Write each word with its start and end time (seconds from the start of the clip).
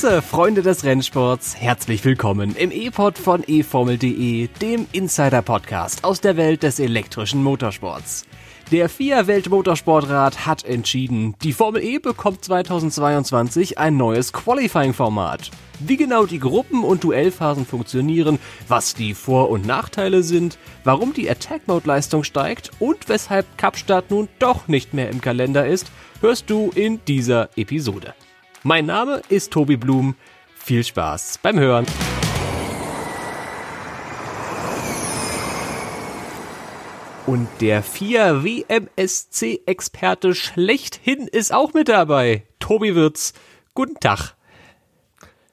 Grüße, 0.00 0.22
Freunde 0.22 0.62
des 0.62 0.84
Rennsports. 0.84 1.56
Herzlich 1.56 2.02
willkommen 2.06 2.56
im 2.56 2.70
E-Pod 2.70 3.18
von 3.18 3.44
eFormel.de, 3.46 4.48
dem 4.62 4.86
Insider-Podcast 4.92 6.04
aus 6.04 6.22
der 6.22 6.38
Welt 6.38 6.62
des 6.62 6.80
elektrischen 6.80 7.42
Motorsports. 7.42 8.24
Der 8.70 8.88
FIA 8.88 9.26
Weltmotorsportrat 9.26 10.46
hat 10.46 10.64
entschieden, 10.64 11.34
die 11.42 11.52
Formel 11.52 11.84
E 11.84 11.98
bekommt 11.98 12.42
2022 12.42 13.76
ein 13.76 13.98
neues 13.98 14.32
Qualifying-Format. 14.32 15.50
Wie 15.80 15.98
genau 15.98 16.24
die 16.24 16.40
Gruppen- 16.40 16.84
und 16.84 17.04
Duellphasen 17.04 17.66
funktionieren, 17.66 18.38
was 18.68 18.94
die 18.94 19.12
Vor- 19.12 19.50
und 19.50 19.66
Nachteile 19.66 20.22
sind, 20.22 20.56
warum 20.82 21.12
die 21.12 21.28
Attack-Mode-Leistung 21.28 22.24
steigt 22.24 22.70
und 22.78 23.10
weshalb 23.10 23.58
Kapstadt 23.58 24.10
nun 24.10 24.30
doch 24.38 24.66
nicht 24.66 24.94
mehr 24.94 25.10
im 25.10 25.20
Kalender 25.20 25.66
ist, 25.66 25.92
hörst 26.22 26.48
du 26.48 26.70
in 26.74 27.04
dieser 27.04 27.50
Episode. 27.58 28.14
Mein 28.62 28.84
Name 28.84 29.22
ist 29.30 29.52
Tobi 29.52 29.78
Blum. 29.78 30.16
Viel 30.54 30.84
Spaß 30.84 31.38
beim 31.42 31.58
Hören. 31.58 31.86
Und 37.26 37.48
der 37.62 37.82
4 37.82 38.44
WMSC-Experte 38.44 40.34
schlechthin 40.34 41.26
ist 41.26 41.54
auch 41.54 41.72
mit 41.72 41.88
dabei. 41.88 42.42
Tobi 42.58 42.94
Wirz, 42.94 43.32
guten 43.72 43.98
Tag. 43.98 44.34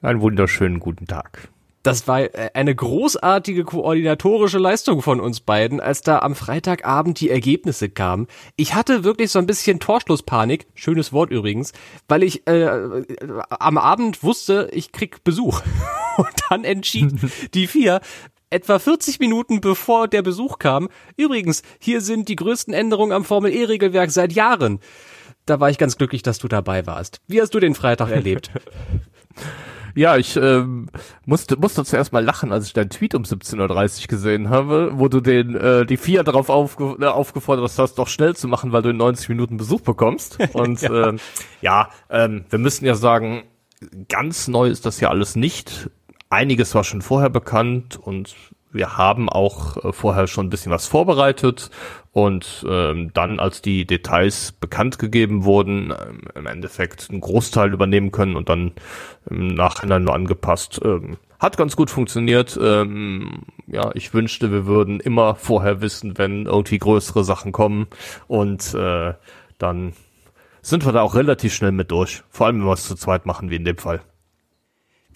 Einen 0.02 0.20
wunderschönen 0.20 0.82
guten 0.82 1.08
Tag. 1.08 1.48
Das 1.88 2.06
war 2.06 2.20
äh, 2.20 2.50
eine 2.54 2.76
großartige 2.76 3.64
koordinatorische 3.64 4.58
Leistung 4.58 5.02
von 5.02 5.22
uns 5.22 5.40
beiden, 5.40 5.80
als 5.80 6.02
da 6.02 6.20
am 6.20 6.36
Freitagabend 6.36 7.22
die 7.22 7.30
Ergebnisse 7.30 7.88
kamen. 7.88 8.28
Ich 8.58 8.76
hatte 8.76 9.06
wirklich 9.06 9.32
so 9.32 9.40
ein 9.40 9.46
bisschen 9.46 9.80
Torschlusspanik, 9.80 10.68
schönes 10.76 11.14
Wort 11.14 11.32
übrigens, 11.32 11.72
weil 12.10 12.24
ich 12.24 12.46
äh, 12.46 13.06
am 13.50 13.78
Abend 13.78 14.22
wusste, 14.22 14.70
ich 14.74 14.92
krieg 14.92 15.24
Besuch. 15.24 15.62
Und 16.18 16.28
dann 16.50 16.66
entschied 16.66 17.14
die 17.54 17.68
vier, 17.68 18.02
etwa 18.50 18.80
40 18.80 19.20
Minuten 19.20 19.62
bevor 19.62 20.10
der 20.10 20.24
Besuch 20.24 20.60
kam. 20.60 20.90
Übrigens, 21.16 21.62
hier 21.80 22.02
sind 22.02 22.28
die 22.28 22.36
größten 22.36 22.74
Änderungen 22.74 23.14
am 23.14 23.24
Formel 23.24 23.54
E-Regelwerk 23.54 24.12
seit 24.12 24.34
Jahren. 24.34 24.82
Da 25.46 25.62
war 25.62 25.70
ich 25.70 25.78
ganz 25.78 25.98
glücklich, 25.98 26.22
dass 26.22 26.40
du 26.40 26.50
dabei 26.50 26.86
warst. 26.86 27.22
Wie 27.28 27.42
hast 27.42 27.54
du 27.54 27.62
den 27.62 27.76
Freitag 27.76 28.12
erlebt? 28.12 28.52
Ja, 29.98 30.16
ich 30.16 30.36
ähm, 30.36 30.90
musste, 31.26 31.58
musste 31.58 31.84
zuerst 31.84 32.14
mal 32.14 32.24
lachen, 32.24 32.52
als 32.52 32.68
ich 32.68 32.74
deinen 32.74 32.92
Tweet 32.92 33.16
um 33.16 33.24
17.30 33.24 34.02
Uhr 34.04 34.08
gesehen 34.08 34.50
habe, 34.52 34.92
wo 34.94 35.08
du 35.08 35.22
den 35.22 35.54
die 35.54 35.94
äh, 35.96 35.98
vier 35.98 36.24
darauf 36.24 36.50
aufge 36.50 36.98
äh, 37.02 37.06
aufgefordert 37.06 37.72
hast, 37.80 37.96
doch 37.96 38.08
schnell 38.08 38.36
zu 38.36 38.48
machen, 38.48 38.72
weil 38.72 38.84
du 38.84 38.90
in 38.90 38.98
90 38.98 39.28
Minuten 39.30 39.58
Besuch 39.58 39.82
bekommst. 39.82 40.38
Und 40.54 40.82
ja, 40.82 41.08
ähm, 41.08 41.20
ja 41.62 41.90
ähm, 42.12 42.46
wir 42.48 42.60
müssen 42.60 42.86
ja 42.86 42.94
sagen, 42.94 43.46
ganz 44.08 44.48
neu 44.48 44.68
ist 44.68 44.86
das 44.86 45.00
ja 45.00 45.10
alles 45.10 45.36
nicht. 45.36 45.90
Einiges 46.30 46.76
war 46.76 46.84
schon 46.84 47.02
vorher 47.02 47.32
bekannt 47.32 47.98
und 48.00 48.36
wir 48.72 48.98
haben 48.98 49.30
auch 49.30 49.84
äh, 49.84 49.94
vorher 49.94 50.28
schon 50.28 50.48
ein 50.48 50.50
bisschen 50.50 50.72
was 50.72 50.88
vorbereitet 50.88 51.70
und 52.12 52.66
ähm, 52.68 53.12
dann, 53.14 53.40
als 53.40 53.62
die 53.62 53.86
Details 53.86 54.52
bekannt 54.52 55.00
gegeben 55.00 55.44
wurden, 55.44 55.92
ähm, 55.92 56.22
im 56.36 56.46
Endeffekt 56.48 57.10
einen 57.10 57.22
Großteil 57.22 57.74
übernehmen 57.74 58.12
können 58.12 58.36
und 58.36 58.50
dann 58.50 58.74
im 59.30 59.48
Nachhinein 59.48 60.04
nur 60.04 60.16
angepasst. 60.16 60.82
Ähm, 60.84 61.18
hat 61.40 61.58
ganz 61.58 61.76
gut 61.76 61.92
funktioniert. 61.92 62.58
Ähm, 62.62 63.44
ja, 63.68 63.92
ich 63.94 64.14
wünschte, 64.14 64.52
wir 64.52 64.66
würden 64.66 65.00
immer 65.00 65.36
vorher 65.36 65.82
wissen, 65.82 66.18
wenn 66.18 66.46
irgendwie 66.46 66.80
größere 66.80 67.24
Sachen 67.24 67.52
kommen 67.52 67.88
und 68.28 68.74
äh, 68.74 69.14
dann 69.58 69.94
sind 70.62 70.86
wir 70.86 70.92
da 70.92 71.02
auch 71.02 71.16
relativ 71.16 71.54
schnell 71.54 71.72
mit 71.72 71.92
durch. 71.92 72.24
Vor 72.30 72.48
allem, 72.48 72.60
wenn 72.60 72.68
wir 72.68 72.74
es 72.74 72.88
zu 72.88 72.96
zweit 72.96 73.26
machen, 73.26 73.50
wie 73.50 73.56
in 73.56 73.66
dem 73.66 73.78
Fall. 73.78 74.02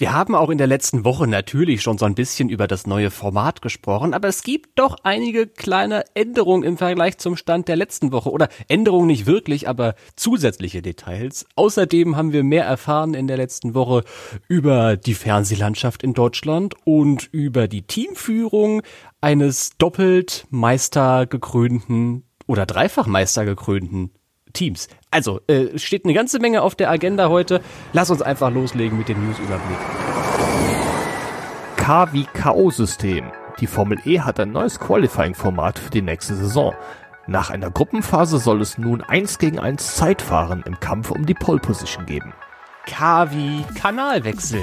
Wir 0.02 0.14
haben 0.14 0.34
auch 0.34 0.50
in 0.50 0.58
der 0.58 0.66
letzten 0.66 1.06
Woche 1.06 1.28
natürlich 1.28 1.84
schon 1.84 2.00
so 2.00 2.06
ein 2.06 2.16
bisschen 2.16 2.50
über 2.50 2.66
das 2.66 2.88
neue 2.88 3.12
Format 3.12 3.62
gesprochen, 3.62 4.16
aber 4.16 4.30
es 4.30 4.42
gibt 4.42 4.80
doch 4.80 4.96
einige 5.04 5.46
kleine 5.46 6.06
Änderungen 6.16 6.64
im 6.64 6.76
Vergleich 6.80 7.20
zum 7.20 7.38
Stand 7.38 7.68
der 7.68 7.76
letzten 7.76 8.12
Woche 8.12 8.32
oder 8.32 8.50
Änderungen 8.68 9.06
nicht 9.06 9.28
wirklich, 9.28 9.70
aber 9.70 9.94
zusätzliche 10.16 10.82
Details. 10.82 11.46
Außerdem 11.54 12.16
haben 12.16 12.34
wir 12.34 12.44
mehr 12.44 12.66
erfahren 12.66 13.14
in 13.14 13.28
der 13.28 13.38
letzten 13.38 13.76
Woche 13.76 14.04
über 14.48 14.98
die 14.98 15.14
Fernsehlandschaft 15.14 16.02
in 16.02 16.16
Deutschland 16.16 16.74
und 16.84 17.30
über 17.32 17.68
die 17.68 17.84
Teamführung 17.84 18.82
eines 19.22 19.78
doppelt 19.78 20.48
Meistergekrönten 20.50 22.24
oder 22.48 22.66
Dreifachmeister 22.66 23.46
gekrönten 23.46 24.10
Teams. 24.54 24.88
Also, 25.10 25.42
äh, 25.48 25.78
steht 25.78 26.06
eine 26.06 26.14
ganze 26.14 26.40
Menge 26.40 26.62
auf 26.62 26.76
der 26.76 26.90
Agenda 26.90 27.30
heute. 27.30 27.62
Lass 27.94 28.10
uns 28.10 28.22
einfach 28.22 28.52
loslegen 28.52 28.98
mit 28.98 29.10
dem 29.10 29.26
Newsüberblick. 29.26 29.78
K 31.78 32.14
wie 32.14 32.26
K.O.-System. 32.26 33.32
Die 33.60 33.68
Formel 33.68 34.00
E 34.06 34.22
hat 34.22 34.40
ein 34.40 34.52
neues 34.52 34.80
Qualifying-Format 34.80 35.80
für 35.80 35.90
die 35.90 36.02
nächste 36.02 36.36
Saison. 36.36 36.74
Nach 37.28 37.50
einer 37.50 37.70
Gruppenphase 37.70 38.40
soll 38.40 38.62
es 38.62 38.78
nun 38.78 39.02
1 39.02 39.38
gegen 39.38 39.60
1 39.60 39.96
Zeitfahren 39.96 40.64
im 40.66 40.80
Kampf 40.80 41.12
um 41.12 41.26
die 41.26 41.34
Pole 41.34 41.60
Position 41.60 42.06
geben. 42.06 42.34
K 42.88 43.32
wie 43.32 43.64
Kanalwechsel. 43.80 44.62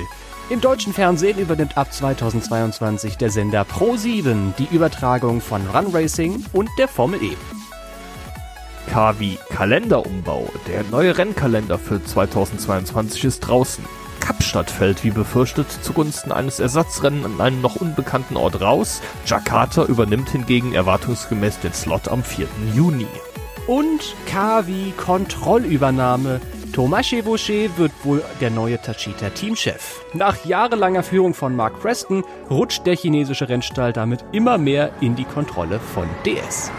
Im 0.51 0.61
deutschen 0.61 0.93
Fernsehen 0.93 1.39
übernimmt 1.39 1.77
ab 1.77 1.93
2022 1.93 3.17
der 3.17 3.31
Sender 3.31 3.63
Pro7 3.63 4.55
die 4.59 4.75
Übertragung 4.75 5.41
von 5.41 5.67
Run 5.67 5.95
Racing 5.95 6.45
und 6.53 6.71
der 6.79 6.89
Formel 6.89 7.23
E. 7.23 7.37
KW 8.87 9.37
Kalenderumbau. 9.51 10.49
Der 10.67 10.85
neue 10.91 11.17
Rennkalender 11.17 11.79
für 11.79 12.03
2022 12.03 13.25
ist 13.25 13.41
draußen. 13.41 13.85
Kapstadt 14.21 14.71
fällt 14.71 15.05
wie 15.05 15.11
befürchtet 15.11 15.67
zugunsten 15.83 16.33
eines 16.33 16.61
Ersatzrennen 16.61 17.25
an 17.25 17.41
einem 17.41 17.61
noch 17.61 17.77
unbekannten 17.77 18.37
Ort 18.37 18.61
raus. 18.61 19.01
Jakarta 19.27 19.85
übernimmt 19.85 20.31
hingegen 20.31 20.75
erwartungsgemäß 20.75 21.61
den 21.61 21.73
Slot 21.73 22.09
am 22.09 22.23
4. 22.23 22.47
Juni. 22.75 23.07
Und 23.67 24.15
KW 24.27 24.93
Kontrollübernahme. 24.97 26.41
Thomas 26.73 27.07
Chevauchet 27.07 27.77
wird 27.77 27.93
wohl 28.05 28.23
der 28.41 28.51
neue 28.51 28.81
Tachita 28.81 29.31
Teamchef. 29.31 30.05
Nach 30.15 30.45
jahrelanger 30.45 31.03
Führung 31.03 31.35
von 31.35 31.57
Mark 31.57 31.81
Preston 31.81 32.23
rutscht 32.51 32.87
der 32.87 32.97
chinesische 32.97 33.49
Rennstall 33.49 33.93
damit 33.93 34.25
immer 34.33 34.59
mehr 34.59 34.91
in 35.01 35.17
die 35.17 35.25
Kontrolle 35.25 35.81
von 35.81 36.09
DS. 36.25 36.71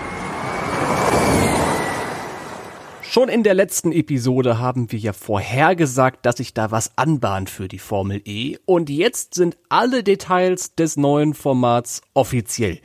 Schon 3.12 3.28
in 3.28 3.42
der 3.42 3.56
letzten 3.56 3.92
Episode 3.92 4.60
haben 4.60 4.92
wir 4.92 5.00
ja 5.00 5.14
vorhergesagt, 5.14 6.28
dass 6.28 6.38
sich 6.38 6.54
da 6.54 6.70
was 6.70 6.96
anbahnt 6.96 7.50
für 7.50 7.68
die 7.68 7.80
Formel 7.80 8.22
E. 8.24 8.58
Und 8.66 8.92
jetzt 8.92 9.34
sind 9.34 9.58
alle 9.68 10.04
Details 10.04 10.76
des 10.76 10.96
neuen 10.96 11.34
Formats 11.34 12.04
offiziell. 12.14 12.80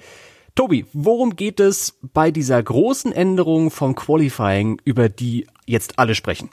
Tobi, 0.55 0.87
worum 0.95 1.37
geht 1.37 1.61
es 1.61 1.99
bei 2.15 2.31
dieser 2.31 2.63
großen 2.63 3.13
Änderung 3.13 3.71
vom 3.71 3.95
Qualifying, 3.95 4.81
über 4.87 5.11
die 5.11 5.47
jetzt 5.67 5.99
alle 5.99 6.15
sprechen? 6.15 6.49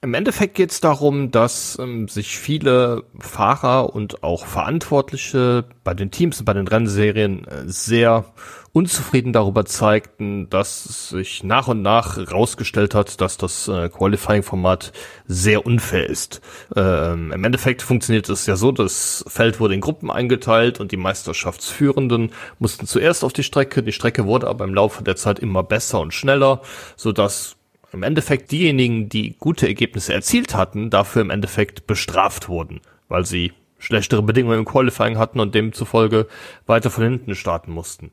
Im 0.00 0.14
Endeffekt 0.14 0.54
geht 0.54 0.70
es 0.70 0.80
darum, 0.80 1.32
dass 1.32 1.76
ähm, 1.80 2.06
sich 2.06 2.38
viele 2.38 3.02
Fahrer 3.18 3.94
und 3.96 4.22
auch 4.22 4.46
Verantwortliche 4.46 5.64
bei 5.82 5.92
den 5.92 6.12
Teams 6.12 6.38
und 6.38 6.44
bei 6.44 6.52
den 6.52 6.68
Rennserien 6.68 7.44
äh, 7.48 7.64
sehr 7.66 8.24
unzufrieden 8.72 9.32
darüber 9.32 9.64
zeigten, 9.64 10.48
dass 10.50 11.08
sich 11.08 11.42
nach 11.42 11.66
und 11.66 11.82
nach 11.82 12.16
herausgestellt 12.16 12.94
hat, 12.94 13.20
dass 13.20 13.38
das 13.38 13.66
äh, 13.66 13.88
Qualifying-Format 13.88 14.92
sehr 15.26 15.66
unfair 15.66 16.08
ist. 16.08 16.42
Ähm, 16.76 17.32
Im 17.32 17.42
Endeffekt 17.42 17.82
funktioniert 17.82 18.28
es 18.28 18.46
ja 18.46 18.54
so, 18.54 18.70
das 18.70 19.24
Feld 19.26 19.58
wurde 19.58 19.74
in 19.74 19.80
Gruppen 19.80 20.12
eingeteilt 20.12 20.78
und 20.78 20.92
die 20.92 20.96
Meisterschaftsführenden 20.96 22.30
mussten 22.60 22.86
zuerst 22.86 23.24
auf 23.24 23.32
die 23.32 23.42
Strecke. 23.42 23.82
Die 23.82 23.92
Strecke 23.92 24.26
wurde 24.26 24.46
aber 24.46 24.64
im 24.64 24.74
Laufe 24.74 25.02
der 25.02 25.16
Zeit 25.16 25.40
immer 25.40 25.64
besser 25.64 25.98
und 25.98 26.14
schneller, 26.14 26.62
so 26.94 27.10
dass 27.10 27.57
im 27.92 28.02
Endeffekt 28.02 28.50
diejenigen, 28.50 29.08
die 29.08 29.36
gute 29.38 29.66
Ergebnisse 29.66 30.12
erzielt 30.12 30.54
hatten, 30.54 30.90
dafür 30.90 31.22
im 31.22 31.30
Endeffekt 31.30 31.86
bestraft 31.86 32.48
wurden, 32.48 32.80
weil 33.08 33.24
sie 33.24 33.52
schlechtere 33.78 34.22
Bedingungen 34.22 34.60
im 34.60 34.64
Qualifying 34.64 35.18
hatten 35.18 35.40
und 35.40 35.54
demzufolge 35.54 36.26
weiter 36.66 36.90
von 36.90 37.04
hinten 37.04 37.34
starten 37.34 37.72
mussten. 37.72 38.10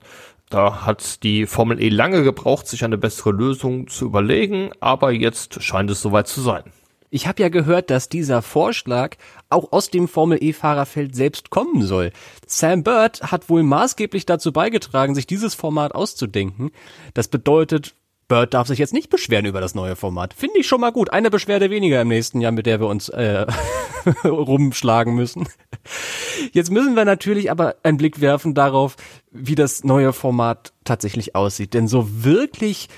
Da 0.50 0.86
hat 0.86 1.24
die 1.24 1.48
Formel 1.48 1.82
E 1.82 1.90
lange 1.90 2.24
gebraucht, 2.24 2.68
sich 2.68 2.84
eine 2.84 2.98
bessere 2.98 3.32
Lösung 3.32 3.88
zu 3.88 4.06
überlegen, 4.06 4.70
aber 4.80 5.12
jetzt 5.12 5.62
scheint 5.64 5.90
es 5.90 6.02
soweit 6.02 6.28
zu 6.28 6.42
sein. 6.42 6.64
Ich 7.10 7.28
habe 7.28 7.42
ja 7.42 7.50
gehört, 7.50 7.90
dass 7.90 8.10
dieser 8.10 8.42
Vorschlag 8.42 9.16
auch 9.50 9.72
aus 9.72 9.90
dem 9.90 10.08
Formel 10.08 10.38
E-Fahrerfeld 10.42 11.16
selbst 11.16 11.50
kommen 11.50 11.82
soll. 11.82 12.12
Sam 12.46 12.84
Bird 12.84 13.32
hat 13.32 13.50
wohl 13.50 13.64
maßgeblich 13.64 14.26
dazu 14.26 14.52
beigetragen, 14.52 15.16
sich 15.16 15.26
dieses 15.26 15.56
Format 15.56 15.96
auszudenken. 15.96 16.72
Das 17.14 17.28
bedeutet, 17.28 17.96
Bird 18.28 18.54
darf 18.54 18.68
sich 18.68 18.80
jetzt 18.80 18.94
nicht 18.94 19.10
beschweren 19.10 19.46
über 19.46 19.62
das 19.62 19.76
neue 19.76 19.96
Format. 19.96 20.34
Finde 20.34 20.60
ich 20.60 20.68
schon 20.68 20.82
mal 20.82 20.92
gut. 20.92 21.12
Eine 21.12 21.30
Beschwerde 21.30 21.70
weniger 21.70 22.02
im 22.02 22.08
nächsten 22.08 22.42
Jahr, 22.42 22.52
mit 22.52 22.66
der 22.66 22.80
wir 22.80 22.88
uns 22.88 23.10
äh, 23.10 23.46
rumschlagen 24.24 25.14
müssen. 25.14 25.48
Jetzt 26.52 26.72
müssen 26.72 26.96
wir 26.96 27.06
natürlich 27.06 27.52
aber 27.52 27.76
einen 27.84 27.98
Blick 27.98 28.22
werfen 28.22 28.54
darauf, 28.54 28.96
wie 29.32 29.56
das 29.56 29.84
neue 29.84 30.14
Format 30.14 30.74
tatsächlich 30.84 31.36
aussieht. 31.36 31.74
Denn 31.74 31.88
so 31.88 32.24
wirklich 32.24 32.90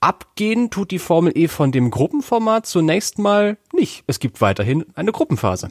abgehen 0.00 0.70
tut 0.70 0.90
die 0.90 0.98
Formel 0.98 1.32
E 1.36 1.48
von 1.48 1.72
dem 1.72 1.90
Gruppenformat 1.90 2.66
zunächst 2.66 3.18
mal 3.18 3.58
nicht. 3.72 4.04
Es 4.06 4.18
gibt 4.18 4.40
weiterhin 4.40 4.86
eine 4.94 5.12
Gruppenphase. 5.12 5.70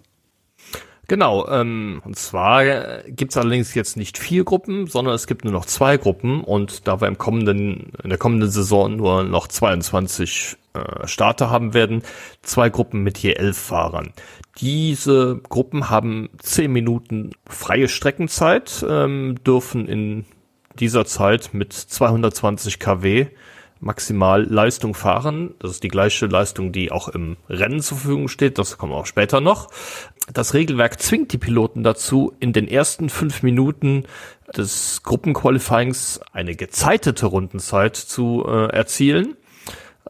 Genau, 1.10 1.48
ähm, 1.48 2.04
und 2.06 2.18
zwar 2.18 2.64
äh, 2.64 3.12
gibt 3.12 3.32
es 3.32 3.38
allerdings 3.38 3.74
jetzt 3.74 3.98
nicht 3.98 4.20
vier 4.20 4.44
Gruppen, 4.44 4.86
sondern 4.86 5.16
es 5.16 5.26
gibt 5.26 5.44
nur 5.44 5.52
noch 5.52 5.66
zwei 5.66 5.98
Gruppen 5.98 6.44
und 6.44 6.88
da 6.88 7.02
wir 7.02 7.08
im 7.08 7.18
kommenden, 7.18 7.92
in 8.04 8.10
der 8.10 8.20
kommenden 8.20 8.52
Saison 8.52 8.96
nur 8.96 9.24
noch 9.24 9.48
22 9.48 10.56
äh, 10.76 11.08
Starter 11.08 11.50
haben 11.50 11.74
werden, 11.74 12.04
zwei 12.44 12.70
Gruppen 12.70 13.02
mit 13.02 13.18
je 13.18 13.34
elf 13.34 13.58
Fahrern. 13.58 14.14
Diese 14.60 15.42
Gruppen 15.50 15.90
haben 15.90 16.30
zehn 16.38 16.72
Minuten 16.72 17.32
freie 17.48 17.88
Streckenzeit, 17.88 18.86
ähm, 18.88 19.38
dürfen 19.44 19.88
in 19.88 20.26
dieser 20.80 21.06
Zeit 21.06 21.56
mit 21.56 21.74
220 21.74 22.78
kW 22.78 23.30
maximal 23.80 24.44
Leistung 24.44 24.94
fahren. 24.94 25.56
Das 25.60 25.72
ist 25.72 25.84
die 25.84 25.88
gleiche 25.90 26.26
Leistung, 26.26 26.72
die 26.72 26.92
auch 26.92 27.08
im 27.08 27.38
Rennen 27.50 27.82
zur 27.82 27.98
Verfügung 27.98 28.28
steht. 28.28 28.58
Das 28.58 28.78
kommt 28.78 28.94
auch 28.94 29.06
später 29.06 29.42
noch. 29.42 29.70
Das 30.34 30.54
Regelwerk 30.54 31.02
zwingt 31.02 31.34
die 31.34 31.38
Piloten 31.38 31.84
dazu, 31.84 32.34
in 32.40 32.54
den 32.54 32.68
ersten 32.68 33.10
fünf 33.10 33.42
Minuten 33.42 34.04
des 34.56 35.02
Gruppenqualifyings 35.04 36.22
eine 36.34 36.56
gezeitete 36.56 37.26
Rundenzeit 37.26 37.96
zu 37.96 38.46
äh, 38.48 38.68
erzielen. 38.68 39.36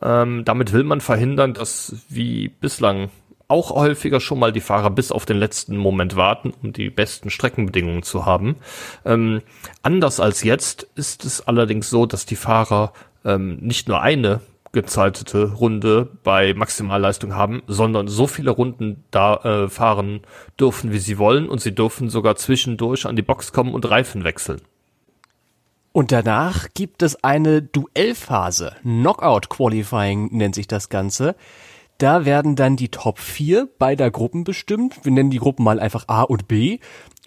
Ähm, 0.01 0.43
damit 0.45 0.73
will 0.73 0.83
man 0.83 1.01
verhindern, 1.01 1.53
dass 1.53 1.95
wie 2.09 2.49
bislang 2.49 3.09
auch 3.49 3.71
häufiger 3.71 4.19
schon 4.19 4.39
mal 4.39 4.51
die 4.51 4.61
Fahrer 4.61 4.91
bis 4.91 5.11
auf 5.11 5.25
den 5.25 5.37
letzten 5.37 5.75
Moment 5.75 6.15
warten, 6.15 6.53
um 6.61 6.71
die 6.71 6.91
besten 6.91 7.31
Streckenbedingungen 7.31 8.03
zu 8.03 8.25
haben. 8.25 8.57
Ähm, 9.05 9.41
anders 9.81 10.19
als 10.19 10.43
jetzt 10.43 10.87
ist 10.95 11.25
es 11.25 11.47
allerdings 11.47 11.89
so, 11.89 12.05
dass 12.05 12.27
die 12.27 12.35
Fahrer 12.35 12.93
ähm, 13.25 13.57
nicht 13.57 13.87
nur 13.87 14.01
eine 14.01 14.41
gezeitete 14.71 15.53
Runde 15.53 16.09
bei 16.23 16.53
Maximalleistung 16.53 17.35
haben, 17.35 17.63
sondern 17.67 18.07
so 18.07 18.27
viele 18.27 18.51
Runden 18.51 19.03
da 19.11 19.35
äh, 19.37 19.69
fahren 19.69 20.21
dürfen, 20.59 20.91
wie 20.91 20.99
sie 20.99 21.17
wollen 21.17 21.49
und 21.49 21.59
sie 21.61 21.73
dürfen 21.73 22.09
sogar 22.09 22.35
zwischendurch 22.35 23.05
an 23.05 23.15
die 23.15 23.21
Box 23.21 23.51
kommen 23.51 23.73
und 23.73 23.89
Reifen 23.89 24.23
wechseln. 24.23 24.61
Und 25.91 26.11
danach 26.11 26.67
gibt 26.75 27.01
es 27.01 27.23
eine 27.23 27.63
Duellphase. 27.63 28.75
Knockout 28.83 29.49
Qualifying 29.49 30.29
nennt 30.31 30.53
sich 30.53 30.67
das 30.67 30.89
Ganze. 30.89 31.35
Da 31.97 32.25
werden 32.25 32.55
dann 32.55 32.75
die 32.75 32.89
Top 32.89 33.17
4 33.17 33.67
beider 33.79 34.11
Gruppen 34.11 34.43
bestimmt. 34.43 35.03
Wir 35.03 35.11
nennen 35.11 35.31
die 35.31 35.39
Gruppen 35.39 35.65
mal 35.65 35.79
einfach 35.79 36.05
A 36.07 36.21
und 36.21 36.47
B. 36.47 36.79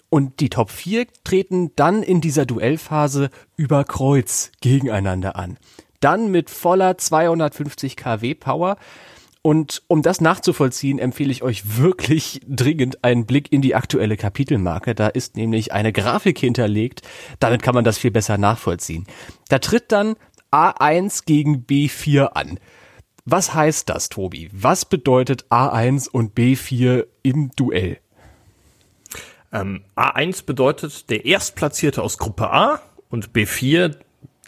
Und 0.08 0.40
die 0.40 0.48
Top 0.48 0.70
4 0.70 1.06
treten 1.24 1.72
dann 1.74 2.02
in 2.02 2.20
dieser 2.20 2.46
Duellphase 2.46 3.30
über 3.56 3.84
Kreuz 3.84 4.52
gegeneinander 4.60 5.36
an 5.36 5.58
dann 6.02 6.30
mit 6.30 6.50
voller 6.50 6.98
250 6.98 7.96
kW 7.96 8.34
Power. 8.34 8.76
Und 9.44 9.82
um 9.88 10.02
das 10.02 10.20
nachzuvollziehen, 10.20 11.00
empfehle 11.00 11.32
ich 11.32 11.42
euch 11.42 11.76
wirklich 11.78 12.40
dringend 12.46 13.02
einen 13.02 13.26
Blick 13.26 13.50
in 13.50 13.60
die 13.60 13.74
aktuelle 13.74 14.16
Kapitelmarke. 14.16 14.94
Da 14.94 15.08
ist 15.08 15.36
nämlich 15.36 15.72
eine 15.72 15.92
Grafik 15.92 16.38
hinterlegt. 16.38 17.02
Damit 17.40 17.60
kann 17.60 17.74
man 17.74 17.84
das 17.84 17.98
viel 17.98 18.12
besser 18.12 18.38
nachvollziehen. 18.38 19.04
Da 19.48 19.58
tritt 19.58 19.90
dann 19.90 20.14
A1 20.52 21.24
gegen 21.24 21.64
B4 21.64 22.26
an. 22.34 22.60
Was 23.24 23.54
heißt 23.54 23.88
das, 23.88 24.08
Tobi? 24.08 24.48
Was 24.52 24.84
bedeutet 24.84 25.46
A1 25.50 26.08
und 26.08 26.36
B4 26.36 27.06
im 27.22 27.50
Duell? 27.56 27.98
Ähm, 29.52 29.82
A1 29.96 30.44
bedeutet 30.46 31.10
der 31.10 31.24
Erstplatzierte 31.24 32.02
aus 32.02 32.18
Gruppe 32.18 32.50
A 32.50 32.80
und 33.10 33.30
B4 33.30 33.96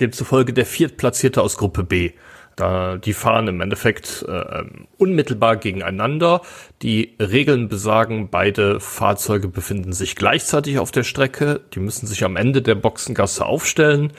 demzufolge 0.01 0.53
der 0.53 0.67
Viertplatzierte 0.67 1.43
aus 1.43 1.57
Gruppe 1.57 1.85
B. 1.85 2.13
Da, 2.57 2.99
die 2.99 3.15
fahren 3.15 3.49
im 3.49 3.61
Endeffekt 3.61 4.25
äh, 4.29 4.63
unmittelbar 4.97 5.57
gegeneinander. 5.57 6.43
Die 6.83 7.17
Regeln 7.21 7.69
besagen, 7.69 8.29
beide 8.31 8.79
Fahrzeuge 8.79 9.49
befinden 9.49 9.93
sich 9.93 10.15
gleichzeitig 10.15 10.79
auf 10.79 10.93
der 10.93 11.03
Strecke. 11.03 11.61
Die 11.75 11.81
müssen 11.81 12.07
sich 12.07 12.25
am 12.25 12.37
Ende 12.37 12.63
der 12.63 12.77
Boxengasse 12.77 13.45
aufstellen 13.45 14.13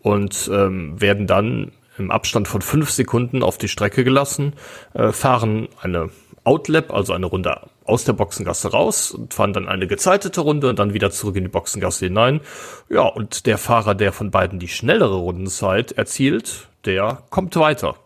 und 0.00 0.50
ähm, 0.52 1.00
werden 1.00 1.26
dann 1.26 1.72
im 1.98 2.10
Abstand 2.10 2.48
von 2.48 2.62
fünf 2.62 2.90
Sekunden 2.90 3.42
auf 3.42 3.58
die 3.58 3.68
Strecke 3.68 4.04
gelassen, 4.04 4.54
äh, 4.94 5.12
fahren 5.12 5.68
eine 5.80 6.08
Outlap, 6.44 6.92
also 6.92 7.12
eine 7.12 7.26
Runde 7.26 7.60
aus 7.84 8.04
der 8.04 8.12
Boxengasse 8.12 8.70
raus 8.70 9.10
und 9.10 9.34
fahren 9.34 9.52
dann 9.52 9.68
eine 9.68 9.86
gezeitete 9.86 10.40
Runde 10.40 10.68
und 10.68 10.78
dann 10.78 10.94
wieder 10.94 11.10
zurück 11.10 11.36
in 11.36 11.44
die 11.44 11.50
Boxengasse 11.50 12.06
hinein. 12.06 12.40
Ja, 12.88 13.02
und 13.02 13.46
der 13.46 13.58
Fahrer, 13.58 13.94
der 13.94 14.12
von 14.12 14.30
beiden 14.30 14.58
die 14.58 14.68
schnellere 14.68 15.16
Rundenzeit 15.16 15.92
erzielt, 15.92 16.68
der 16.84 17.22
kommt 17.30 17.56
weiter. 17.56 17.96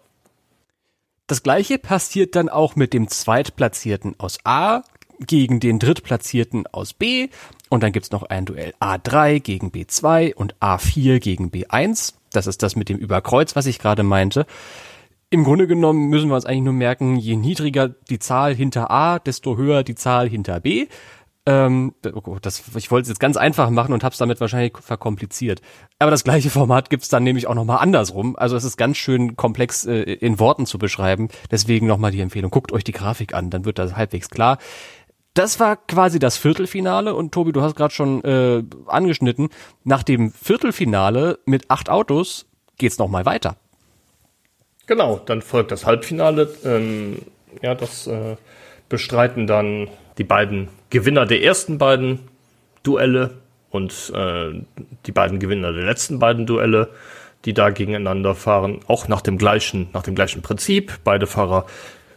Das 1.26 1.43
gleiche 1.43 1.78
passiert 1.78 2.37
dann 2.37 2.49
auch 2.49 2.76
mit 2.76 2.93
dem 2.93 3.08
Zweitplatzierten 3.08 4.14
aus 4.19 4.38
A 4.44 4.82
gegen 5.19 5.61
den 5.61 5.78
Drittplatzierten 5.78 6.67
aus 6.69 6.93
B 6.93 7.28
und 7.69 7.82
dann 7.82 7.93
gibt's 7.93 8.12
noch 8.12 8.23
ein 8.23 8.44
Duell 8.44 8.75
A3 8.81 9.40
gegen 9.40 9.70
B2 9.70 10.34
und 10.34 10.55
A4 10.56 11.19
gegen 11.19 11.50
B1. 11.50 12.14
Das 12.31 12.46
ist 12.46 12.62
das 12.62 12.76
mit 12.76 12.88
dem 12.88 12.99
Überkreuz, 12.99 13.56
was 13.56 13.67
ich 13.67 13.78
gerade 13.78 14.02
meinte. 14.02 14.46
Im 15.28 15.43
Grunde 15.43 15.67
genommen 15.67 16.08
müssen 16.08 16.28
wir 16.28 16.37
uns 16.37 16.46
eigentlich 16.46 16.62
nur 16.62 16.73
merken, 16.73 17.17
je 17.17 17.37
niedriger 17.37 17.88
die 17.88 18.20
Zahl 18.20 18.55
hinter 18.55 18.90
A, 18.90 19.19
desto 19.19 19.56
höher 19.56 19.82
die 19.82 19.96
Zahl 19.96 20.28
hinter 20.28 20.61
B. 20.61 20.87
Ähm, 21.49 21.94
oh 22.12 22.38
das, 22.40 22.62
ich 22.76 22.90
wollte 22.90 23.02
es 23.02 23.08
jetzt 23.08 23.20
ganz 23.20 23.37
einfach 23.37 23.70
machen 23.70 23.93
und 23.93 24.02
habe 24.02 24.12
es 24.12 24.19
damit 24.19 24.40
wahrscheinlich 24.40 24.78
verkompliziert. 24.78 25.62
Aber 25.99 26.11
das 26.11 26.25
gleiche 26.25 26.50
Format 26.50 26.90
gibt's 26.90 27.08
dann 27.08 27.25
nämlich 27.25 27.46
auch 27.46 27.55
nochmal 27.55 27.78
andersrum. 27.78 28.37
Also 28.37 28.56
es 28.56 28.64
ist 28.64 28.76
ganz 28.76 28.96
schön 28.96 29.37
komplex 29.37 29.84
äh, 29.84 30.02
in 30.02 30.38
Worten 30.38 30.67
zu 30.67 30.78
beschreiben. 30.78 31.28
Deswegen 31.50 31.87
nochmal 31.87 32.11
die 32.11 32.20
Empfehlung, 32.20 32.50
guckt 32.50 32.73
euch 32.73 32.84
die 32.84 32.93
Grafik 32.93 33.34
an, 33.34 33.50
dann 33.50 33.64
wird 33.64 33.78
das 33.78 33.96
halbwegs 33.96 34.28
klar. 34.28 34.58
Das 35.34 35.61
war 35.61 35.76
quasi 35.76 36.19
das 36.19 36.37
Viertelfinale 36.37 37.14
und 37.14 37.32
Tobi, 37.32 37.52
du 37.52 37.62
hast 37.62 37.76
gerade 37.76 37.93
schon 37.93 38.25
äh, 38.25 38.64
angeschnitten. 38.87 39.50
Nach 39.84 40.02
dem 40.02 40.32
Viertelfinale 40.32 41.38
mit 41.46 41.70
acht 41.70 41.90
Autos 41.90 42.46
geht's 42.78 42.99
nochmal 42.99 43.26
weiter. 43.26 43.56
Genau, 44.87 45.21
dann 45.25 45.43
folgt 45.43 45.73
das 45.73 45.85
Halbfinale. 45.85 46.49
Ähm, 46.65 47.19
ja, 47.62 47.75
das 47.75 48.06
äh, 48.06 48.37
bestreiten 48.88 49.47
dann 49.47 49.88
die 50.19 50.25
beiden 50.25 50.69
Gewinner 50.91 51.27
der 51.27 51.43
ersten 51.43 51.79
beiden 51.79 52.21
Duelle 52.83 53.35
und 53.71 54.12
äh, 54.15 54.53
die 55.06 55.12
beiden 55.12 55.41
Gewinner 55.41 55.73
der 55.73 55.85
letzten 55.85 56.19
beiden 56.19 56.47
Duelle, 56.47 56.88
die 57.44 57.53
da 57.53 57.71
gegeneinander 57.71 58.35
fahren, 58.35 58.81
auch 58.87 59.09
nach 59.09 59.21
dem 59.21 59.38
gleichen, 59.38 59.88
nach 59.93 60.03
dem 60.03 60.15
gleichen 60.15 60.43
Prinzip. 60.43 61.00
Beide 61.05 61.26
Fahrer 61.26 61.66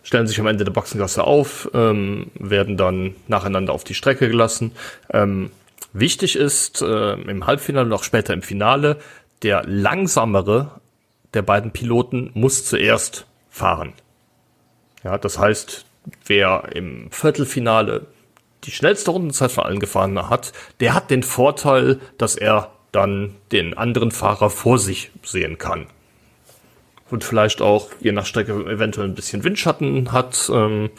stellen 0.04 0.28
sich 0.28 0.40
am 0.40 0.48
Ende 0.48 0.64
der 0.64 0.72
Boxengasse 0.72 1.24
auf, 1.24 1.70
ähm, 1.74 2.28
werden 2.36 2.78
dann 2.78 3.16
nacheinander 3.28 3.74
auf 3.74 3.84
die 3.84 3.94
Strecke 3.94 4.30
gelassen. 4.30 4.72
Ähm, 5.12 5.52
wichtig 5.94 6.36
ist 6.36 6.82
äh, 6.82 7.14
im 7.14 7.48
Halbfinale 7.48 7.88
und 7.88 7.94
auch 7.94 8.04
später 8.04 8.34
im 8.34 8.42
Finale, 8.42 8.98
der 9.44 9.64
langsamere 9.66 10.79
der 11.34 11.42
beiden 11.42 11.72
Piloten 11.72 12.32
muss 12.34 12.66
zuerst 12.66 13.26
fahren. 13.50 13.94
Ja, 15.04 15.18
das 15.18 15.38
heißt, 15.38 15.86
wer 16.26 16.70
im 16.74 17.10
Viertelfinale 17.12 18.08
die 18.66 18.72
schnellste 18.72 19.12
Rundenzeit 19.12 19.52
von 19.52 19.64
allen 19.64 19.80
gefahren 19.80 20.30
hat, 20.30 20.52
der 20.80 20.94
hat 20.94 21.10
den 21.10 21.24
Vorteil, 21.24 22.00
dass 22.18 22.36
er 22.36 22.72
dann 22.92 23.36
den 23.52 23.78
anderen 23.78 24.12
Fahrer 24.12 24.50
vor 24.50 24.80
sich 24.80 25.12
sehen 25.24 25.58
kann. 25.58 25.88
Und 27.10 27.24
vielleicht 27.24 27.62
auch 27.62 27.90
je 28.00 28.12
nach 28.12 28.26
Strecke 28.26 28.54
eventuell 28.54 29.08
ein 29.08 29.16
bisschen 29.16 29.44
Windschatten 29.44 30.12
hat, 30.12 30.50
ähm, 30.54 30.90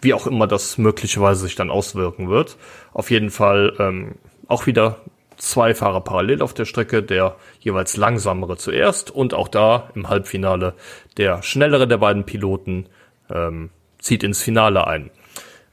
wie 0.00 0.14
auch 0.14 0.26
immer 0.26 0.46
das 0.46 0.78
möglicherweise 0.78 1.42
sich 1.42 1.56
dann 1.56 1.70
auswirken 1.70 2.30
wird. 2.30 2.56
Auf 2.92 3.10
jeden 3.10 3.30
Fall 3.30 3.74
ähm, 3.78 4.14
auch 4.46 4.66
wieder 4.66 5.00
zwei 5.38 5.74
Fahrer 5.74 6.02
parallel 6.02 6.42
auf 6.42 6.52
der 6.52 6.64
Strecke, 6.64 7.02
der 7.02 7.36
jeweils 7.60 7.96
langsamere 7.96 8.56
zuerst 8.56 9.10
und 9.10 9.34
auch 9.34 9.48
da 9.48 9.90
im 9.94 10.08
Halbfinale 10.08 10.74
der 11.16 11.42
schnellere 11.42 11.88
der 11.88 11.98
beiden 11.98 12.24
Piloten 12.24 12.86
ähm, 13.30 13.70
zieht 13.98 14.22
ins 14.22 14.42
Finale 14.42 14.86
ein. 14.86 15.10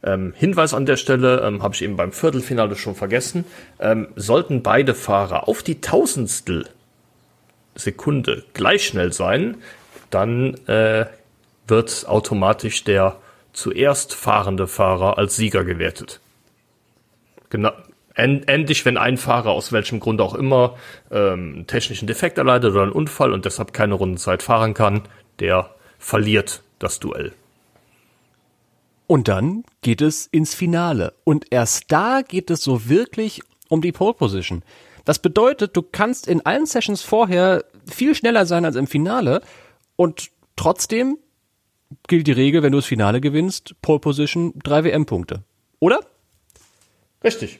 Ähm, 0.03 0.33
Hinweis 0.35 0.73
an 0.73 0.85
der 0.85 0.97
Stelle, 0.97 1.41
ähm, 1.41 1.63
habe 1.63 1.73
ich 1.73 1.81
eben 1.81 1.95
beim 1.95 2.11
Viertelfinale 2.11 2.75
schon 2.75 2.95
vergessen, 2.95 3.43
ähm, 3.79 4.07
sollten 4.15 4.61
beide 4.61 4.93
Fahrer 4.93 5.47
auf 5.47 5.63
die 5.63 5.81
Tausendstel 5.81 6.69
Sekunde 7.75 8.43
gleich 8.53 8.85
schnell 8.87 9.11
sein, 9.11 9.57
dann 10.09 10.55
äh, 10.67 11.05
wird 11.67 12.05
automatisch 12.07 12.83
der 12.83 13.17
zuerst 13.51 14.13
fahrende 14.13 14.67
Fahrer 14.67 15.17
als 15.17 15.35
Sieger 15.35 15.63
gewertet. 15.63 16.19
Genau, 17.49 17.71
endlich, 18.15 18.85
wenn 18.85 18.97
ein 18.97 19.17
Fahrer 19.17 19.51
aus 19.51 19.71
welchem 19.71 19.99
Grund 19.99 20.21
auch 20.21 20.35
immer 20.35 20.75
ähm, 21.11 21.65
technischen 21.67 22.07
Defekt 22.07 22.37
erleidet 22.37 22.71
oder 22.71 22.83
einen 22.83 22.91
Unfall 22.91 23.33
und 23.33 23.45
deshalb 23.45 23.73
keine 23.73 23.95
Rundenzeit 23.95 24.41
fahren 24.41 24.73
kann, 24.73 25.03
der 25.39 25.75
verliert 25.99 26.63
das 26.79 26.99
Duell. 26.99 27.33
Und 29.07 29.27
dann 29.27 29.63
geht 29.81 30.01
es 30.01 30.27
ins 30.27 30.55
Finale. 30.55 31.13
Und 31.23 31.47
erst 31.51 31.91
da 31.91 32.21
geht 32.21 32.49
es 32.49 32.63
so 32.63 32.89
wirklich 32.89 33.41
um 33.69 33.81
die 33.81 33.91
Pole 33.91 34.13
Position. 34.13 34.63
Das 35.03 35.19
bedeutet, 35.19 35.77
du 35.77 35.83
kannst 35.83 36.27
in 36.27 36.43
allen 36.45 36.65
Sessions 36.65 37.03
vorher 37.03 37.65
viel 37.85 38.15
schneller 38.15 38.47
sein 38.47 38.65
als 38.65 38.75
im 38.75 38.87
Finale 38.87 39.41
und 39.95 40.31
Trotzdem 40.55 41.17
gilt 42.07 42.27
die 42.27 42.31
Regel, 42.31 42.63
wenn 42.63 42.71
du 42.71 42.77
das 42.77 42.85
Finale 42.85 43.21
gewinnst, 43.21 43.75
Pole 43.81 43.99
Position, 43.99 44.53
drei 44.63 44.83
WM-Punkte. 44.83 45.43
Oder? 45.79 45.99
Richtig. 47.23 47.59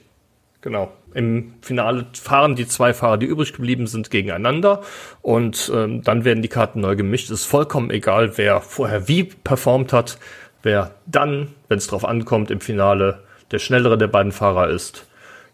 Genau. 0.60 0.92
Im 1.14 1.54
Finale 1.62 2.06
fahren 2.12 2.56
die 2.56 2.66
zwei 2.66 2.92
Fahrer, 2.92 3.18
die 3.18 3.26
übrig 3.26 3.52
geblieben 3.52 3.86
sind, 3.86 4.10
gegeneinander 4.10 4.82
und 5.22 5.70
ähm, 5.74 6.02
dann 6.02 6.24
werden 6.24 6.42
die 6.42 6.48
Karten 6.48 6.80
neu 6.80 6.96
gemischt. 6.96 7.26
Es 7.26 7.40
ist 7.40 7.46
vollkommen 7.46 7.90
egal, 7.90 8.36
wer 8.36 8.60
vorher 8.60 9.08
wie 9.08 9.24
performt 9.24 9.92
hat, 9.92 10.18
wer 10.62 10.94
dann, 11.06 11.54
wenn 11.68 11.78
es 11.78 11.86
drauf 11.86 12.04
ankommt, 12.04 12.50
im 12.50 12.60
Finale 12.60 13.22
der 13.50 13.58
schnellere 13.58 13.96
der 13.96 14.08
beiden 14.08 14.32
Fahrer 14.32 14.68
ist, 14.68 15.06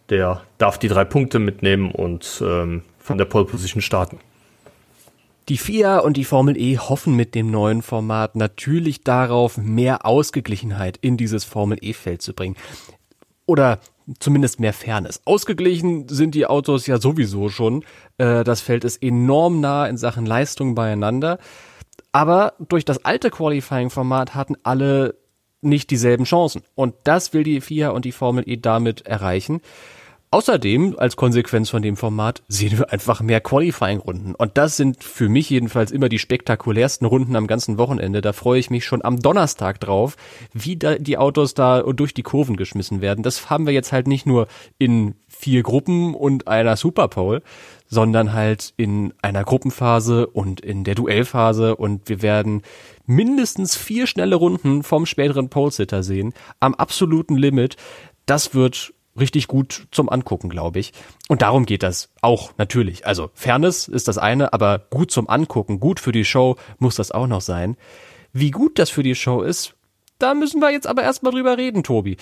der 0.09 0.43
darf 0.59 0.79
die 0.79 0.89
drei 0.89 1.05
Punkte 1.05 1.39
mitnehmen 1.39 1.91
und 1.93 2.43
ähm, 2.45 2.83
von 2.99 3.19
der 3.19 3.27
Pole 3.27 3.45
Position 3.45 3.83
starten. 3.83 4.19
Die 5.49 5.59
FIA 5.59 5.99
und 5.99 6.17
die 6.17 6.25
Formel 6.25 6.57
E 6.57 6.79
hoffen 6.79 7.17
mit 7.17 7.35
dem 7.35 7.51
neuen 7.51 7.83
Format 7.83 8.37
natürlich 8.37 9.03
darauf, 9.03 9.59
mehr 9.59 10.07
Ausgeglichenheit 10.07 10.99
in 11.01 11.17
dieses 11.17 11.45
Formel 11.45 11.79
E-Feld 11.81 12.23
zu 12.23 12.33
bringen. 12.33 12.57
Oder 13.45 13.81
zumindest 14.19 14.61
mehr 14.61 14.73
Fairness. 14.73 15.21
Ausgeglichen 15.25 16.09
sind 16.09 16.35
die 16.35 16.47
Autos 16.47 16.87
ja 16.87 16.99
sowieso 16.99 17.49
schon. 17.49 17.85
Äh, 18.19 18.45
das 18.45 18.61
Feld 18.61 18.85
ist 18.85 19.03
enorm 19.03 19.61
nah 19.61 19.87
in 19.87 19.97
Sachen 19.97 20.27
Leistung 20.27 20.75
beieinander. 20.75 21.39
Aber 22.13 22.55
durch 22.59 22.85
das 22.85 23.05
alte 23.05 23.31
Qualifying-Format 23.31 24.35
hatten 24.35 24.57
alle 24.63 25.15
nicht 25.63 25.91
dieselben 25.91 26.25
Chancen. 26.25 26.63
Und 26.75 26.95
das 27.05 27.33
will 27.33 27.45
die 27.45 27.61
FIA 27.61 27.91
und 27.91 28.05
die 28.05 28.13
Formel 28.13 28.45
E 28.47 28.57
damit 28.57 29.07
erreichen. 29.07 29.61
Außerdem, 30.33 30.95
als 30.97 31.17
Konsequenz 31.17 31.69
von 31.69 31.83
dem 31.83 31.99
Format, 31.99 32.43
sehen 32.49 32.79
wir 32.79 32.91
einfach 32.91 33.21
mehr 33.21 33.43
Qualifying-Runden. 33.43 34.35
Und 34.35 34.57
das 34.57 34.79
sind 34.79 35.05
für 35.05 35.29
mich 35.29 35.51
jedenfalls 35.51 35.91
immer 35.91 36.09
die 36.09 36.19
spektakulärsten 36.19 37.07
Runden 37.07 37.37
am 37.37 37.47
ganzen 37.47 37.77
Wochenende. 37.77 38.23
Da 38.23 38.33
freue 38.33 38.59
ich 38.59 38.71
mich 38.71 38.87
schon 38.87 39.05
am 39.05 39.21
Donnerstag 39.21 39.79
drauf, 39.79 40.17
wie 40.55 40.79
da 40.79 40.95
die 40.95 41.19
Autos 41.19 41.53
da 41.53 41.83
durch 41.83 42.15
die 42.15 42.23
Kurven 42.23 42.57
geschmissen 42.57 43.03
werden. 43.03 43.23
Das 43.23 43.51
haben 43.51 43.67
wir 43.67 43.75
jetzt 43.75 43.93
halt 43.93 44.07
nicht 44.07 44.25
nur 44.25 44.47
in 44.79 45.17
vier 45.29 45.63
Gruppen 45.63 46.15
und 46.15 46.49
einer 46.49 46.79
Superpole, 46.79 47.43
sondern 47.87 48.33
halt 48.33 48.73
in 48.79 49.13
einer 49.21 49.45
Gruppenphase 49.45 50.27
und 50.29 50.63
in 50.63 50.83
der 50.85 50.95
Duellphase. 50.95 51.77
Und 51.77 52.09
wir 52.09 52.23
werden 52.23 52.63
mindestens 53.05 53.77
vier 53.77 54.07
schnelle 54.07 54.37
Runden 54.37 54.83
vom 54.83 55.05
späteren 55.05 55.51
Pole-Sitter 55.51 56.03
sehen, 56.03 56.33
am 56.59 56.75
absoluten 56.75 57.37
Limit. 57.37 57.77
Das 58.25 58.55
wird 58.55 58.95
richtig 59.19 59.47
gut 59.47 59.87
zum 59.91 60.09
Angucken, 60.09 60.49
glaube 60.49 60.79
ich. 60.79 60.93
Und 61.29 61.43
darum 61.43 61.67
geht 61.67 61.83
das 61.83 62.11
auch 62.21 62.53
natürlich. 62.59 63.07
Also 63.07 63.31
Fairness 63.35 63.89
ist 63.89 64.09
das 64.09 64.19
eine, 64.19 64.53
aber 64.53 64.79
gut 64.79 65.11
zum 65.11 65.29
Angucken, 65.29 65.81
gut 65.81 66.01
für 66.01 66.13
die 66.13 66.25
Show 66.25 66.57
muss 66.79 66.97
das 66.97 67.11
auch 67.11 67.27
noch 67.27 67.41
sein. 67.41 67.77
Wie 68.33 68.51
gut 68.51 68.79
das 68.79 68.91
für 68.91 69.03
die 69.03 69.15
Show 69.15 69.43
ist, 69.43 69.75
da 70.19 70.35
müssen 70.35 70.61
wir 70.61 70.71
jetzt 70.71 70.87
aber 70.87 71.03
erstmal 71.03 71.33
drüber 71.33 71.59
reden, 71.59 71.83
Tobi. 71.83 72.17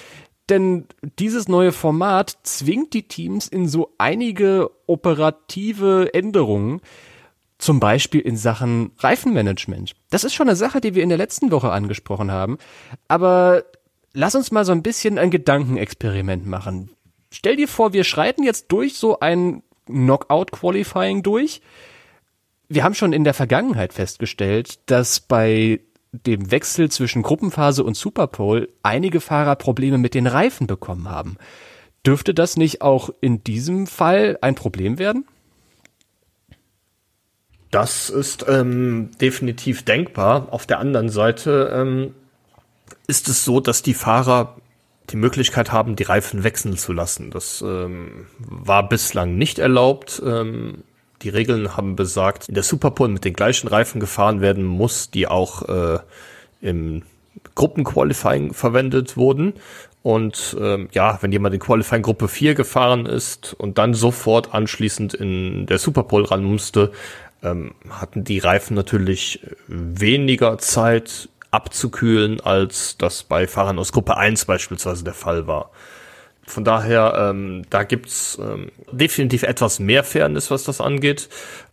Denn 0.49 0.87
dieses 1.19 1.49
neue 1.49 1.71
Format 1.71 2.39
zwingt 2.43 2.93
die 2.93 3.07
Teams 3.07 3.47
in 3.47 3.69
so 3.69 3.95
einige 3.99 4.71
operative 4.87 6.13
Änderungen, 6.13 6.81
zum 7.59 7.79
Beispiel 7.79 8.21
in 8.21 8.37
Sachen 8.37 8.93
Reifenmanagement. 8.99 9.95
Das 10.11 10.25
ist 10.25 10.35
schon 10.35 10.49
eine 10.49 10.57
Sache, 10.57 10.81
die 10.81 10.95
wir 10.95 11.03
in 11.03 11.11
der 11.11 11.19
letzten 11.19 11.53
Woche 11.53 11.71
angesprochen 11.71 12.33
haben. 12.33 12.59
Aber 13.07 13.63
lass 14.13 14.35
uns 14.35 14.51
mal 14.51 14.65
so 14.65 14.73
ein 14.73 14.83
bisschen 14.83 15.19
ein 15.19 15.31
Gedankenexperiment 15.31 16.47
machen. 16.47 16.91
Stell 17.33 17.57
dir 17.57 17.69
vor, 17.69 17.93
wir 17.93 18.05
schreiten 18.05 18.43
jetzt 18.43 18.67
durch 18.69 18.97
so 18.97 19.21
ein 19.21 19.63
Knockout-Qualifying 19.87 21.23
durch. 21.23 21.61
Wir 22.69 22.85
haben 22.85 22.95
schon 22.95 23.13
in 23.13 23.25
der 23.25 23.35
Vergangenheit 23.35 23.93
festgestellt, 23.93 24.79
dass 24.87 25.21
bei 25.21 25.81
dem 26.13 26.51
Wechsel 26.51 26.91
zwischen 26.91 27.23
Gruppenphase 27.23 27.85
und 27.85 27.97
Superpole 27.97 28.69
einige 28.83 29.21
Fahrer 29.21 29.57
Probleme 29.57 29.99
mit 29.99 30.15
den 30.15 30.27
Reifen 30.27 30.67
bekommen 30.67 31.09
haben. 31.09 31.37
Dürfte 32.05 32.35
das 32.35 32.57
nicht 32.57 32.83
auch 32.83 33.11
in 33.21 33.45
diesem 33.45 33.87
Fall 33.87 34.39
ein 34.41 34.55
Problem 34.55 34.99
werden? 34.99 35.27
Das 37.71 38.11
ist 38.11 38.47
ähm, 38.49 39.11
definitiv 39.21 39.85
denkbar. 39.85 40.49
Auf 40.51 40.67
der 40.67 40.81
anderen 40.81 41.09
Seite 41.09 41.71
ähm, 41.73 42.15
ist 43.07 43.29
es 43.29 43.45
so, 43.45 43.61
dass 43.61 43.83
die 43.83 43.95
Fahrer 43.95 44.57
die 45.11 45.17
Möglichkeit 45.17 45.73
haben, 45.73 45.97
die 45.97 46.05
Reifen 46.05 46.45
wechseln 46.45 46.77
zu 46.77 46.93
lassen. 46.93 47.31
Das 47.31 47.63
ähm, 47.63 48.27
war 48.39 48.89
bislang 48.89 49.37
nicht 49.37 49.59
erlaubt. 49.59 50.23
Ähm, 50.25 50.85
die 51.23 51.29
Regeln 51.29 51.77
haben 51.77 51.97
besagt, 51.97 52.49
in 52.49 52.55
der 52.55 52.63
Superpole 52.63 53.11
mit 53.11 53.25
den 53.25 53.35
gleichen 53.35 53.69
Reifen 53.69 54.01
gefahren 54.01 54.41
werden 54.41 54.65
muss, 54.65 55.11
die 55.11 55.27
auch 55.27 55.69
äh, 55.69 55.99
im 56.61 57.03
Gruppenqualifying 57.55 58.55
verwendet 58.55 59.17
wurden. 59.17 59.55
Und 60.03 60.57
ähm, 60.59 60.89
ja, 60.93 61.19
wenn 61.21 61.33
jemand 61.33 61.55
in 61.55 61.61
Qualifying 61.61 62.03
Gruppe 62.03 62.29
4 62.29 62.55
gefahren 62.55 63.05
ist 63.05 63.55
und 63.59 63.77
dann 63.77 63.93
sofort 63.93 64.55
anschließend 64.55 65.13
in 65.13 65.67
der 65.67 65.79
Superpole 65.79 66.31
ran 66.31 66.43
musste, 66.43 66.93
ähm, 67.43 67.75
hatten 67.91 68.25
die 68.25 68.39
Reifen 68.39 68.75
natürlich 68.75 69.41
weniger 69.67 70.57
Zeit, 70.59 71.29
abzukühlen, 71.51 72.41
als 72.41 72.97
das 72.99 73.23
bei 73.23 73.47
Fahrern 73.47 73.79
aus 73.79 73.93
Gruppe 73.93 74.17
1 74.17 74.45
beispielsweise 74.45 75.05
der 75.05 75.15
Fall 75.15 75.47
war. 75.47 75.71
Von 76.51 76.65
daher, 76.65 77.31
ähm, 77.31 77.63
da 77.71 77.85
gibt's 77.85 78.37
ähm, 78.43 78.73
definitiv 78.91 79.45
etwas 79.45 79.79
mehr 79.79 80.03
Fairness, 80.03 80.51
was 80.51 80.65
das 80.65 80.81
angeht. 80.81 81.29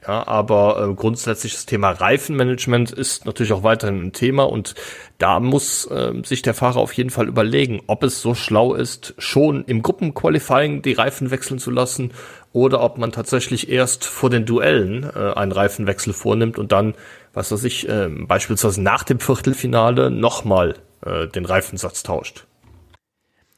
Ja, 0.08 0.28
aber 0.28 0.90
äh, 0.90 0.94
grundsätzlich 0.94 1.54
das 1.54 1.66
Thema 1.66 1.92
Reifenmanagement 1.92 2.92
ist 2.92 3.26
natürlich 3.26 3.54
auch 3.54 3.64
weiterhin 3.64 4.02
ein 4.02 4.14
Thema 4.14 4.44
und 4.44 4.76
da 5.18 5.40
muss 5.40 5.86
äh, 5.88 6.14
sich 6.24 6.44
der 6.44 6.54
Fahrer 6.54 6.78
auf 6.78 6.94
jeden 6.94 7.10
Fall 7.10 7.28
überlegen, 7.28 7.82
ob 7.88 8.04
es 8.04 8.22
so 8.22 8.36
schlau 8.36 8.76
ist, 8.76 9.16
schon 9.18 9.66
im 9.66 9.82
Gruppenqualifying 9.82 10.84
die 10.84 10.94
Reifen 10.94 11.32
wechseln 11.32 11.58
zu 11.58 11.72
lassen 11.72 12.12
oder 12.58 12.82
ob 12.82 12.98
man 12.98 13.12
tatsächlich 13.12 13.70
erst 13.70 14.06
vor 14.06 14.30
den 14.30 14.46
Duellen 14.46 15.04
äh, 15.04 15.34
einen 15.34 15.52
Reifenwechsel 15.52 16.14
vornimmt 16.14 16.58
und 16.58 16.72
dann 16.72 16.96
was 17.38 17.52
weiß 17.52 17.64
ich, 17.66 17.88
äh, 17.88 18.10
beispielsweise 18.10 18.82
nach 18.82 19.04
dem 19.04 19.20
Viertelfinale 19.20 20.10
nochmal 20.10 20.76
äh, 21.06 21.28
den 21.28 21.46
Reifensatz 21.46 22.02
tauscht. 22.02 22.48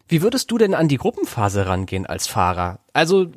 Wie 0.10 0.22
würdest 0.22 0.52
du 0.52 0.58
denn 0.58 0.74
an 0.74 0.90
die 0.90 0.98
Gruppenphase 0.98 1.66
rangehen 1.66 2.06
als 2.06 2.28
Fahrer? 2.28 2.80
Also 2.92 3.28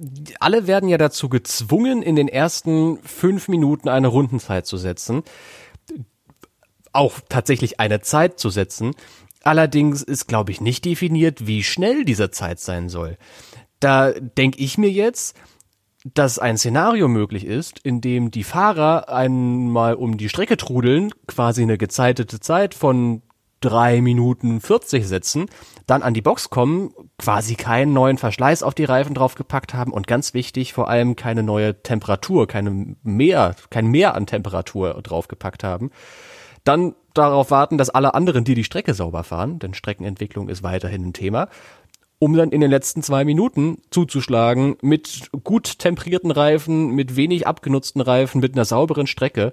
alle 0.41 0.67
werden 0.67 0.89
ja 0.89 0.99
dazu 0.99 1.29
gezwungen, 1.29 2.03
in 2.03 2.17
den 2.17 2.27
ersten 2.27 2.99
fünf 3.05 3.47
Minuten 3.47 3.89
eine 3.89 4.09
Rundenzeit 4.09 4.67
zu 4.67 4.79
setzen. 4.79 5.23
Auch 6.93 7.21
tatsächlich 7.29 7.79
eine 7.79 8.01
Zeit 8.01 8.41
zu 8.41 8.51
setzen. 8.51 8.97
Allerdings 9.45 10.03
ist, 10.03 10.27
glaube 10.27 10.51
ich, 10.51 10.61
nicht 10.61 10.85
definiert, 10.85 11.47
wie 11.47 11.63
schnell 11.63 12.05
diese 12.05 12.33
Zeit 12.33 12.59
sein 12.59 12.89
soll. 12.89 13.17
Da 13.79 14.11
denke 14.13 14.59
ich 14.59 14.77
mir 14.79 14.91
jetzt, 14.91 15.37
dass 16.05 16.39
ein 16.39 16.57
Szenario 16.57 17.09
möglich 17.09 17.47
ist, 17.47 17.79
in 17.81 18.01
dem 18.01 18.31
die 18.31 18.45
Fahrer 18.45 19.09
einmal 19.09 19.95
um 19.95 20.17
die 20.17 20.29
Strecke 20.29 20.57
trudeln, 20.57 21.11
quasi 21.27 21.63
eine 21.63 21.79
gezeitete 21.79 22.41
Zeit 22.41 22.75
von 22.75 23.23
drei 23.61 24.01
Minuten 24.01 24.61
40 24.61 25.07
setzen, 25.07 25.47
dann 25.87 26.03
an 26.03 26.15
die 26.15 26.23
Box 26.23 26.51
kommen, 26.51 26.93
quasi 27.19 27.55
keinen 27.55 27.93
neuen 27.93 28.19
Verschleiß 28.19 28.63
auf 28.63 28.75
die 28.75 28.85
Reifen 28.85 29.15
draufgepackt 29.15 29.73
haben 29.73 29.93
und 29.93 30.07
ganz 30.07 30.35
wichtig, 30.35 30.73
vor 30.73 30.89
allem 30.89 31.17
keine 31.17 31.43
neue 31.43 31.81
Temperatur, 31.83 32.47
keine 32.49 32.97
mehr, 33.03 33.55
kein 33.71 33.87
Mehr 33.87 34.15
an 34.15 34.27
Temperatur 34.27 35.01
draufgepackt 35.03 35.63
haben. 35.63 35.91
Dann 36.65 36.95
darauf 37.15 37.51
warten, 37.51 37.79
dass 37.79 37.91
alle 37.91 38.15
anderen, 38.15 38.45
die 38.45 38.55
die 38.55 38.65
Strecke 38.65 38.95
sauber 38.95 39.25
fahren, 39.25 39.59
denn 39.59 39.75
Streckenentwicklung 39.75 40.49
ist 40.49 40.63
weiterhin 40.63 41.07
ein 41.07 41.13
Thema, 41.13 41.49
um 42.23 42.37
dann 42.37 42.51
in 42.51 42.61
den 42.61 42.71
letzten 42.71 43.03
zwei 43.03 43.25
Minuten 43.25 43.79
zuzuschlagen 43.91 44.77
mit 44.81 45.31
gut 45.43 45.81
temperierten 45.81 46.31
Reifen, 46.31 46.93
mit 46.95 47.17
wenig 47.17 47.49
abgenutzten 47.49 48.01
Reifen, 48.01 48.41
mit 48.41 48.55
einer 48.55 48.65
sauberen 48.65 49.09
Strecke. 49.09 49.53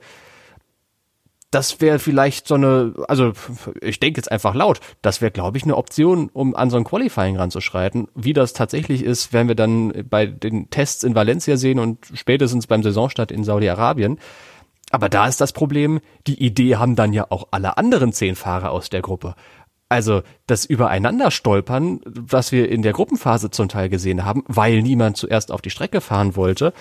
Das 1.49 1.81
wäre 1.81 1.97
vielleicht 1.97 2.47
so 2.47 2.53
eine, 2.53 2.93
also 3.07 3.33
ich 3.81 3.99
denke 3.99 4.19
jetzt 4.19 4.31
einfach 4.31 4.53
laut, 4.53 4.81
das 5.01 5.19
wäre, 5.19 5.31
glaube 5.31 5.57
ich, 5.57 5.63
eine 5.63 5.77
Option, 5.77 6.29
um 6.31 6.55
an 6.55 6.69
so 6.69 6.77
ein 6.77 6.83
Qualifying 6.83 7.37
ranzuschreiten. 7.37 8.07
Wie 8.13 8.33
das 8.33 8.53
tatsächlich 8.53 9.03
ist, 9.03 9.33
werden 9.33 9.47
wir 9.47 9.55
dann 9.55 10.05
bei 10.07 10.27
den 10.27 10.69
Tests 10.69 11.03
in 11.03 11.15
Valencia 11.15 11.57
sehen 11.57 11.79
und 11.79 12.05
spätestens 12.13 12.67
beim 12.67 12.83
Saisonstart 12.83 13.31
in 13.31 13.43
Saudi-Arabien. 13.43 14.19
Aber 14.91 15.09
da 15.09 15.27
ist 15.27 15.41
das 15.41 15.53
Problem, 15.53 16.01
die 16.27 16.43
Idee 16.43 16.75
haben 16.75 16.95
dann 16.95 17.13
ja 17.13 17.25
auch 17.29 17.47
alle 17.49 17.77
anderen 17.77 18.13
zehn 18.13 18.35
Fahrer 18.35 18.69
aus 18.69 18.89
der 18.89 19.01
Gruppe. 19.01 19.33
Also 19.89 20.21
das 20.45 20.65
Übereinanderstolpern, 20.65 22.01
was 22.05 22.51
wir 22.51 22.69
in 22.69 22.83
der 22.83 22.93
Gruppenphase 22.93 23.49
zum 23.49 23.69
Teil 23.69 23.89
gesehen 23.89 24.23
haben, 24.23 24.43
weil 24.47 24.83
niemand 24.83 25.17
zuerst 25.17 25.51
auf 25.51 25.61
die 25.61 25.71
Strecke 25.71 25.99
fahren 25.99 26.35
wollte, 26.35 26.73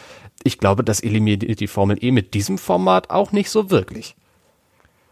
ich 0.45 0.59
glaube, 0.59 0.85
das 0.85 1.01
eliminiert 1.01 1.59
die 1.59 1.67
Formel 1.67 1.97
E 2.05 2.11
mit 2.11 2.35
diesem 2.35 2.59
Format 2.59 3.09
auch 3.09 3.33
nicht 3.33 3.49
so 3.49 3.71
wirklich. 3.71 4.15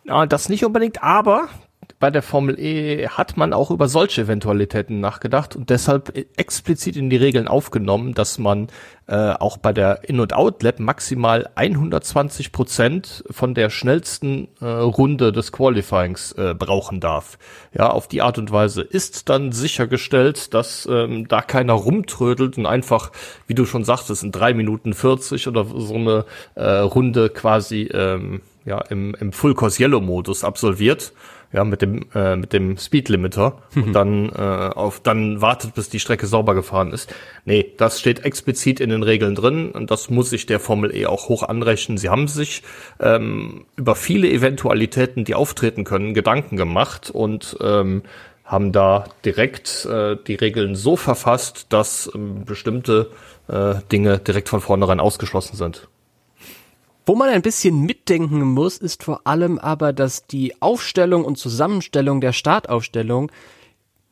Ja, 0.05 0.27
das 0.27 0.51
nicht 0.51 0.65
unbedingt, 0.65 1.03
aber 1.03 1.49
bei 1.99 2.11
der 2.11 2.23
Formel 2.23 2.59
E 2.59 3.09
hat 3.09 3.37
man 3.37 3.53
auch 3.53 3.71
über 3.71 3.89
solche 3.89 4.23
Eventualitäten 4.23 5.01
nachgedacht 5.01 5.57
und 5.57 5.71
deshalb 5.71 6.13
explizit 6.37 6.97
in 6.97 7.09
die 7.09 7.17
Regeln 7.17 7.49
aufgenommen, 7.49 8.13
dass 8.13 8.39
man 8.39 8.69
äh, 9.07 9.33
auch 9.33 9.57
bei 9.57 9.73
der 9.73 10.07
In- 10.09 10.21
und 10.21 10.35
Out-Lap 10.35 10.79
maximal 10.79 11.49
120 11.55 12.53
Prozent 12.53 13.25
von 13.31 13.55
der 13.55 13.71
schnellsten 13.71 14.49
äh, 14.61 14.67
Runde 14.67 15.33
des 15.33 15.53
Qualifyings 15.53 16.33
äh, 16.33 16.55
brauchen 16.55 17.01
darf. 17.01 17.39
Ja, 17.73 17.91
auf 17.91 18.09
die 18.09 18.21
Art 18.21 18.37
und 18.39 18.53
Weise 18.53 18.83
ist 18.83 19.31
dann 19.31 19.53
sichergestellt, 19.53 20.53
dass 20.53 20.87
ähm, 20.91 21.29
da 21.29 21.41
keiner 21.41 21.75
rumtrödelt 21.75 22.59
und 22.59 22.67
einfach, 22.67 23.11
wie 23.47 23.55
du 23.55 23.65
schon 23.65 23.85
sagtest, 23.85 24.23
in 24.23 24.33
drei 24.33 24.53
Minuten 24.53 24.93
40 24.93 25.49
oder 25.49 25.65
so 25.65 25.95
eine 25.95 26.25
äh, 26.57 26.65
Runde 26.65 27.31
quasi 27.31 27.89
ähm, 27.93 28.43
ja, 28.67 28.81
im, 28.91 29.15
im 29.19 29.33
Full 29.33 29.55
Course 29.55 29.81
Yellow 29.81 30.01
Modus 30.01 30.45
absolviert, 30.45 31.13
ja, 31.53 31.65
mit 31.65 31.81
dem, 31.81 32.07
äh, 32.15 32.35
mit 32.35 32.53
dem 32.53 32.77
Speed 32.77 33.09
Limiter 33.09 33.63
und 33.75 33.93
dann, 33.93 34.29
äh, 34.31 34.33
auf, 34.75 35.01
dann 35.01 35.41
wartet, 35.41 35.75
bis 35.75 35.89
die 35.89 36.01
Strecke 36.01 36.27
sauber 36.27 36.55
gefahren 36.55 36.93
ist. 36.93 37.15
Nee, 37.45 37.73
das 37.77 38.01
steht 38.01 38.25
explizit 38.25 38.81
in 38.81 38.91
den 38.91 39.05
Regeln 39.05 39.37
drin 39.37 39.71
und 39.71 39.91
das 39.91 40.11
muss 40.11 40.31
sich 40.31 40.47
der 40.47 40.59
Formel 40.59 40.95
E 40.95 41.07
auch 41.07 41.29
hoch 41.29 41.45
anrechnen. 41.45 41.97
Sie 41.97 42.09
haben 42.09 42.27
sich 42.27 42.63
ähm, 43.01 43.65
über 43.77 43.95
viele 43.95 44.29
Eventualitäten, 44.29 45.25
die 45.25 45.37
auftreten 45.37 45.85
können, 45.85 46.13
Gedanken 46.13 46.57
gemacht 46.57 47.11
und 47.11 47.57
ähm, 47.61 48.03
haben 48.45 48.73
da 48.73 49.05
direkt 49.25 49.87
äh, 49.87 50.17
die 50.27 50.35
Regeln 50.35 50.75
so 50.75 50.97
verfasst, 50.97 51.67
dass 51.71 52.11
ähm, 52.15 52.45
bestimmte 52.45 53.11
äh, 53.49 53.75
Dinge 53.93 54.19
direkt 54.19 54.49
von 54.49 54.61
vornherein 54.61 55.01
ausgeschlossen 55.01 55.57
sind. 55.57 55.89
Wo 57.09 57.15
man 57.15 57.29
ein 57.29 57.43
bisschen 57.43 57.83
mitdenken 57.83 58.43
muss, 58.43 58.79
ist 58.79 59.05
vor 59.05 59.29
allem 59.29 59.61
aber, 59.61 59.93
dass 59.93 60.27
die 60.27 60.61
Aufstellung 60.61 61.25
und 61.25 61.39
Zusammenstellung 61.39 62.21
der 62.21 62.33
Startaufstellung 62.33 63.31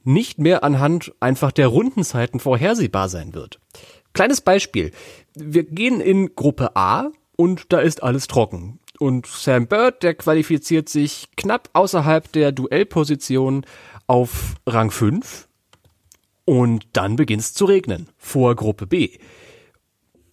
nicht 0.04 0.38
mehr 0.38 0.62
anhand 0.62 1.12
einfach 1.18 1.50
der 1.50 1.66
Rundenzeiten 1.66 2.38
vorhersehbar 2.38 3.08
sein 3.08 3.34
wird. 3.34 3.58
Kleines 4.12 4.40
Beispiel. 4.40 4.92
Wir 5.34 5.64
gehen 5.64 6.00
in 6.00 6.36
Gruppe 6.36 6.76
A 6.76 7.10
und 7.34 7.72
da 7.72 7.80
ist 7.80 8.00
alles 8.04 8.28
trocken. 8.28 8.78
Und 9.00 9.26
Sam 9.26 9.66
Bird, 9.66 10.04
der 10.04 10.14
qualifiziert 10.14 10.88
sich 10.88 11.26
knapp 11.36 11.70
außerhalb 11.72 12.30
der 12.30 12.52
Duellposition 12.52 13.66
auf 14.06 14.54
Rang 14.68 14.92
5. 14.92 15.48
Und 16.44 16.86
dann 16.92 17.16
beginnt 17.16 17.42
es 17.42 17.54
zu 17.54 17.64
regnen. 17.64 18.08
Vor 18.18 18.54
Gruppe 18.54 18.86
B. 18.86 19.18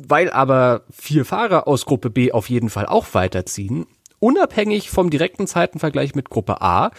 Weil 0.07 0.31
aber 0.31 0.83
vier 0.91 1.25
Fahrer 1.25 1.67
aus 1.67 1.85
Gruppe 1.85 2.09
B 2.09 2.31
auf 2.31 2.49
jeden 2.49 2.69
Fall 2.69 2.85
auch 2.85 3.13
weiterziehen, 3.13 3.85
unabhängig 4.19 4.89
vom 4.89 5.09
direkten 5.09 5.47
Zeitenvergleich 5.47 6.15
mit 6.15 6.29
Gruppe 6.29 6.61
A, 6.61 6.91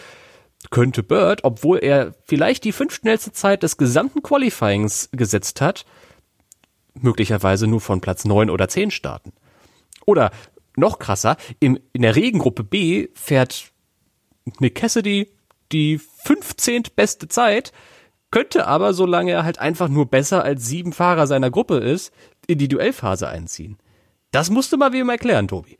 könnte 0.69 1.03
Bird, 1.03 1.43
obwohl 1.43 1.79
er 1.79 2.13
vielleicht 2.23 2.63
die 2.63 2.71
fünftschnellste 2.71 3.31
Zeit 3.31 3.63
des 3.63 3.77
gesamten 3.77 4.23
Qualifyings 4.23 5.09
gesetzt 5.11 5.61
hat, 5.61 5.85
möglicherweise 6.93 7.67
nur 7.67 7.81
von 7.81 8.01
Platz 8.01 8.25
9 8.25 8.49
oder 8.49 8.67
10 8.69 8.91
starten. 8.91 9.33
Oder 10.05 10.31
noch 10.75 10.99
krasser, 10.99 11.37
im, 11.59 11.79
in 11.91 12.01
der 12.01 12.15
Regengruppe 12.15 12.63
B 12.63 13.09
fährt 13.13 13.71
Nick 14.59 14.75
Cassidy 14.75 15.29
die 15.71 15.97
15. 15.97 16.83
beste 16.95 17.27
Zeit, 17.27 17.71
könnte 18.33 18.65
aber, 18.65 18.95
solange 18.95 19.31
er 19.31 19.43
halt 19.43 19.59
einfach 19.59 19.89
nur 19.89 20.07
besser 20.07 20.43
als 20.43 20.65
sieben 20.65 20.91
Fahrer 20.91 21.27
seiner 21.27 21.51
Gruppe 21.51 21.77
ist, 21.77 22.11
in 22.47 22.57
die 22.57 22.67
Duellphase 22.67 23.27
einziehen. 23.27 23.77
Das 24.31 24.49
musste 24.49 24.75
mal 24.75 24.91
wem 24.91 25.07
erklären, 25.09 25.47
Tobi. 25.47 25.77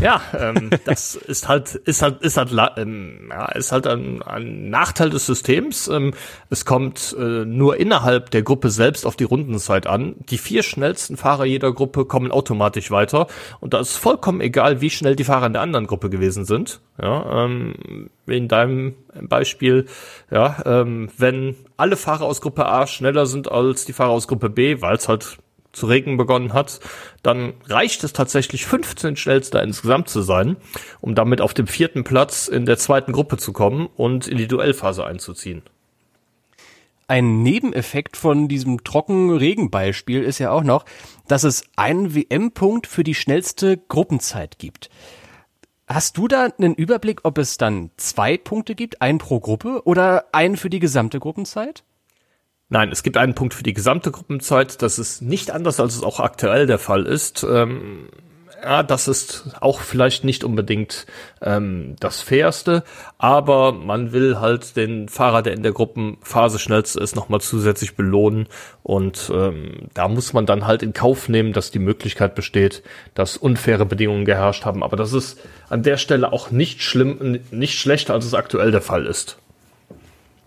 Ja, 0.00 0.20
ähm, 0.38 0.70
das 0.84 1.14
ist 1.14 1.48
halt, 1.48 1.74
ist 1.74 2.02
halt, 2.02 2.22
ist 2.22 2.36
halt, 2.36 2.50
ähm, 2.76 3.28
ja, 3.30 3.46
ist 3.52 3.72
halt 3.72 3.86
ein, 3.86 4.22
ein 4.22 4.70
Nachteil 4.70 5.10
des 5.10 5.26
Systems. 5.26 5.88
Ähm, 5.88 6.14
es 6.50 6.64
kommt 6.64 7.14
äh, 7.18 7.44
nur 7.44 7.78
innerhalb 7.78 8.30
der 8.30 8.42
Gruppe 8.42 8.70
selbst 8.70 9.06
auf 9.06 9.16
die 9.16 9.24
Rundenzeit 9.24 9.86
an. 9.86 10.16
Die 10.30 10.38
vier 10.38 10.62
schnellsten 10.62 11.16
Fahrer 11.16 11.44
jeder 11.44 11.72
Gruppe 11.72 12.04
kommen 12.04 12.30
automatisch 12.30 12.90
weiter 12.90 13.26
und 13.60 13.74
da 13.74 13.80
ist 13.80 13.96
vollkommen 13.96 14.40
egal, 14.40 14.80
wie 14.80 14.90
schnell 14.90 15.16
die 15.16 15.24
Fahrer 15.24 15.46
in 15.46 15.52
der 15.52 15.62
anderen 15.62 15.86
Gruppe 15.86 16.10
gewesen 16.10 16.44
sind. 16.44 16.80
Ja, 17.00 17.44
ähm, 17.44 18.08
in 18.26 18.48
deinem 18.48 18.94
Beispiel, 19.22 19.86
ja, 20.30 20.56
ähm, 20.64 21.08
wenn 21.16 21.56
alle 21.76 21.96
Fahrer 21.96 22.24
aus 22.24 22.40
Gruppe 22.40 22.66
A 22.66 22.86
schneller 22.86 23.26
sind 23.26 23.50
als 23.50 23.84
die 23.84 23.92
Fahrer 23.92 24.10
aus 24.10 24.28
Gruppe 24.28 24.50
B, 24.50 24.80
weil 24.80 24.96
es 24.96 25.08
halt 25.08 25.38
zu 25.76 25.86
regnen 25.86 26.16
begonnen 26.16 26.52
hat, 26.52 26.80
dann 27.22 27.54
reicht 27.66 28.02
es 28.02 28.12
tatsächlich 28.12 28.66
15 28.66 29.16
schnellster 29.16 29.62
insgesamt 29.62 30.08
zu 30.08 30.22
sein, 30.22 30.56
um 31.00 31.14
damit 31.14 31.40
auf 31.40 31.54
dem 31.54 31.66
vierten 31.66 32.02
Platz 32.02 32.48
in 32.48 32.66
der 32.66 32.78
zweiten 32.78 33.12
Gruppe 33.12 33.36
zu 33.36 33.52
kommen 33.52 33.88
und 33.96 34.26
in 34.26 34.38
die 34.38 34.48
Duellphase 34.48 35.04
einzuziehen. 35.04 35.62
Ein 37.08 37.44
Nebeneffekt 37.44 38.16
von 38.16 38.48
diesem 38.48 38.82
trockenen 38.82 39.36
Regenbeispiel 39.36 40.24
ist 40.24 40.40
ja 40.40 40.50
auch 40.50 40.64
noch, 40.64 40.84
dass 41.28 41.44
es 41.44 41.62
einen 41.76 42.16
WM-Punkt 42.16 42.88
für 42.88 43.04
die 43.04 43.14
schnellste 43.14 43.76
Gruppenzeit 43.76 44.58
gibt. 44.58 44.90
Hast 45.86 46.18
du 46.18 46.26
da 46.26 46.48
einen 46.58 46.74
Überblick, 46.74 47.20
ob 47.22 47.38
es 47.38 47.58
dann 47.58 47.90
zwei 47.96 48.36
Punkte 48.36 48.74
gibt, 48.74 49.02
einen 49.02 49.18
pro 49.18 49.38
Gruppe 49.38 49.82
oder 49.84 50.24
einen 50.32 50.56
für 50.56 50.68
die 50.68 50.80
gesamte 50.80 51.20
Gruppenzeit? 51.20 51.84
Nein, 52.68 52.90
es 52.90 53.02
gibt 53.04 53.16
einen 53.16 53.34
Punkt 53.34 53.54
für 53.54 53.62
die 53.62 53.74
gesamte 53.74 54.10
Gruppenzeit. 54.10 54.82
Das 54.82 54.98
ist 54.98 55.22
nicht 55.22 55.52
anders, 55.52 55.78
als 55.78 55.94
es 55.94 56.02
auch 56.02 56.18
aktuell 56.18 56.66
der 56.66 56.78
Fall 56.78 57.06
ist. 57.06 57.46
Ähm, 57.48 58.08
ja, 58.62 58.82
das 58.82 59.06
ist 59.06 59.54
auch 59.60 59.80
vielleicht 59.80 60.24
nicht 60.24 60.42
unbedingt 60.42 61.06
ähm, 61.40 61.94
das 62.00 62.20
Fairste, 62.20 62.82
aber 63.18 63.70
man 63.70 64.12
will 64.12 64.40
halt 64.40 64.76
den 64.76 65.08
Fahrer, 65.08 65.42
der 65.42 65.52
in 65.52 65.62
der 65.62 65.70
Gruppenphase 65.70 66.58
schnellste 66.58 66.98
ist, 66.98 67.14
nochmal 67.14 67.40
zusätzlich 67.40 67.94
belohnen. 67.94 68.48
Und 68.82 69.30
ähm, 69.32 69.88
da 69.94 70.08
muss 70.08 70.32
man 70.32 70.46
dann 70.46 70.66
halt 70.66 70.82
in 70.82 70.92
Kauf 70.92 71.28
nehmen, 71.28 71.52
dass 71.52 71.70
die 71.70 71.78
Möglichkeit 71.78 72.34
besteht, 72.34 72.82
dass 73.14 73.36
unfaire 73.36 73.86
Bedingungen 73.86 74.24
geherrscht 74.24 74.64
haben. 74.64 74.82
Aber 74.82 74.96
das 74.96 75.12
ist 75.12 75.38
an 75.68 75.84
der 75.84 75.98
Stelle 75.98 76.32
auch 76.32 76.50
nicht 76.50 76.82
schlimm, 76.82 77.40
nicht 77.52 77.78
schlechter, 77.78 78.14
als 78.14 78.24
es 78.24 78.34
aktuell 78.34 78.72
der 78.72 78.82
Fall 78.82 79.06
ist. 79.06 79.38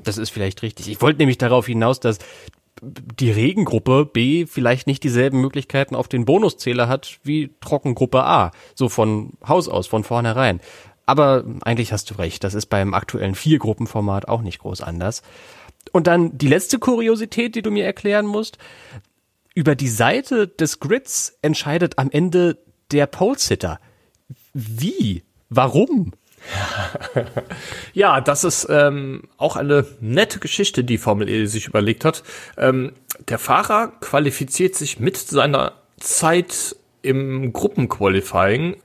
Das 0.10 0.18
ist 0.18 0.32
vielleicht 0.32 0.64
richtig. 0.64 0.90
Ich 0.90 1.02
wollte 1.04 1.20
nämlich 1.20 1.38
darauf 1.38 1.68
hinaus, 1.68 2.00
dass 2.00 2.18
die 2.82 3.30
Regengruppe 3.30 4.06
B 4.12 4.48
vielleicht 4.48 4.88
nicht 4.88 5.04
dieselben 5.04 5.40
Möglichkeiten 5.40 5.94
auf 5.94 6.08
den 6.08 6.26
Bonuszähler 6.26 6.88
hat 6.88 7.20
wie 7.22 7.52
Trockengruppe 7.62 8.24
A. 8.24 8.52
So 8.74 8.90
von 8.90 9.34
Haus 9.48 9.70
aus, 9.70 9.86
von 9.86 10.04
vornherein. 10.04 10.62
Aber 11.06 11.44
eigentlich 11.62 11.94
hast 11.94 12.10
du 12.10 12.16
recht. 12.16 12.44
Das 12.44 12.56
ist 12.56 12.66
beim 12.66 12.96
aktuellen 12.96 13.36
Vier-Gruppenformat 13.36 14.28
auch 14.28 14.42
nicht 14.42 14.60
groß 14.60 14.82
anders. 14.82 15.22
Und 15.92 16.08
dann 16.08 16.36
die 16.36 16.48
letzte 16.48 16.80
Kuriosität, 16.80 17.54
die 17.54 17.62
du 17.62 17.70
mir 17.70 17.86
erklären 17.86 18.26
musst. 18.26 18.58
Über 19.54 19.76
die 19.76 19.90
Seite 19.90 20.48
des 20.48 20.80
Grids 20.80 21.38
entscheidet 21.44 22.00
am 22.00 22.10
Ende 22.10 22.58
der 22.90 23.06
Pole-Sitter. 23.06 23.80
Wie? 24.54 25.22
Warum? 25.50 26.14
Ja, 27.94 28.22
das 28.22 28.44
ist 28.44 28.68
ähm, 28.70 29.24
auch 29.38 29.56
eine 29.56 29.86
nette 30.00 30.40
Geschichte, 30.40 30.84
die 30.84 30.98
Formel 30.98 31.30
E 31.30 31.46
sich 31.46 31.68
überlegt 31.68 32.06
hat. 32.06 32.24
Ähm, 32.58 32.94
der 33.28 33.40
Fahrer 33.40 33.94
qualifiziert 34.00 34.76
sich 34.76 35.00
mit 35.00 35.18
seiner 35.18 35.74
Zeit 36.00 36.76
im 37.02 37.54
Gruppenqualifying 37.54 38.78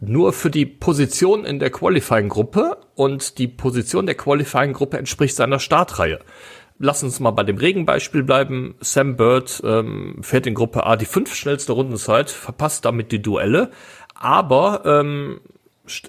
nur 0.00 0.32
für 0.32 0.50
die 0.50 0.66
Position 0.66 1.44
in 1.44 1.58
der 1.58 1.70
Qualifying-Gruppe 1.70 2.78
und 2.94 3.38
die 3.38 3.48
Position 3.48 4.06
der 4.06 4.16
Qualifying-Gruppe 4.16 4.98
entspricht 4.98 5.36
seiner 5.36 5.58
Startreihe. 5.58 6.20
Lass 6.78 7.02
uns 7.02 7.20
mal 7.20 7.30
bei 7.30 7.44
dem 7.44 7.56
Regenbeispiel 7.56 8.24
bleiben. 8.24 8.74
Sam 8.80 9.16
Bird 9.16 9.62
ähm, 9.64 10.18
fährt 10.22 10.46
in 10.46 10.54
Gruppe 10.54 10.84
A 10.84 10.96
die 10.96 11.06
fünf 11.06 11.34
schnellste 11.34 11.72
Rundenzeit, 11.72 12.30
verpasst 12.30 12.84
damit 12.84 13.12
die 13.12 13.22
Duelle, 13.22 13.70
aber 14.14 14.82
ähm, 14.84 15.40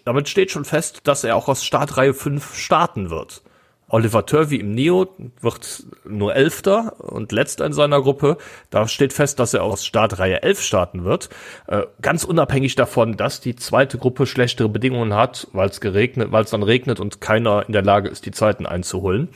damit 0.06 0.30
steht 0.30 0.52
schon 0.52 0.66
fest, 0.66 1.02
dass 1.04 1.24
er 1.24 1.36
auch 1.36 1.48
aus 1.48 1.64
Startreihe 1.64 2.14
5 2.14 2.56
starten 2.56 3.10
wird. 3.10 3.42
Oliver 3.88 4.26
Turvey 4.26 4.58
im 4.58 4.74
Neo 4.74 5.08
wird 5.42 5.84
nur 6.06 6.36
Elfter 6.36 6.96
und 7.00 7.32
Letzter 7.32 7.66
in 7.66 7.74
seiner 7.74 8.02
Gruppe. 8.02 8.38
Da 8.72 8.88
steht 8.88 9.14
fest, 9.14 9.40
dass 9.40 9.54
er 9.54 9.64
aus 9.64 9.86
Startreihe 9.86 10.42
11 10.42 10.62
starten 10.62 11.04
wird. 11.04 11.30
Äh, 11.68 11.84
ganz 12.02 12.24
unabhängig 12.24 12.76
davon, 12.76 13.16
dass 13.16 13.42
die 13.42 13.56
zweite 13.56 14.00
Gruppe 14.00 14.26
schlechtere 14.26 14.70
Bedingungen 14.70 15.14
hat, 15.14 15.48
weil 15.54 15.70
es 15.70 15.82
geregnet, 15.82 16.32
weil 16.32 16.46
es 16.46 16.50
dann 16.50 16.64
regnet 16.64 17.00
und 17.00 17.22
keiner 17.22 17.64
in 17.68 17.74
der 17.74 17.84
Lage 17.84 18.10
ist, 18.10 18.26
die 18.26 18.32
Zeiten 18.32 18.66
einzuholen. 18.66 19.30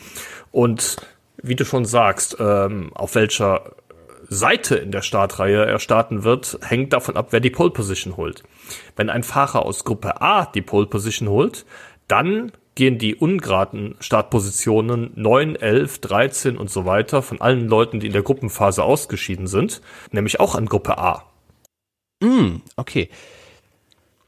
Und 0.52 0.98
wie 1.42 1.56
du 1.56 1.64
schon 1.64 1.86
sagst, 1.86 2.38
ähm, 2.40 2.92
auf 2.96 3.14
welcher 3.14 3.76
Seite 4.30 4.76
in 4.76 4.92
der 4.92 5.02
Startreihe 5.02 5.66
er 5.66 5.80
starten 5.80 6.24
wird, 6.24 6.60
hängt 6.62 6.94
davon 6.94 7.18
ab, 7.18 7.28
wer 7.32 7.40
die 7.40 7.50
Pole 7.50 7.72
Position 7.72 8.16
holt. 8.16 8.44
Wenn 8.96 9.10
ein 9.10 9.24
Fahrer 9.24 9.66
aus 9.66 9.84
Gruppe 9.84 10.22
A 10.22 10.46
die 10.46 10.62
Pole 10.62 10.86
Position 10.86 11.30
holt, 11.30 11.66
dann 12.08 12.52
gehen 12.76 12.98
die 12.98 13.16
ungeraden 13.16 13.96
Startpositionen 14.00 15.12
9, 15.16 15.56
11, 15.56 16.00
13 16.00 16.58
und 16.58 16.70
so 16.70 16.86
weiter 16.86 17.22
von 17.22 17.42
allen 17.42 17.68
Leuten, 17.68 18.00
die 18.00 18.08
in 18.08 18.14
der 18.14 18.22
Gruppenphase 18.22 18.84
ausgeschieden 18.84 19.48
sind, 19.48 19.82
nämlich 20.12 20.40
auch 20.40 20.56
an 20.56 20.68
Gruppe 20.68 20.98
A. 20.98 21.26
Mm, 22.22 22.62
okay. 22.78 23.10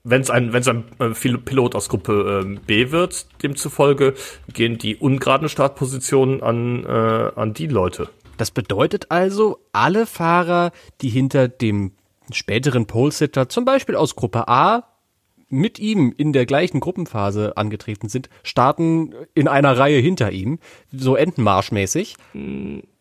wenn 0.04 0.22
es 0.22 0.30
ein, 0.30 0.52
wenn 0.52 0.62
es 0.62 0.68
ein 0.68 0.84
äh, 1.00 1.38
Pilot 1.38 1.76
aus 1.76 1.90
Gruppe 1.90 2.44
äh, 2.44 2.60
B 2.66 2.92
wird, 2.92 3.28
demzufolge 3.44 4.16
gehen 4.52 4.78
die 4.78 4.96
ungeraden 4.96 5.48
Startpositionen 5.48 6.42
an, 6.42 6.86
äh, 6.86 7.32
an 7.36 7.54
die 7.54 7.68
Leute. 7.68 8.10
Das 8.38 8.52
bedeutet 8.52 9.12
also, 9.12 9.60
alle 9.72 10.06
Fahrer, 10.06 10.72
die 11.02 11.10
hinter 11.10 11.48
dem 11.48 11.94
späteren 12.32 12.88
Pole-Sitter, 12.88 13.50
zum 13.50 13.66
Beispiel 13.66 13.96
aus 13.96 14.16
Gruppe 14.16 14.48
A, 14.48 14.88
mit 15.52 15.80
ihm 15.80 16.14
in 16.16 16.34
der 16.34 16.46
gleichen 16.46 16.80
Gruppenphase 16.80 17.58
angetreten 17.58 18.10
sind, 18.10 18.30
starten 18.42 19.14
in 19.34 19.48
einer 19.48 19.78
Reihe 19.78 20.00
hinter 20.00 20.32
ihm, 20.32 20.60
so 20.92 21.16
Entenmarschmäßig. 21.16 22.16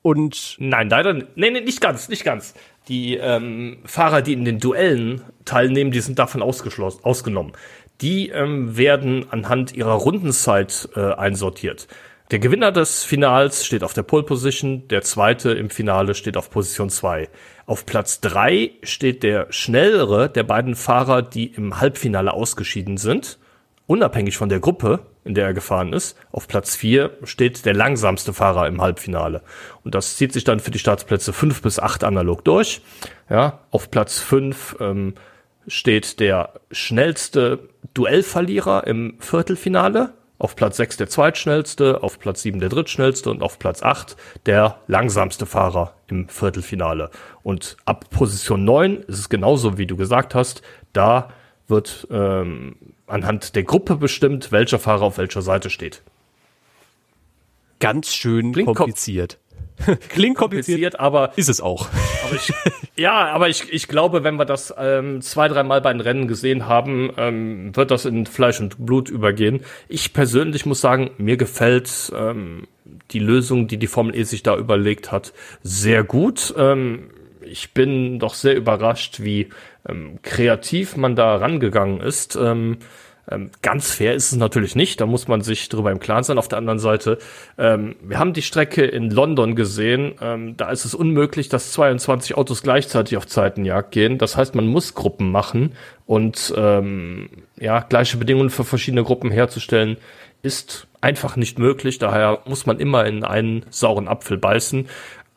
Und 0.02 0.56
nein, 0.58 0.88
leider 0.88 1.14
nee, 1.14 1.26
nee, 1.36 1.60
nicht 1.60 1.80
ganz, 1.80 2.08
nicht 2.08 2.24
ganz. 2.24 2.54
Die 2.88 3.16
ähm, 3.16 3.78
Fahrer, 3.84 4.20
die 4.20 4.32
in 4.32 4.44
den 4.44 4.58
Duellen 4.58 5.22
teilnehmen, 5.44 5.92
die 5.92 6.00
sind 6.00 6.18
davon 6.18 6.42
ausgeschlossen, 6.42 7.04
ausgenommen. 7.04 7.52
Die 8.00 8.30
ähm, 8.30 8.76
werden 8.76 9.26
anhand 9.30 9.74
ihrer 9.74 9.92
Rundenzeit 9.92 10.88
äh, 10.96 11.12
einsortiert. 11.12 11.86
Der 12.30 12.38
Gewinner 12.38 12.70
des 12.70 13.02
Finals 13.02 13.66
steht 13.66 13.82
auf 13.82 13.92
der 13.92 14.04
Pole 14.04 14.22
Position, 14.22 14.86
der 14.86 15.02
zweite 15.02 15.50
im 15.50 15.68
Finale 15.68 16.14
steht 16.14 16.36
auf 16.36 16.48
Position 16.48 16.88
2. 16.88 17.28
Auf 17.66 17.86
Platz 17.86 18.20
3 18.20 18.70
steht 18.84 19.24
der 19.24 19.48
schnellere 19.50 20.30
der 20.30 20.44
beiden 20.44 20.76
Fahrer, 20.76 21.22
die 21.22 21.46
im 21.46 21.80
Halbfinale 21.80 22.32
ausgeschieden 22.32 22.98
sind, 22.98 23.40
unabhängig 23.88 24.36
von 24.36 24.48
der 24.48 24.60
Gruppe, 24.60 25.00
in 25.24 25.34
der 25.34 25.46
er 25.46 25.54
gefahren 25.54 25.92
ist. 25.92 26.16
Auf 26.30 26.46
Platz 26.46 26.76
4 26.76 27.10
steht 27.24 27.66
der 27.66 27.74
langsamste 27.74 28.32
Fahrer 28.32 28.68
im 28.68 28.80
Halbfinale. 28.80 29.42
Und 29.82 29.96
das 29.96 30.16
zieht 30.16 30.32
sich 30.32 30.44
dann 30.44 30.60
für 30.60 30.70
die 30.70 30.78
Startplätze 30.78 31.32
5 31.32 31.62
bis 31.62 31.80
8 31.80 32.04
analog 32.04 32.44
durch. 32.44 32.80
Ja, 33.28 33.58
auf 33.72 33.90
Platz 33.90 34.20
5 34.20 34.76
ähm, 34.78 35.14
steht 35.66 36.20
der 36.20 36.60
schnellste 36.70 37.70
Duellverlierer 37.92 38.86
im 38.86 39.16
Viertelfinale 39.18 40.14
auf 40.40 40.56
Platz 40.56 40.78
6 40.78 40.96
der 40.96 41.08
zweitschnellste, 41.08 42.02
auf 42.02 42.18
Platz 42.18 42.42
7 42.42 42.60
der 42.60 42.70
drittschnellste 42.70 43.30
und 43.30 43.42
auf 43.42 43.58
Platz 43.58 43.82
8 43.82 44.16
der 44.46 44.78
langsamste 44.86 45.44
Fahrer 45.44 45.94
im 46.08 46.28
Viertelfinale. 46.28 47.10
Und 47.42 47.76
ab 47.84 48.08
Position 48.10 48.64
9 48.64 48.96
ist 49.06 49.18
es 49.18 49.28
genauso, 49.28 49.76
wie 49.76 49.86
du 49.86 49.96
gesagt 49.96 50.34
hast, 50.34 50.62
da 50.94 51.28
wird 51.68 52.08
ähm, 52.10 52.74
anhand 53.06 53.54
der 53.54 53.64
Gruppe 53.64 53.96
bestimmt, 53.96 54.50
welcher 54.50 54.78
Fahrer 54.78 55.02
auf 55.02 55.18
welcher 55.18 55.42
Seite 55.42 55.68
steht. 55.68 56.02
Ganz 57.78 58.14
schön 58.14 58.52
Klingt 58.52 58.74
kompliziert. 58.74 59.38
Klingt 60.08 60.36
kompliziert, 60.36 60.98
aber 61.00 61.32
ist 61.36 61.48
es 61.48 61.60
auch. 61.60 61.88
Aber 62.24 62.34
ich, 62.36 62.52
ja, 62.96 63.28
aber 63.28 63.48
ich, 63.48 63.72
ich 63.72 63.88
glaube, 63.88 64.24
wenn 64.24 64.36
wir 64.36 64.44
das 64.44 64.74
ähm, 64.78 65.20
zwei, 65.22 65.48
dreimal 65.48 65.80
bei 65.80 65.92
den 65.92 66.00
Rennen 66.00 66.28
gesehen 66.28 66.66
haben, 66.66 67.10
ähm, 67.16 67.74
wird 67.76 67.90
das 67.90 68.04
in 68.04 68.26
Fleisch 68.26 68.60
und 68.60 68.84
Blut 68.84 69.08
übergehen. 69.08 69.60
Ich 69.88 70.12
persönlich 70.12 70.66
muss 70.66 70.80
sagen, 70.80 71.10
mir 71.18 71.36
gefällt 71.36 72.12
ähm, 72.14 72.66
die 73.10 73.18
Lösung, 73.18 73.68
die 73.68 73.78
die 73.78 73.86
Formel 73.86 74.16
E 74.16 74.22
sich 74.22 74.42
da 74.42 74.56
überlegt 74.56 75.12
hat, 75.12 75.32
sehr 75.62 76.04
gut. 76.04 76.54
Ähm, 76.56 77.10
ich 77.42 77.72
bin 77.72 78.18
doch 78.18 78.34
sehr 78.34 78.56
überrascht, 78.56 79.20
wie 79.20 79.48
ähm, 79.88 80.18
kreativ 80.22 80.96
man 80.96 81.16
da 81.16 81.36
rangegangen 81.36 82.00
ist. 82.00 82.36
Ähm, 82.36 82.78
ähm, 83.30 83.50
ganz 83.62 83.92
fair 83.92 84.14
ist 84.14 84.32
es 84.32 84.38
natürlich 84.38 84.76
nicht, 84.76 85.00
da 85.00 85.06
muss 85.06 85.28
man 85.28 85.42
sich 85.42 85.68
darüber 85.68 85.90
im 85.90 86.00
Klaren 86.00 86.24
sein. 86.24 86.38
Auf 86.38 86.48
der 86.48 86.58
anderen 86.58 86.78
Seite, 86.78 87.18
ähm, 87.58 87.96
wir 88.02 88.18
haben 88.18 88.32
die 88.32 88.42
Strecke 88.42 88.84
in 88.84 89.10
London 89.10 89.54
gesehen, 89.54 90.14
ähm, 90.20 90.56
da 90.56 90.70
ist 90.70 90.84
es 90.84 90.94
unmöglich, 90.94 91.48
dass 91.48 91.72
22 91.72 92.36
Autos 92.36 92.62
gleichzeitig 92.62 93.16
auf 93.16 93.26
Zeitenjagd 93.26 93.92
gehen. 93.92 94.18
Das 94.18 94.36
heißt, 94.36 94.54
man 94.54 94.66
muss 94.66 94.94
Gruppen 94.94 95.30
machen 95.30 95.72
und 96.06 96.52
ähm, 96.56 97.28
ja, 97.58 97.80
gleiche 97.80 98.16
Bedingungen 98.16 98.50
für 98.50 98.64
verschiedene 98.64 99.04
Gruppen 99.04 99.30
herzustellen, 99.30 99.96
ist 100.42 100.86
einfach 101.00 101.36
nicht 101.36 101.58
möglich. 101.58 101.98
Daher 101.98 102.40
muss 102.46 102.66
man 102.66 102.78
immer 102.78 103.06
in 103.06 103.24
einen 103.24 103.64
sauren 103.70 104.08
Apfel 104.08 104.38
beißen. 104.38 104.88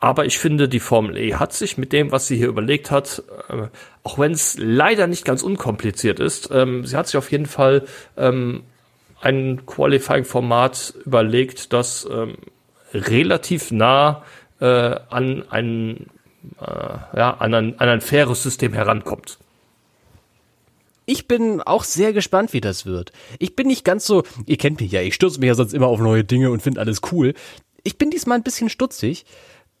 Aber 0.04 0.26
ich 0.26 0.38
finde, 0.38 0.68
die 0.68 0.80
Formel 0.80 1.16
E 1.16 1.36
hat 1.36 1.54
sich 1.54 1.78
mit 1.78 1.94
dem, 1.94 2.12
was 2.12 2.26
sie 2.26 2.36
hier 2.36 2.48
überlegt 2.48 2.90
hat, 2.90 3.22
äh, 3.48 3.68
auch 4.02 4.18
wenn 4.18 4.32
es 4.32 4.58
leider 4.58 5.06
nicht 5.06 5.24
ganz 5.24 5.42
unkompliziert 5.42 6.20
ist, 6.20 6.50
ähm, 6.52 6.84
sie 6.84 6.94
hat 6.94 7.06
sich 7.06 7.16
auf 7.16 7.32
jeden 7.32 7.46
Fall 7.46 7.86
ähm, 8.18 8.64
ein 9.22 9.64
Qualifying-Format 9.64 10.92
überlegt, 11.06 11.72
das 11.72 12.06
ähm, 12.12 12.36
relativ 12.92 13.70
nah 13.70 14.24
äh, 14.60 14.66
an 14.66 15.42
ein, 15.48 16.10
äh, 16.60 17.16
ja, 17.16 17.38
an 17.38 17.54
ein, 17.54 17.80
an 17.80 17.88
ein 17.88 18.02
faires 18.02 18.42
System 18.42 18.74
herankommt. 18.74 19.38
Ich 21.06 21.28
bin 21.28 21.62
auch 21.62 21.82
sehr 21.82 22.12
gespannt, 22.12 22.52
wie 22.52 22.60
das 22.60 22.84
wird. 22.84 23.10
Ich 23.38 23.56
bin 23.56 23.68
nicht 23.68 23.86
ganz 23.86 24.04
so, 24.04 24.22
ihr 24.44 24.58
kennt 24.58 24.80
mich 24.80 24.92
ja, 24.92 25.00
ich 25.00 25.14
stürze 25.14 25.40
mich 25.40 25.46
ja 25.46 25.54
sonst 25.54 25.72
immer 25.72 25.86
auf 25.86 26.00
neue 26.00 26.24
Dinge 26.24 26.50
und 26.50 26.60
finde 26.60 26.82
alles 26.82 27.00
cool. 27.10 27.32
Ich 27.84 27.96
bin 27.96 28.10
diesmal 28.10 28.36
ein 28.36 28.44
bisschen 28.44 28.68
stutzig, 28.68 29.24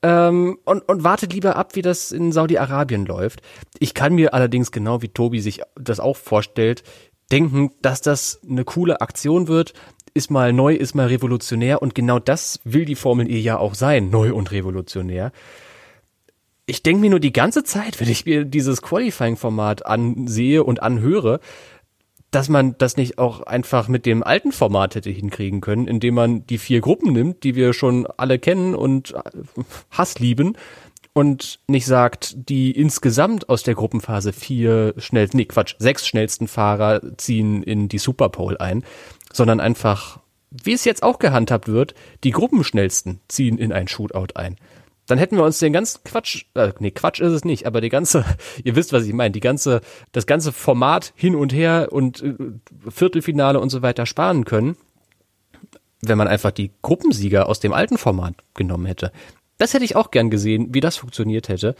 ähm, 0.04 0.58
und, 0.66 0.86
und 0.86 1.02
wartet 1.02 1.32
lieber 1.32 1.56
ab, 1.56 1.74
wie 1.74 1.82
das 1.82 2.12
in 2.12 2.30
Saudi-Arabien 2.30 3.06
läuft. 3.06 3.40
Ich 3.78 3.94
kann 3.94 4.14
mir 4.14 4.34
allerdings 4.34 4.70
genau 4.70 5.00
wie 5.00 5.08
Tobi 5.08 5.40
sich 5.40 5.62
das 5.76 5.98
auch 5.98 6.18
vorstellt, 6.18 6.84
denken, 7.32 7.70
dass 7.80 8.02
das 8.02 8.38
eine 8.48 8.64
coole 8.64 9.00
Aktion 9.00 9.48
wird, 9.48 9.72
ist 10.12 10.30
mal 10.30 10.52
neu, 10.52 10.74
ist 10.74 10.94
mal 10.94 11.06
revolutionär 11.06 11.80
und 11.80 11.94
genau 11.94 12.18
das 12.18 12.60
will 12.64 12.84
die 12.84 12.96
Formel 12.96 13.30
E 13.30 13.38
ja 13.38 13.56
auch 13.56 13.74
sein, 13.74 14.10
neu 14.10 14.34
und 14.34 14.52
revolutionär. 14.52 15.32
Ich 16.66 16.82
denke 16.82 17.00
mir 17.00 17.10
nur 17.10 17.20
die 17.20 17.32
ganze 17.32 17.64
Zeit, 17.64 17.98
wenn 17.98 18.08
ich 18.08 18.26
mir 18.26 18.44
dieses 18.44 18.82
Qualifying-Format 18.82 19.86
ansehe 19.86 20.64
und 20.64 20.82
anhöre, 20.82 21.40
dass 22.34 22.48
man 22.48 22.76
das 22.78 22.96
nicht 22.96 23.18
auch 23.18 23.42
einfach 23.42 23.86
mit 23.86 24.06
dem 24.06 24.22
alten 24.22 24.50
Format 24.50 24.96
hätte 24.96 25.10
hinkriegen 25.10 25.60
können, 25.60 25.86
indem 25.86 26.14
man 26.14 26.46
die 26.46 26.58
vier 26.58 26.80
Gruppen 26.80 27.12
nimmt, 27.12 27.44
die 27.44 27.54
wir 27.54 27.72
schon 27.72 28.06
alle 28.16 28.38
kennen 28.38 28.74
und 28.74 29.12
äh, 29.12 29.20
Hass 29.90 30.18
lieben 30.18 30.56
und 31.12 31.60
nicht 31.68 31.86
sagt, 31.86 32.34
die 32.48 32.72
insgesamt 32.72 33.48
aus 33.48 33.62
der 33.62 33.76
Gruppenphase 33.76 34.32
vier 34.32 34.94
schnell, 34.96 35.28
nee, 35.32 35.44
Quatsch, 35.44 35.76
sechs 35.78 36.06
schnellsten 36.06 36.48
Fahrer 36.48 37.16
ziehen 37.16 37.62
in 37.62 37.88
die 37.88 37.98
Superpole 37.98 38.60
ein, 38.60 38.84
sondern 39.32 39.60
einfach, 39.60 40.18
wie 40.50 40.72
es 40.72 40.84
jetzt 40.84 41.04
auch 41.04 41.20
gehandhabt 41.20 41.68
wird, 41.68 41.94
die 42.24 42.32
Gruppenschnellsten 42.32 43.20
ziehen 43.28 43.58
in 43.58 43.72
ein 43.72 43.86
Shootout 43.86 44.34
ein 44.34 44.56
dann 45.06 45.18
hätten 45.18 45.36
wir 45.36 45.44
uns 45.44 45.58
den 45.58 45.72
ganzen 45.72 46.02
Quatsch, 46.04 46.44
äh, 46.54 46.72
nee, 46.78 46.90
Quatsch 46.90 47.20
ist 47.20 47.32
es 47.32 47.44
nicht, 47.44 47.66
aber 47.66 47.80
die 47.80 47.88
ganze, 47.88 48.24
ihr 48.64 48.76
wisst, 48.76 48.92
was 48.92 49.04
ich 49.04 49.12
meine, 49.12 49.32
die 49.32 49.40
ganze, 49.40 49.80
das 50.12 50.26
ganze 50.26 50.52
Format 50.52 51.12
hin 51.16 51.34
und 51.34 51.52
her 51.52 51.88
und 51.90 52.22
äh, 52.22 52.34
Viertelfinale 52.88 53.60
und 53.60 53.70
so 53.70 53.82
weiter 53.82 54.06
sparen 54.06 54.44
können, 54.44 54.76
wenn 56.00 56.18
man 56.18 56.28
einfach 56.28 56.50
die 56.50 56.72
Gruppensieger 56.82 57.48
aus 57.48 57.60
dem 57.60 57.72
alten 57.72 57.98
Format 57.98 58.34
genommen 58.54 58.86
hätte. 58.86 59.12
Das 59.58 59.72
hätte 59.72 59.84
ich 59.84 59.96
auch 59.96 60.10
gern 60.10 60.30
gesehen, 60.30 60.74
wie 60.74 60.80
das 60.80 60.96
funktioniert 60.96 61.48
hätte. 61.48 61.76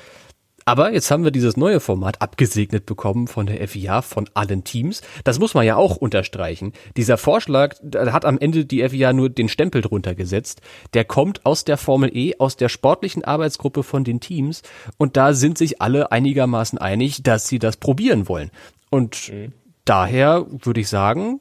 Aber 0.64 0.92
jetzt 0.92 1.10
haben 1.10 1.24
wir 1.24 1.30
dieses 1.30 1.56
neue 1.56 1.80
Format 1.80 2.22
abgesegnet 2.22 2.86
bekommen 2.86 3.28
von 3.28 3.46
der 3.46 3.66
FIA, 3.68 4.02
von 4.02 4.28
allen 4.34 4.64
Teams. 4.64 5.02
Das 5.22 5.38
muss 5.38 5.54
man 5.54 5.66
ja 5.66 5.76
auch 5.76 5.96
unterstreichen. 5.96 6.72
Dieser 6.96 7.18
Vorschlag 7.18 7.76
hat 7.94 8.24
am 8.24 8.38
Ende 8.38 8.64
die 8.64 8.88
FIA 8.88 9.12
nur 9.12 9.28
den 9.28 9.48
Stempel 9.48 9.82
drunter 9.82 10.14
gesetzt. 10.14 10.62
Der 10.94 11.04
kommt 11.04 11.44
aus 11.44 11.64
der 11.64 11.76
Formel 11.76 12.16
E, 12.16 12.36
aus 12.38 12.56
der 12.56 12.68
sportlichen 12.68 13.24
Arbeitsgruppe 13.24 13.82
von 13.82 14.04
den 14.04 14.20
Teams. 14.20 14.62
Und 14.96 15.16
da 15.16 15.34
sind 15.34 15.58
sich 15.58 15.82
alle 15.82 16.12
einigermaßen 16.12 16.78
einig, 16.78 17.22
dass 17.22 17.48
sie 17.48 17.58
das 17.58 17.76
probieren 17.76 18.28
wollen. 18.28 18.50
Und 18.90 19.32
mhm. 19.32 19.52
daher 19.84 20.46
würde 20.48 20.80
ich 20.80 20.88
sagen, 20.88 21.40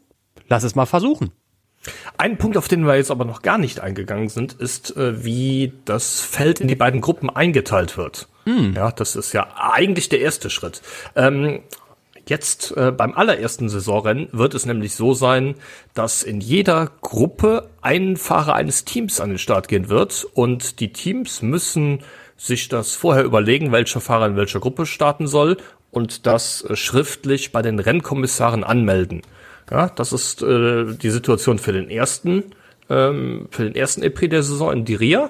lass 0.49 0.63
es 0.63 0.75
mal 0.75 0.86
versuchen. 0.86 1.31
Ein 2.17 2.38
Punkt, 2.38 2.57
auf 2.57 2.67
den 2.67 2.86
wir 2.86 2.95
jetzt 2.95 3.12
aber 3.12 3.25
noch 3.25 3.41
gar 3.41 3.57
nicht 3.57 3.79
eingegangen 3.79 4.29
sind, 4.29 4.53
ist, 4.53 4.95
äh, 4.95 5.23
wie 5.23 5.73
das 5.86 6.21
Feld 6.21 6.62
in 6.62 6.67
die 6.67 6.75
beiden 6.75 7.01
Gruppen 7.01 7.29
eingeteilt 7.29 7.97
wird. 7.97 8.29
Mm. 8.45 8.73
Ja, 8.75 8.91
das 8.91 9.15
ist 9.15 9.34
ja 9.34 9.47
eigentlich 9.56 10.10
der 10.10 10.21
erste 10.21 10.49
Schritt. 10.49 10.82
Ähm, 11.15 11.62
jetzt 12.27 12.75
äh, 12.77 12.91
beim 12.91 13.13
allerersten 13.13 13.69
Saisonrennen 13.69 14.29
wird 14.32 14.53
es 14.53 14.65
nämlich 14.65 14.95
so 14.95 15.13
sein, 15.13 15.56
dass 15.93 16.23
in 16.23 16.41
jeder 16.41 16.91
Gruppe 17.01 17.69
ein 17.82 18.17
Fahrer 18.17 18.56
eines 18.56 18.86
Teams 18.86 19.19
an 19.19 19.29
den 19.29 19.38
Start 19.38 19.67
gehen 19.67 19.89
wird 19.89 20.25
und 20.34 20.79
die 20.79 20.93
Teams 20.93 21.41
müssen 21.41 21.99
sich 22.38 22.67
das 22.67 22.93
vorher 22.93 23.23
überlegen, 23.23 23.71
welcher 23.71 24.01
Fahrer 24.01 24.27
in 24.27 24.36
welcher 24.36 24.60
Gruppe 24.60 24.86
starten 24.86 25.27
soll 25.27 25.58
und 25.91 26.25
das 26.25 26.63
äh, 26.63 26.75
schriftlich 26.75 27.51
bei 27.51 27.62
den 27.62 27.79
Rennkommissaren 27.79 28.63
anmelden. 28.63 29.21
Ja, 29.71 29.89
das 29.89 30.12
ist 30.12 30.41
äh, 30.41 30.93
die 30.93 31.10
Situation 31.10 31.60
für 31.60 31.71
den 31.71 31.89
ersten, 31.89 32.43
ähm, 32.89 33.47
für 33.51 33.63
den 33.63 33.75
ersten 33.75 34.03
EP 34.03 34.29
der 34.29 34.43
Saison 34.43 34.73
in 34.73 34.86
Diria. 34.86 35.29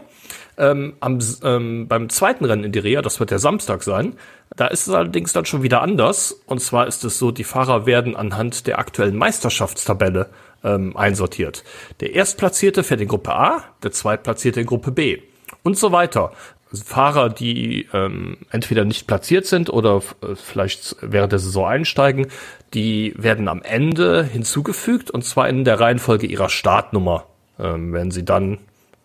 Ähm, 0.57 0.93
am, 0.99 1.19
ähm, 1.43 1.87
beim 1.87 2.09
zweiten 2.09 2.45
Rennen 2.45 2.63
in 2.63 2.71
Diria, 2.71 3.01
das 3.01 3.19
wird 3.19 3.31
der 3.31 3.39
Samstag 3.39 3.83
sein, 3.83 4.15
da 4.55 4.67
ist 4.67 4.87
es 4.87 4.93
allerdings 4.93 5.33
dann 5.33 5.45
schon 5.45 5.63
wieder 5.63 5.81
anders. 5.81 6.41
Und 6.45 6.59
zwar 6.59 6.87
ist 6.87 7.03
es 7.03 7.17
so, 7.17 7.31
die 7.31 7.43
Fahrer 7.43 7.85
werden 7.85 8.15
anhand 8.15 8.67
der 8.67 8.79
aktuellen 8.79 9.17
Meisterschaftstabelle 9.17 10.29
ähm, 10.63 10.95
einsortiert. 10.95 11.63
Der 11.99 12.13
Erstplatzierte 12.13 12.83
fährt 12.83 13.01
in 13.01 13.07
Gruppe 13.07 13.33
A, 13.33 13.63
der 13.81 13.91
Zweitplatzierte 13.91 14.61
in 14.61 14.67
Gruppe 14.67 14.91
B 14.91 15.19
und 15.63 15.77
so 15.77 15.91
weiter. 15.91 16.31
Fahrer, 16.73 17.29
die 17.29 17.87
ähm, 17.93 18.37
entweder 18.49 18.83
nicht 18.83 19.05
platziert 19.05 19.45
sind 19.45 19.69
oder 19.69 20.01
äh, 20.21 20.35
vielleicht 20.35 20.95
während 21.01 21.31
der 21.31 21.39
Saison 21.39 21.67
einsteigen, 21.67 22.27
die 22.73 23.13
werden 23.15 23.47
am 23.47 23.61
Ende 23.61 24.23
hinzugefügt 24.23 25.11
und 25.11 25.23
zwar 25.23 25.47
in 25.49 25.65
der 25.65 25.79
Reihenfolge 25.79 26.25
ihrer 26.25 26.49
Startnummer. 26.49 27.27
Ähm, 27.59 27.93
wenn 27.93 28.09
sie 28.09 28.25
dann 28.25 28.57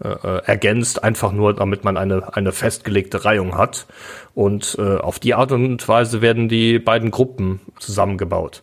äh, 0.03 0.09
äh, 0.09 0.43
ergänzt, 0.45 1.03
einfach 1.03 1.33
nur, 1.33 1.55
damit 1.55 1.83
man 1.83 1.97
eine, 1.97 2.37
eine 2.37 2.53
festgelegte 2.53 3.25
Reihung 3.25 3.59
hat. 3.59 3.87
Und 4.35 4.77
äh, 4.79 4.97
auf 4.99 5.19
die 5.19 5.35
Art 5.35 5.51
und 5.51 5.89
Weise 5.89 6.23
werden 6.23 6.49
die 6.49 6.79
beiden 6.79 7.11
Gruppen 7.11 7.61
zusammengebaut. 7.81 8.63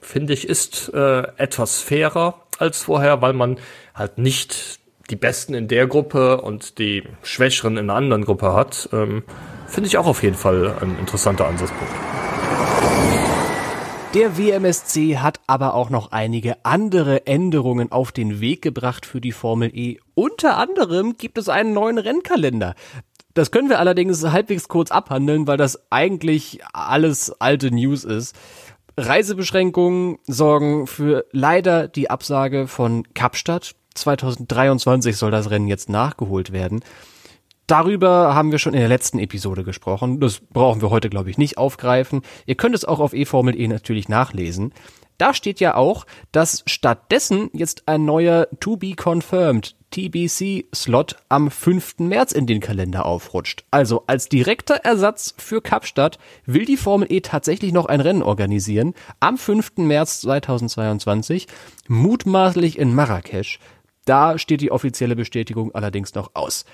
Finde 0.00 0.34
ich, 0.34 0.46
ist 0.46 0.92
äh, 0.92 1.22
etwas 1.38 1.80
fairer 1.80 2.42
als 2.58 2.82
vorher, 2.82 3.22
weil 3.22 3.32
man 3.32 3.56
halt 3.94 4.18
nicht 4.18 4.80
die 5.08 5.16
Besten 5.16 5.54
in 5.54 5.68
der 5.68 5.86
Gruppe 5.86 6.40
und 6.42 6.78
die 6.78 7.02
Schwächeren 7.22 7.78
in 7.78 7.88
einer 7.88 7.94
anderen 7.94 8.24
Gruppe 8.24 8.52
hat. 8.52 8.90
Ähm, 8.92 9.22
Finde 9.66 9.88
ich 9.88 9.96
auch 9.96 10.06
auf 10.06 10.22
jeden 10.22 10.36
Fall 10.36 10.74
ein 10.80 10.98
interessanter 10.98 11.46
Ansatzpunkt. 11.46 11.94
Der 14.14 14.38
WMSC 14.38 15.18
hat 15.18 15.38
aber 15.46 15.74
auch 15.74 15.90
noch 15.90 16.12
einige 16.12 16.64
andere 16.64 17.26
Änderungen 17.26 17.92
auf 17.92 18.10
den 18.10 18.40
Weg 18.40 18.62
gebracht 18.62 19.04
für 19.04 19.20
die 19.20 19.32
Formel 19.32 19.70
E. 19.74 19.98
Unter 20.14 20.56
anderem 20.56 21.18
gibt 21.18 21.36
es 21.36 21.50
einen 21.50 21.74
neuen 21.74 21.98
Rennkalender. 21.98 22.74
Das 23.34 23.50
können 23.50 23.68
wir 23.68 23.78
allerdings 23.78 24.24
halbwegs 24.24 24.68
kurz 24.68 24.90
abhandeln, 24.90 25.46
weil 25.46 25.58
das 25.58 25.78
eigentlich 25.90 26.60
alles 26.72 27.38
alte 27.38 27.70
News 27.70 28.04
ist. 28.04 28.34
Reisebeschränkungen 28.96 30.16
sorgen 30.26 30.86
für 30.86 31.26
leider 31.30 31.86
die 31.86 32.08
Absage 32.08 32.66
von 32.66 33.06
Kapstadt. 33.12 33.74
2023 33.94 35.18
soll 35.18 35.30
das 35.30 35.50
Rennen 35.50 35.68
jetzt 35.68 35.90
nachgeholt 35.90 36.50
werden. 36.50 36.80
Darüber 37.68 38.34
haben 38.34 38.50
wir 38.50 38.58
schon 38.58 38.72
in 38.72 38.80
der 38.80 38.88
letzten 38.88 39.18
Episode 39.18 39.62
gesprochen. 39.62 40.20
Das 40.20 40.40
brauchen 40.40 40.80
wir 40.80 40.88
heute, 40.88 41.10
glaube 41.10 41.28
ich, 41.28 41.36
nicht 41.36 41.58
aufgreifen. 41.58 42.22
Ihr 42.46 42.54
könnt 42.54 42.74
es 42.74 42.86
auch 42.86 42.98
auf 42.98 43.12
eFormel.e 43.12 43.68
natürlich 43.68 44.08
nachlesen. 44.08 44.72
Da 45.18 45.34
steht 45.34 45.60
ja 45.60 45.74
auch, 45.74 46.06
dass 46.32 46.62
stattdessen 46.66 47.50
jetzt 47.52 47.82
ein 47.86 48.06
neuer 48.06 48.48
To 48.60 48.78
Be 48.78 48.94
Confirmed 48.94 49.76
TBC-Slot 49.90 51.16
am 51.28 51.50
5. 51.50 51.98
März 51.98 52.32
in 52.32 52.46
den 52.46 52.60
Kalender 52.60 53.04
aufrutscht. 53.04 53.64
Also 53.70 54.04
als 54.06 54.30
direkter 54.30 54.76
Ersatz 54.76 55.34
für 55.36 55.60
Kapstadt 55.60 56.18
will 56.46 56.64
die 56.64 56.76
Formel 56.78 57.12
E 57.12 57.20
tatsächlich 57.20 57.72
noch 57.72 57.84
ein 57.86 58.00
Rennen 58.00 58.22
organisieren 58.22 58.94
am 59.20 59.36
5. 59.36 59.76
März 59.76 60.22
2022, 60.22 61.46
mutmaßlich 61.86 62.78
in 62.78 62.94
Marrakesch. 62.94 63.58
Da 64.06 64.38
steht 64.38 64.62
die 64.62 64.72
offizielle 64.72 65.16
Bestätigung 65.16 65.74
allerdings 65.74 66.14
noch 66.14 66.30
aus. 66.32 66.64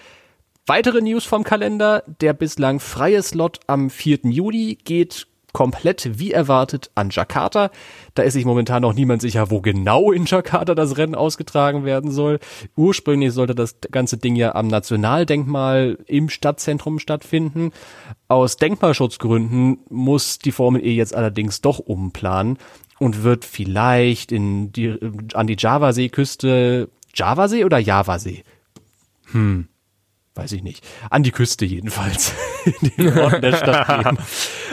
Weitere 0.66 1.02
News 1.02 1.24
vom 1.24 1.44
Kalender. 1.44 2.04
Der 2.22 2.32
bislang 2.32 2.80
freie 2.80 3.22
Slot 3.22 3.60
am 3.66 3.90
4. 3.90 4.20
Juli 4.24 4.78
geht 4.82 5.26
komplett 5.52 6.18
wie 6.18 6.32
erwartet 6.32 6.90
an 6.94 7.10
Jakarta. 7.10 7.70
Da 8.14 8.22
ist 8.22 8.32
sich 8.32 8.46
momentan 8.46 8.80
noch 8.80 8.94
niemand 8.94 9.20
sicher, 9.20 9.50
wo 9.50 9.60
genau 9.60 10.10
in 10.10 10.24
Jakarta 10.24 10.74
das 10.74 10.96
Rennen 10.96 11.14
ausgetragen 11.14 11.84
werden 11.84 12.10
soll. 12.10 12.40
Ursprünglich 12.76 13.34
sollte 13.34 13.54
das 13.54 13.76
ganze 13.90 14.16
Ding 14.16 14.36
ja 14.36 14.54
am 14.54 14.68
Nationaldenkmal 14.68 15.98
im 16.06 16.30
Stadtzentrum 16.30 16.98
stattfinden. 16.98 17.70
Aus 18.28 18.56
Denkmalschutzgründen 18.56 19.80
muss 19.90 20.38
die 20.38 20.52
Formel 20.52 20.82
E 20.82 20.94
jetzt 20.94 21.14
allerdings 21.14 21.60
doch 21.60 21.78
umplanen 21.78 22.56
und 22.98 23.22
wird 23.22 23.44
vielleicht 23.44 24.32
in 24.32 24.72
die, 24.72 24.98
an 25.34 25.46
die 25.46 25.56
Javasee-Küste, 25.58 26.88
Javasee 27.14 27.66
oder 27.66 27.78
Javasee? 27.78 28.44
Hm 29.26 29.68
weiß 30.34 30.52
ich 30.52 30.62
nicht, 30.62 30.84
an 31.10 31.22
die 31.22 31.30
Küste 31.30 31.64
jedenfalls, 31.64 32.32
in 32.64 32.90
den 32.96 33.14
Norden 33.14 33.40
der 33.40 33.56
Stadt 33.56 34.04
gehen. 34.04 34.18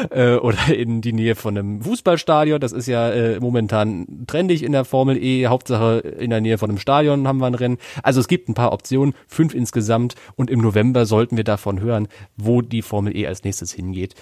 äh, 0.10 0.36
oder 0.36 0.74
in 0.74 1.02
die 1.02 1.14
Nähe 1.14 1.36
von 1.36 1.58
einem 1.58 1.82
Fußballstadion. 1.82 2.60
Das 2.60 2.72
ist 2.72 2.88
ja 2.88 3.12
äh, 3.12 3.40
momentan 3.40 4.26
trendig 4.28 4.64
in 4.64 4.72
der 4.72 4.86
Formel 4.86 5.22
E. 5.22 5.48
Hauptsache 5.48 6.00
in 6.00 6.32
der 6.32 6.42
Nähe 6.42 6.58
von 6.58 6.70
einem 6.70 6.80
Stadion 6.80 7.28
haben 7.28 7.40
wir 7.40 7.48
ein 7.48 7.56
Rennen. 7.56 7.78
Also 8.02 8.20
es 8.20 8.28
gibt 8.28 8.50
ein 8.50 8.56
paar 8.56 8.74
Optionen, 8.74 9.14
fünf 9.28 9.54
insgesamt. 9.54 10.16
Und 10.36 10.50
im 10.50 10.62
November 10.62 11.06
sollten 11.06 11.38
wir 11.38 11.44
davon 11.44 11.80
hören, 11.80 12.08
wo 12.38 12.62
die 12.62 12.82
Formel 12.82 13.16
E 13.16 13.28
als 13.28 13.44
nächstes 13.44 13.72
hingeht. 13.72 14.16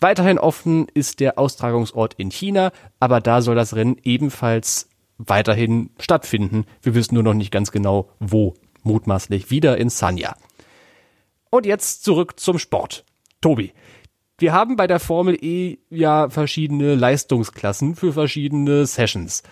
Weiterhin 0.00 0.38
offen 0.38 0.88
ist 0.92 1.20
der 1.20 1.38
Austragungsort 1.38 2.14
in 2.14 2.32
China, 2.32 2.72
aber 2.98 3.20
da 3.20 3.40
soll 3.40 3.54
das 3.54 3.76
Rennen 3.76 3.98
ebenfalls 4.02 4.88
weiterhin 5.18 5.90
stattfinden. 6.00 6.64
Wir 6.82 6.96
wissen 6.96 7.14
nur 7.14 7.22
noch 7.22 7.34
nicht 7.34 7.52
ganz 7.52 7.70
genau, 7.70 8.10
wo. 8.18 8.54
Mutmaßlich 8.84 9.48
wieder 9.52 9.78
in 9.78 9.90
Sanya. 9.90 10.34
Und 11.54 11.66
jetzt 11.66 12.02
zurück 12.02 12.40
zum 12.40 12.58
Sport. 12.58 13.04
Tobi, 13.42 13.74
wir 14.38 14.54
haben 14.54 14.76
bei 14.76 14.86
der 14.86 14.98
Formel 14.98 15.36
E 15.38 15.76
ja 15.90 16.30
verschiedene 16.30 16.94
Leistungsklassen 16.94 17.94
für 17.94 18.14
verschiedene 18.14 18.86
Sessions. 18.86 19.42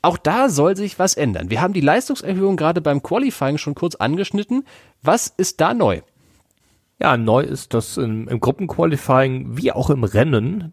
Auch 0.00 0.16
da 0.16 0.48
soll 0.48 0.78
sich 0.78 0.98
was 0.98 1.12
ändern. 1.14 1.50
Wir 1.50 1.60
haben 1.60 1.74
die 1.74 1.82
Leistungserhöhung 1.82 2.56
gerade 2.56 2.80
beim 2.80 3.02
Qualifying 3.02 3.58
schon 3.58 3.74
kurz 3.74 3.96
angeschnitten. 3.96 4.64
Was 5.02 5.26
ist 5.26 5.60
da 5.60 5.74
neu? 5.74 6.00
Ja, 6.98 7.18
neu 7.18 7.42
ist, 7.42 7.74
dass 7.74 7.98
im, 7.98 8.28
im 8.28 8.40
Gruppenqualifying 8.40 9.58
wie 9.58 9.72
auch 9.72 9.90
im 9.90 10.04
Rennen 10.04 10.72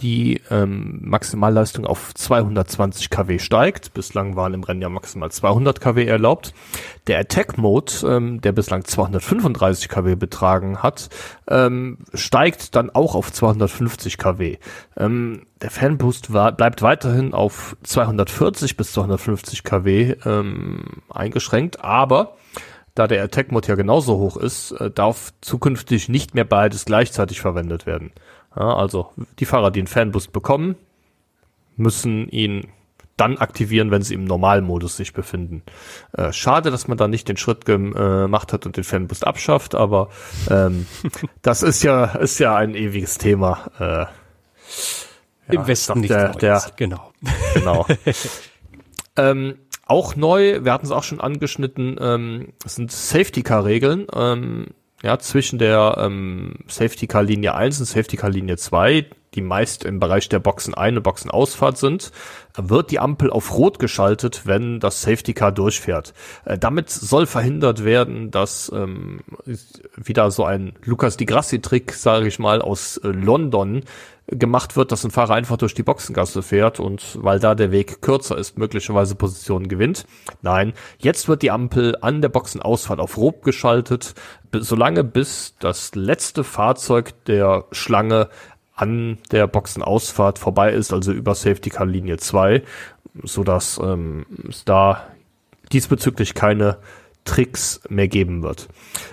die 0.00 0.40
ähm, 0.50 1.00
Maximalleistung 1.02 1.84
auf 1.84 2.14
220 2.14 3.10
kW 3.10 3.38
steigt. 3.38 3.94
Bislang 3.94 4.36
waren 4.36 4.54
im 4.54 4.62
Rennen 4.62 4.82
ja 4.82 4.88
maximal 4.88 5.30
200 5.30 5.80
kW 5.80 6.06
erlaubt. 6.06 6.54
Der 7.06 7.18
Attack 7.18 7.58
Mode, 7.58 7.92
ähm, 8.04 8.40
der 8.40 8.52
bislang 8.52 8.84
235 8.84 9.88
kW 9.88 10.14
betragen 10.14 10.82
hat, 10.82 11.08
ähm, 11.48 11.98
steigt 12.14 12.76
dann 12.76 12.90
auch 12.90 13.14
auf 13.14 13.32
250 13.32 14.18
kW. 14.18 14.58
Ähm, 14.96 15.46
der 15.60 15.70
Fanboost 15.70 16.32
war, 16.32 16.52
bleibt 16.52 16.82
weiterhin 16.82 17.34
auf 17.34 17.76
240 17.82 18.76
bis 18.76 18.92
250 18.92 19.64
kW 19.64 20.14
ähm, 20.24 20.84
eingeschränkt, 21.08 21.84
aber 21.84 22.36
da 22.94 23.06
der 23.06 23.22
Attack 23.22 23.52
Mode 23.52 23.68
ja 23.68 23.74
genauso 23.76 24.18
hoch 24.18 24.36
ist, 24.36 24.72
äh, 24.72 24.90
darf 24.90 25.32
zukünftig 25.40 26.08
nicht 26.08 26.34
mehr 26.34 26.44
beides 26.44 26.84
gleichzeitig 26.84 27.40
verwendet 27.40 27.86
werden. 27.86 28.12
Ja, 28.58 28.74
also 28.74 29.12
die 29.38 29.44
Fahrer, 29.44 29.70
die 29.70 29.80
einen 29.80 29.86
Fanboost 29.86 30.32
bekommen, 30.32 30.76
müssen 31.76 32.28
ihn 32.28 32.66
dann 33.16 33.36
aktivieren, 33.38 33.90
wenn 33.90 34.02
sie 34.02 34.14
im 34.14 34.24
Normalmodus 34.24 34.96
sich 34.96 35.12
befinden. 35.12 35.62
Äh, 36.12 36.32
schade, 36.32 36.70
dass 36.70 36.88
man 36.88 36.98
da 36.98 37.08
nicht 37.08 37.28
den 37.28 37.36
Schritt 37.36 37.64
gemacht 37.64 38.52
hat 38.52 38.66
und 38.66 38.76
den 38.76 38.84
Fanboost 38.84 39.26
abschafft, 39.26 39.74
aber 39.74 40.08
ähm, 40.50 40.86
das 41.42 41.62
ist 41.62 41.82
ja 41.82 42.04
ist 42.04 42.38
ja 42.38 42.56
ein 42.56 42.74
ewiges 42.74 43.18
Thema. 43.18 43.70
Äh, 45.48 45.54
Im 45.54 45.66
Westen 45.66 46.00
nicht 46.00 46.10
der, 46.10 46.32
der, 46.32 46.62
genau. 46.76 47.12
Genau. 47.54 47.86
ähm, 49.16 49.54
auch 49.86 50.16
neu, 50.16 50.64
wir 50.64 50.72
hatten 50.72 50.86
es 50.86 50.92
auch 50.92 51.04
schon 51.04 51.20
angeschnitten, 51.20 51.96
ähm, 52.00 52.52
sind 52.64 52.92
Safety-Car-Regeln. 52.92 54.06
Ähm, 54.14 54.66
ja, 55.02 55.18
zwischen 55.18 55.58
der 55.58 55.96
ähm, 55.98 56.56
Safety 56.66 57.06
Car 57.06 57.22
Linie 57.22 57.54
1 57.54 57.78
und 57.80 57.86
Safety 57.86 58.16
Car 58.16 58.30
Linie 58.30 58.56
2, 58.56 59.06
die 59.34 59.42
meist 59.42 59.84
im 59.84 60.00
Bereich 60.00 60.28
der 60.28 60.38
Boxen 60.38 60.74
ein 60.74 60.96
und 60.96 61.02
Boxen 61.02 61.30
sind, 61.74 62.12
wird 62.56 62.90
die 62.90 62.98
Ampel 62.98 63.30
auf 63.30 63.56
Rot 63.56 63.78
geschaltet, 63.78 64.42
wenn 64.44 64.80
das 64.80 65.02
Safety 65.02 65.34
Car 65.34 65.52
durchfährt. 65.52 66.12
Äh, 66.44 66.58
damit 66.58 66.90
soll 66.90 67.26
verhindert 67.26 67.84
werden, 67.84 68.30
dass 68.30 68.70
ähm, 68.74 69.20
wieder 69.96 70.30
so 70.30 70.44
ein 70.44 70.72
Lucas 70.84 71.16
Di 71.16 71.26
Grassi 71.26 71.60
Trick, 71.60 71.92
sage 71.92 72.26
ich 72.26 72.38
mal, 72.38 72.60
aus 72.62 72.96
äh, 72.98 73.08
London 73.08 73.82
gemacht 74.30 74.76
wird, 74.76 74.92
dass 74.92 75.04
ein 75.04 75.10
Fahrer 75.10 75.34
einfach 75.34 75.56
durch 75.56 75.72
die 75.72 75.82
Boxengasse 75.82 76.42
fährt 76.42 76.80
und 76.80 77.18
weil 77.22 77.40
da 77.40 77.54
der 77.54 77.70
Weg 77.70 78.02
kürzer 78.02 78.36
ist, 78.36 78.58
möglicherweise 78.58 79.14
Positionen 79.14 79.68
gewinnt. 79.68 80.06
Nein, 80.42 80.74
jetzt 80.98 81.28
wird 81.28 81.42
die 81.42 81.50
Ampel 81.50 81.96
an 82.02 82.20
der 82.20 82.28
Boxenausfahrt 82.28 83.00
auf 83.00 83.16
Rot 83.16 83.42
geschaltet, 83.42 84.14
solange 84.52 85.02
bis 85.02 85.54
das 85.60 85.94
letzte 85.94 86.44
Fahrzeug 86.44 87.24
der 87.24 87.64
Schlange 87.72 88.28
an 88.78 89.18
der 89.32 89.46
Boxenausfahrt 89.46 90.38
vorbei 90.38 90.72
ist, 90.72 90.92
also 90.92 91.12
über 91.12 91.34
Safety 91.34 91.70
Car 91.70 91.86
Linie 91.86 92.16
2, 92.16 92.62
sodass 93.24 93.80
ähm, 93.82 94.24
es 94.48 94.64
da 94.64 95.06
diesbezüglich 95.72 96.34
keine 96.34 96.78
Tricks 97.24 97.80
mehr 97.88 98.08
geben 98.08 98.42
wird. 98.42 98.68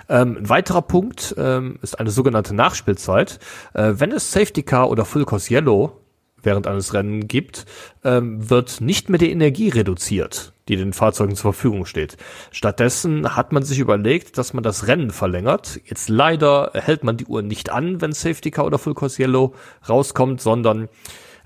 Ähm, 0.08 0.38
ein 0.38 0.50
weiterer 0.50 0.84
Punkt 0.84 1.36
ähm, 1.38 1.80
ist 1.82 2.00
eine 2.00 2.12
sogenannte 2.12 2.54
Nachspielzeit. 2.54 3.40
Äh, 3.74 3.94
wenn 3.96 4.12
es 4.12 4.32
Safety 4.32 4.64
Car 4.64 4.90
oder 4.90 5.04
Full 5.04 5.26
Course 5.26 5.54
Yellow 5.54 6.00
während 6.44 6.68
eines 6.68 6.94
Rennen 6.94 7.28
gibt, 7.28 7.66
ähm, 8.04 8.50
wird 8.50 8.80
nicht 8.82 9.10
mehr 9.10 9.18
die 9.18 9.32
Energie 9.32 9.70
reduziert, 9.70 10.54
die 10.68 10.76
den 10.76 10.94
Fahrzeugen 10.94 11.36
zur 11.36 11.54
Verfügung 11.54 11.86
steht. 11.86 12.18
Stattdessen 12.52 13.36
hat 13.36 13.52
man 13.52 13.64
sich 13.64 13.80
überlegt, 13.80 14.38
dass 14.38 14.54
man 14.54 14.64
das 14.64 14.88
Rennen 14.88 15.12
verlängert. 15.12 15.80
Jetzt 15.86 16.10
leider 16.10 16.72
hält 16.74 17.04
man 17.04 17.18
die 17.18 17.26
Uhr 17.26 17.42
nicht 17.42 17.70
an, 17.70 18.02
wenn 18.02 18.14
Safety 18.14 18.52
Car 18.52 18.66
oder 18.66 18.80
Full 18.80 18.96
Course 18.96 19.22
Yellow 19.22 19.54
rauskommt, 19.88 20.42
sondern 20.42 20.90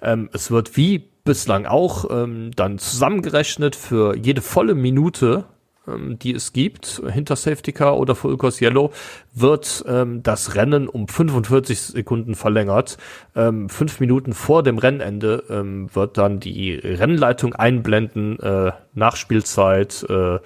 ähm, 0.01 0.29
es 0.33 0.51
wird 0.51 0.77
wie 0.77 1.09
bislang 1.25 1.65
auch 1.65 2.05
ähm, 2.09 2.51
dann 2.55 2.79
zusammengerechnet 2.79 3.75
für 3.75 4.15
jede 4.15 4.41
volle 4.41 4.73
Minute 4.73 5.45
ähm, 5.93 6.19
die 6.19 6.33
es 6.33 6.53
gibt, 6.53 7.01
hinter 7.09 7.35
Safety 7.35 7.71
Car 7.71 7.97
oder 7.97 8.15
Full 8.15 8.37
Course 8.37 8.63
Yellow, 8.63 8.91
wird 9.33 9.83
ähm, 9.87 10.23
das 10.23 10.55
Rennen 10.55 10.87
um 10.87 11.07
45 11.07 11.79
Sekunden 11.79 12.35
verlängert. 12.35 12.97
Ähm, 13.35 13.69
fünf 13.69 13.99
Minuten 13.99 14.33
vor 14.33 14.63
dem 14.63 14.77
Rennende 14.77 15.43
ähm, 15.49 15.89
wird 15.93 16.17
dann 16.17 16.39
die 16.39 16.75
Rennleitung 16.75 17.55
einblenden, 17.55 18.39
äh, 18.39 18.71
Nachspielzeit, 18.93 20.05
äh, 20.09 20.39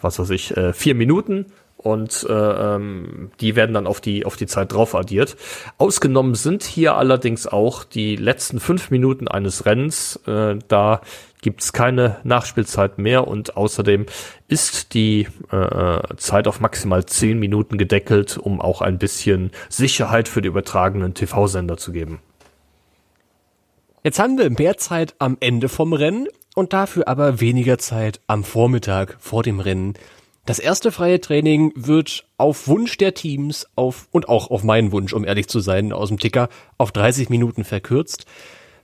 was 0.00 0.18
weiß 0.18 0.30
ich, 0.30 0.56
äh, 0.56 0.72
vier 0.72 0.94
Minuten 0.94 1.46
und 1.82 2.26
äh, 2.28 2.32
ähm, 2.32 3.30
die 3.40 3.56
werden 3.56 3.72
dann 3.72 3.86
auf 3.86 4.02
die 4.02 4.26
auf 4.26 4.36
die 4.36 4.46
Zeit 4.46 4.72
drauf 4.72 4.94
addiert. 4.94 5.36
Ausgenommen 5.78 6.34
sind 6.34 6.62
hier 6.62 6.96
allerdings 6.96 7.46
auch 7.46 7.84
die 7.84 8.16
letzten 8.16 8.60
fünf 8.60 8.90
Minuten 8.90 9.28
eines 9.28 9.64
Rennens. 9.64 10.16
Äh, 10.26 10.56
da 10.68 11.00
gibt's 11.42 11.72
keine 11.72 12.16
Nachspielzeit 12.24 12.98
mehr 12.98 13.26
und 13.26 13.56
außerdem 13.56 14.06
ist 14.48 14.94
die 14.94 15.28
äh, 15.50 16.16
Zeit 16.16 16.46
auf 16.46 16.60
maximal 16.60 17.06
zehn 17.06 17.38
Minuten 17.38 17.78
gedeckelt, 17.78 18.36
um 18.38 18.60
auch 18.60 18.80
ein 18.82 18.98
bisschen 18.98 19.50
Sicherheit 19.68 20.28
für 20.28 20.42
die 20.42 20.48
übertragenen 20.48 21.14
TV-Sender 21.14 21.76
zu 21.76 21.92
geben. 21.92 22.20
Jetzt 24.02 24.18
haben 24.18 24.38
wir 24.38 24.48
mehr 24.50 24.78
Zeit 24.78 25.14
am 25.18 25.36
Ende 25.40 25.68
vom 25.68 25.92
Rennen 25.92 26.26
und 26.54 26.72
dafür 26.72 27.06
aber 27.06 27.40
weniger 27.40 27.78
Zeit 27.78 28.20
am 28.26 28.44
Vormittag 28.44 29.16
vor 29.20 29.42
dem 29.42 29.60
Rennen. 29.60 29.94
Das 30.46 30.58
erste 30.58 30.90
freie 30.90 31.20
Training 31.20 31.72
wird 31.76 32.24
auf 32.38 32.66
Wunsch 32.66 32.96
der 32.96 33.14
Teams 33.14 33.66
auf 33.76 34.08
und 34.10 34.28
auch 34.28 34.50
auf 34.50 34.64
meinen 34.64 34.90
Wunsch, 34.90 35.12
um 35.12 35.24
ehrlich 35.24 35.48
zu 35.48 35.60
sein, 35.60 35.92
aus 35.92 36.08
dem 36.08 36.18
Ticker 36.18 36.48
auf 36.78 36.92
30 36.92 37.28
Minuten 37.28 37.62
verkürzt. 37.62 38.24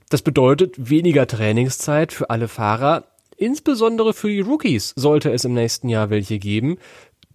Das 0.09 0.21
bedeutet 0.21 0.89
weniger 0.89 1.27
Trainingszeit 1.27 2.13
für 2.13 2.29
alle 2.29 2.47
Fahrer. 2.47 3.03
Insbesondere 3.35 4.13
für 4.13 4.29
die 4.29 4.39
Rookies 4.39 4.93
sollte 4.95 5.31
es 5.31 5.45
im 5.45 5.53
nächsten 5.53 5.89
Jahr 5.89 6.09
welche 6.09 6.39
geben. 6.39 6.77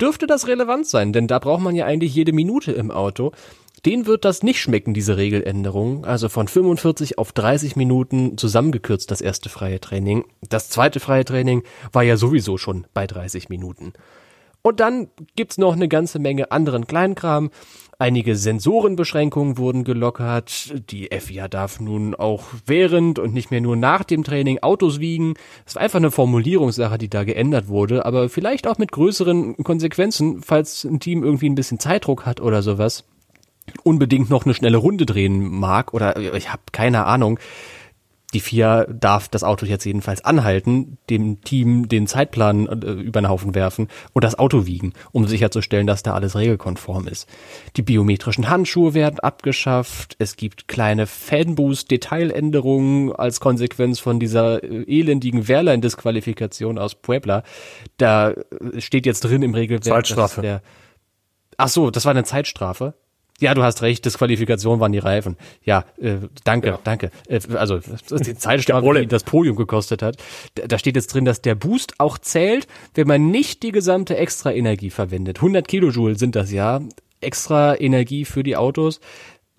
Dürfte 0.00 0.26
das 0.26 0.48
relevant 0.48 0.86
sein, 0.86 1.12
denn 1.12 1.28
da 1.28 1.38
braucht 1.38 1.62
man 1.62 1.76
ja 1.76 1.84
eigentlich 1.84 2.14
jede 2.14 2.32
Minute 2.32 2.72
im 2.72 2.90
Auto. 2.90 3.32
Den 3.84 4.06
wird 4.06 4.24
das 4.24 4.42
nicht 4.42 4.60
schmecken, 4.60 4.94
diese 4.94 5.16
Regeländerung. 5.16 6.04
Also 6.04 6.28
von 6.28 6.48
45 6.48 7.18
auf 7.18 7.32
30 7.32 7.76
Minuten 7.76 8.38
zusammengekürzt 8.38 9.10
das 9.10 9.20
erste 9.20 9.48
freie 9.48 9.80
Training. 9.80 10.24
Das 10.48 10.68
zweite 10.70 10.98
freie 10.98 11.24
Training 11.24 11.62
war 11.92 12.02
ja 12.02 12.16
sowieso 12.16 12.58
schon 12.58 12.86
bei 12.94 13.06
30 13.06 13.48
Minuten. 13.48 13.92
Und 14.62 14.78
dann 14.78 15.08
gibt's 15.34 15.58
noch 15.58 15.74
eine 15.74 15.88
ganze 15.88 16.20
Menge 16.20 16.52
anderen 16.52 16.86
Kleinkram. 16.86 17.50
Einige 17.98 18.34
Sensorenbeschränkungen 18.34 19.58
wurden 19.58 19.84
gelockert. 19.84 20.74
Die 20.90 21.08
FIA 21.12 21.46
darf 21.46 21.78
nun 21.78 22.14
auch 22.14 22.44
während 22.66 23.18
und 23.18 23.32
nicht 23.32 23.50
mehr 23.50 23.60
nur 23.60 23.76
nach 23.76 24.02
dem 24.02 24.24
Training 24.24 24.58
Autos 24.60 24.98
wiegen. 24.98 25.34
Es 25.66 25.76
war 25.76 25.82
einfach 25.82 25.98
eine 25.98 26.10
Formulierungssache, 26.10 26.98
die 26.98 27.10
da 27.10 27.24
geändert 27.24 27.68
wurde, 27.68 28.04
aber 28.04 28.28
vielleicht 28.28 28.66
auch 28.66 28.78
mit 28.78 28.92
größeren 28.92 29.56
Konsequenzen, 29.58 30.42
falls 30.42 30.84
ein 30.84 31.00
Team 31.00 31.22
irgendwie 31.22 31.48
ein 31.48 31.54
bisschen 31.54 31.78
Zeitdruck 31.78 32.26
hat 32.26 32.40
oder 32.40 32.62
sowas 32.62 33.04
unbedingt 33.84 34.30
noch 34.30 34.44
eine 34.44 34.54
schnelle 34.54 34.76
Runde 34.76 35.06
drehen 35.06 35.48
mag 35.50 35.94
oder 35.94 36.16
ich 36.34 36.52
habe 36.52 36.62
keine 36.72 37.04
Ahnung. 37.04 37.38
Die 38.34 38.40
FIA 38.40 38.84
darf 38.84 39.28
das 39.28 39.44
Auto 39.44 39.66
jetzt 39.66 39.84
jedenfalls 39.84 40.24
anhalten, 40.24 40.98
dem 41.10 41.42
Team 41.42 41.88
den 41.88 42.06
Zeitplan 42.06 42.66
äh, 42.66 42.92
über 42.92 43.20
den 43.20 43.28
Haufen 43.28 43.54
werfen 43.54 43.88
und 44.12 44.24
das 44.24 44.38
Auto 44.38 44.66
wiegen, 44.66 44.94
um 45.12 45.26
sicherzustellen, 45.26 45.86
dass 45.86 46.02
da 46.02 46.14
alles 46.14 46.36
regelkonform 46.36 47.08
ist. 47.08 47.28
Die 47.76 47.82
biometrischen 47.82 48.48
Handschuhe 48.48 48.94
werden 48.94 49.20
abgeschafft. 49.20 50.16
Es 50.18 50.36
gibt 50.36 50.68
kleine 50.68 51.06
Fanboost-Detailänderungen 51.06 53.12
als 53.12 53.40
Konsequenz 53.40 53.98
von 53.98 54.18
dieser 54.18 54.64
äh, 54.64 54.84
elendigen 54.86 55.48
Wehrlein-Disqualifikation 55.48 56.78
aus 56.78 56.94
Puebla. 56.94 57.42
Da 57.98 58.30
äh, 58.30 58.36
steht 58.78 59.04
jetzt 59.06 59.20
drin 59.20 59.42
im 59.42 59.54
Regelwerk, 59.54 59.84
Zeitstrafe. 59.84 60.40
Der, 60.40 60.62
Ach 61.58 61.68
so, 61.68 61.90
das 61.90 62.04
war 62.04 62.10
eine 62.10 62.24
Zeitstrafe. 62.24 62.94
Ja, 63.42 63.54
du 63.54 63.62
hast 63.64 63.82
recht, 63.82 64.04
Disqualifikation 64.04 64.78
waren 64.78 64.92
die 64.92 65.00
Reifen. 65.00 65.36
Ja, 65.64 65.84
äh, 66.00 66.14
danke, 66.44 66.68
ja. 66.68 66.78
danke. 66.84 67.10
Äh, 67.26 67.40
also 67.54 67.80
die 68.10 68.36
Zeitstrafe, 68.36 69.00
die 69.00 69.06
das 69.06 69.24
Podium 69.24 69.56
gekostet 69.56 70.00
hat. 70.00 70.16
Da 70.54 70.78
steht 70.78 70.94
jetzt 70.94 71.08
drin, 71.12 71.24
dass 71.24 71.42
der 71.42 71.56
Boost 71.56 71.94
auch 71.98 72.18
zählt, 72.18 72.68
wenn 72.94 73.08
man 73.08 73.32
nicht 73.32 73.64
die 73.64 73.72
gesamte 73.72 74.16
extra 74.16 74.52
Energie 74.52 74.90
verwendet. 74.90 75.38
100 75.38 75.66
Kilojoule 75.66 76.16
sind 76.16 76.36
das 76.36 76.52
ja, 76.52 76.80
extra 77.20 77.78
Energie 77.78 78.24
für 78.24 78.44
die 78.44 78.56
Autos 78.56 79.00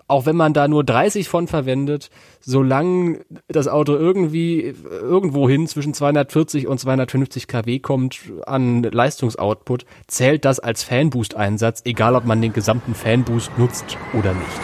auch 0.06 0.26
wenn 0.26 0.36
man 0.36 0.52
da 0.52 0.68
nur 0.68 0.84
30 0.84 1.28
von 1.28 1.46
verwendet, 1.46 2.10
solange 2.40 3.20
das 3.48 3.68
Auto 3.68 3.94
irgendwie 3.94 4.74
irgendwo 4.90 5.48
hin 5.48 5.66
zwischen 5.66 5.94
240 5.94 6.66
und 6.66 6.78
250 6.78 7.48
kW 7.48 7.78
kommt 7.78 8.20
an 8.46 8.82
Leistungsoutput, 8.82 9.86
zählt 10.06 10.44
das 10.44 10.60
als 10.60 10.82
Fanboost-Einsatz, 10.84 11.82
egal 11.84 12.16
ob 12.16 12.24
man 12.26 12.42
den 12.42 12.52
gesamten 12.52 12.94
Fanboost 12.94 13.56
nutzt 13.56 13.96
oder 14.12 14.34
nicht. 14.34 14.60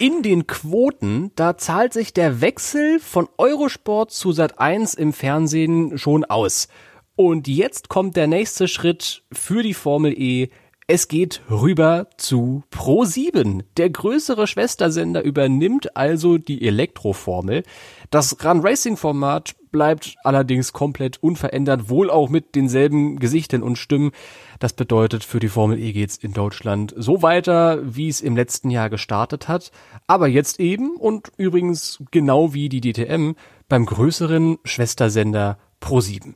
In 0.00 0.22
den 0.22 0.46
Quoten, 0.46 1.30
da 1.36 1.58
zahlt 1.58 1.92
sich 1.92 2.14
der 2.14 2.40
Wechsel 2.40 2.98
von 3.00 3.28
Eurosport 3.36 4.10
zu 4.10 4.30
Sat1 4.30 4.96
im 4.98 5.12
Fernsehen 5.12 5.98
schon 5.98 6.24
aus. 6.24 6.68
Und 7.16 7.48
jetzt 7.48 7.90
kommt 7.90 8.16
der 8.16 8.26
nächste 8.26 8.66
Schritt 8.66 9.24
für 9.30 9.62
die 9.62 9.74
Formel 9.74 10.14
E, 10.18 10.48
es 10.92 11.06
geht 11.06 11.40
rüber 11.48 12.08
zu 12.16 12.64
Pro7. 12.72 13.62
Der 13.76 13.90
größere 13.90 14.48
Schwestersender 14.48 15.22
übernimmt 15.22 15.96
also 15.96 16.36
die 16.36 16.66
Elektroformel. 16.66 17.62
Das 18.10 18.44
Run 18.44 18.58
Racing 18.58 18.96
Format 18.96 19.54
bleibt 19.70 20.16
allerdings 20.24 20.72
komplett 20.72 21.22
unverändert, 21.22 21.90
wohl 21.90 22.10
auch 22.10 22.28
mit 22.28 22.56
denselben 22.56 23.20
Gesichtern 23.20 23.62
und 23.62 23.76
Stimmen. 23.76 24.10
Das 24.58 24.72
bedeutet, 24.72 25.22
für 25.22 25.38
die 25.38 25.46
Formel 25.46 25.78
E 25.78 25.92
geht's 25.92 26.16
in 26.16 26.32
Deutschland 26.32 26.92
so 26.96 27.22
weiter, 27.22 27.78
wie 27.84 28.08
es 28.08 28.20
im 28.20 28.34
letzten 28.34 28.68
Jahr 28.68 28.90
gestartet 28.90 29.46
hat. 29.46 29.70
Aber 30.08 30.26
jetzt 30.26 30.58
eben 30.58 30.96
und 30.96 31.30
übrigens 31.36 32.02
genau 32.10 32.52
wie 32.52 32.68
die 32.68 32.80
DTM 32.80 33.34
beim 33.68 33.86
größeren 33.86 34.58
Schwestersender 34.64 35.56
Pro7. 35.80 36.34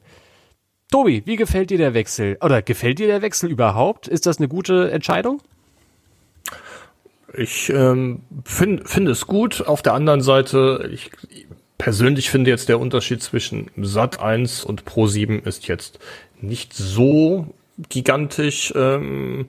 Tobi, 0.94 1.24
wie 1.26 1.34
gefällt 1.34 1.70
dir 1.70 1.78
der 1.78 1.92
Wechsel? 1.92 2.38
Oder 2.40 2.62
gefällt 2.62 3.00
dir 3.00 3.08
der 3.08 3.20
Wechsel 3.20 3.50
überhaupt? 3.50 4.06
Ist 4.06 4.26
das 4.26 4.38
eine 4.38 4.46
gute 4.46 4.92
Entscheidung? 4.92 5.42
Ich 7.36 7.68
ähm, 7.70 8.20
finde 8.44 8.84
find 8.84 9.08
es 9.08 9.26
gut. 9.26 9.66
Auf 9.66 9.82
der 9.82 9.94
anderen 9.94 10.20
Seite, 10.20 10.88
ich 10.92 11.10
persönlich 11.78 12.30
finde 12.30 12.50
jetzt 12.50 12.68
der 12.68 12.78
Unterschied 12.78 13.24
zwischen 13.24 13.72
Sat 13.76 14.20
1 14.20 14.64
und 14.64 14.84
Pro 14.84 15.08
7 15.08 15.42
ist 15.42 15.66
jetzt 15.66 15.98
nicht 16.40 16.74
so 16.74 17.48
gigantisch. 17.88 18.72
Ähm, 18.76 19.46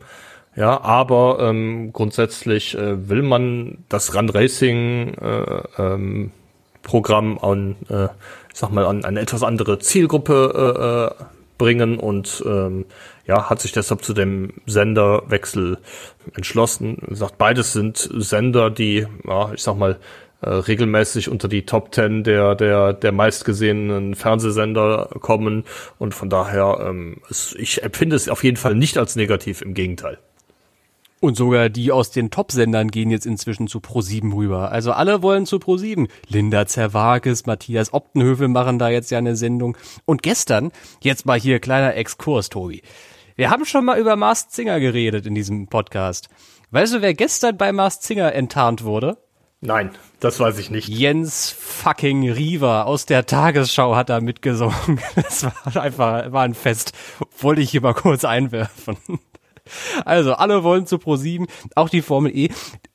ja, 0.55 0.81
aber 0.81 1.37
ähm, 1.41 1.93
grundsätzlich 1.93 2.75
äh, 2.75 3.07
will 3.07 3.21
man 3.21 3.85
das 3.87 4.15
Run 4.15 4.31
Racing 4.31 5.13
äh, 5.13 5.61
ähm, 5.77 6.31
Programm 6.81 7.37
an, 7.37 7.75
äh, 7.87 8.05
ich 8.51 8.59
sag 8.59 8.71
mal, 8.71 8.87
an 8.87 9.05
eine 9.05 9.19
etwas 9.19 9.43
andere 9.43 9.77
Zielgruppe 9.77 11.13
äh, 11.19 11.23
äh 11.23 11.34
bringen 11.57 11.97
und 11.97 12.43
ähm, 12.45 12.85
ja, 13.25 13.49
hat 13.49 13.61
sich 13.61 13.71
deshalb 13.71 14.03
zu 14.03 14.13
dem 14.13 14.53
Senderwechsel 14.65 15.77
entschlossen. 16.35 16.97
Gesagt, 17.07 17.37
beides 17.37 17.73
sind 17.73 17.97
Sender, 17.97 18.69
die, 18.69 19.07
ja, 19.25 19.51
ich 19.53 19.63
sag 19.63 19.77
mal, 19.77 19.99
äh, 20.41 20.49
regelmäßig 20.49 21.29
unter 21.29 21.47
die 21.47 21.65
Top 21.65 21.91
Ten 21.91 22.23
der, 22.23 22.55
der, 22.55 22.93
der 22.93 23.11
meistgesehenen 23.11 24.15
Fernsehsender 24.15 25.09
kommen 25.21 25.63
und 25.97 26.13
von 26.13 26.29
daher, 26.29 26.85
ähm, 26.87 27.17
es, 27.29 27.55
ich 27.57 27.83
empfinde 27.83 28.15
es 28.15 28.29
auf 28.29 28.43
jeden 28.43 28.57
Fall 28.57 28.75
nicht 28.75 28.97
als 28.97 29.15
negativ, 29.15 29.61
im 29.61 29.73
Gegenteil. 29.73 30.19
Und 31.25 31.35
sogar 31.35 31.69
die 31.69 31.91
aus 31.91 32.11
den 32.11 32.29
Top-Sendern 32.29 32.91
gehen 32.91 33.09
jetzt 33.09 33.25
inzwischen 33.25 33.67
zu 33.67 33.79
Pro7 33.79 34.31
rüber. 34.31 34.71
Also 34.71 34.91
alle 34.91 35.23
wollen 35.23 35.47
zu 35.47 35.55
Pro7. 35.55 36.07
Linda 36.27 36.67
Zerwakis, 36.67 37.47
Matthias 37.47 37.95
Optenhövel 37.95 38.47
machen 38.47 38.77
da 38.77 38.89
jetzt 38.89 39.09
ja 39.09 39.17
eine 39.17 39.35
Sendung. 39.35 39.75
Und 40.05 40.21
gestern, 40.21 40.71
jetzt 41.01 41.25
mal 41.25 41.39
hier 41.39 41.59
kleiner 41.59 41.95
Exkurs, 41.95 42.49
Tobi. 42.49 42.83
Wir 43.35 43.49
haben 43.49 43.65
schon 43.65 43.85
mal 43.85 43.97
über 43.97 44.15
Mars 44.15 44.49
Zinger 44.49 44.79
geredet 44.79 45.25
in 45.25 45.33
diesem 45.33 45.65
Podcast. 45.65 46.29
Weißt 46.69 46.93
du, 46.93 47.01
wer 47.01 47.15
gestern 47.15 47.57
bei 47.57 47.71
Mars 47.71 48.01
Zinger 48.01 48.31
enttarnt 48.35 48.83
wurde? 48.83 49.17
Nein, 49.61 49.89
das 50.19 50.39
weiß 50.39 50.59
ich 50.59 50.69
nicht. 50.69 50.87
Jens 50.89 51.49
fucking 51.49 52.29
Riever 52.29 52.85
aus 52.85 53.07
der 53.07 53.25
Tagesschau 53.25 53.95
hat 53.95 54.09
da 54.09 54.21
mitgesungen. 54.21 54.99
Das 55.15 55.43
war 55.43 55.81
einfach, 55.81 56.31
war 56.31 56.43
ein 56.43 56.53
Fest. 56.53 56.91
Wollte 57.39 57.61
ich 57.61 57.71
hier 57.71 57.81
mal 57.81 57.95
kurz 57.95 58.25
einwerfen. 58.25 58.97
Also, 60.05 60.33
alle 60.33 60.63
wollen 60.63 60.87
zu 60.87 60.97
Pro7, 60.97 61.47
auch 61.75 61.89
die 61.89 62.01
Formel 62.01 62.35
E. 62.35 62.49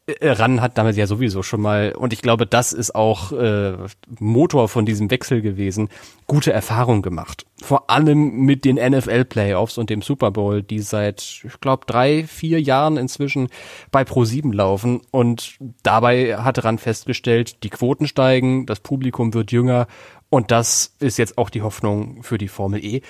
Äh, 0.07 0.31
RAN 0.31 0.61
hat 0.61 0.79
damit 0.79 0.97
ja 0.97 1.07
sowieso 1.07 1.43
schon 1.43 1.61
mal, 1.61 1.93
und 1.97 2.13
ich 2.13 2.23
glaube, 2.23 2.47
das 2.47 2.73
ist 2.73 2.95
auch 2.95 3.33
äh, 3.33 3.77
Motor 4.19 4.69
von 4.69 4.87
diesem 4.87 5.11
Wechsel 5.11 5.43
gewesen, 5.43 5.89
gute 6.27 6.53
Erfahrungen 6.53 7.03
gemacht. 7.03 7.47
Vor 7.63 7.91
allem 7.91 8.45
mit 8.45 8.65
den 8.65 8.77
NFL-Playoffs 8.77 9.79
und 9.79 9.91
dem 9.91 10.03
Super 10.03 10.31
Bowl, 10.31 10.63
die 10.63 10.81
seit, 10.81 11.43
ich 11.45 11.61
glaube, 11.61 11.85
drei, 11.87 12.25
vier 12.25 12.61
Jahren 12.61 12.97
inzwischen 12.97 13.49
bei 13.91 14.03
Pro7 14.03 14.55
laufen. 14.55 15.03
Und 15.11 15.59
dabei 15.83 16.39
hat 16.39 16.65
RAN 16.65 16.79
festgestellt, 16.79 17.63
die 17.63 17.71
Quoten 17.71 18.07
steigen, 18.07 18.67
das 18.67 18.81
Publikum 18.81 19.35
wird 19.35 19.53
jünger 19.53 19.87
und 20.31 20.53
das 20.53 20.95
ist 21.01 21.19
jetzt 21.19 21.39
auch 21.39 21.51
die 21.51 21.63
Hoffnung 21.63 22.23
für 22.23 22.39
die 22.39 22.49
Formel 22.49 22.83
E. 22.85 23.03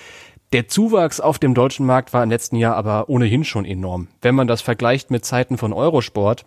Der 0.53 0.67
Zuwachs 0.67 1.21
auf 1.21 1.39
dem 1.39 1.55
deutschen 1.55 1.87
Markt 1.87 2.13
war 2.13 2.25
im 2.25 2.31
letzten 2.31 2.57
Jahr 2.57 2.75
aber 2.75 3.09
ohnehin 3.09 3.45
schon 3.45 3.65
enorm. 3.65 4.09
Wenn 4.21 4.35
man 4.35 4.49
das 4.49 4.63
vergleicht 4.63 5.11
mit 5.11 5.25
Zeiten 5.25 5.59
von 5.59 5.73
Eurosport, 5.73 6.45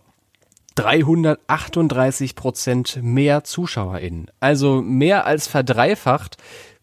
338 0.76 2.36
Prozent 2.36 2.99
mehr 3.01 3.43
ZuschauerInnen. 3.45 4.30
Also 4.41 4.82
mehr 4.82 5.26
als 5.26 5.47
verdreifacht. 5.47 6.38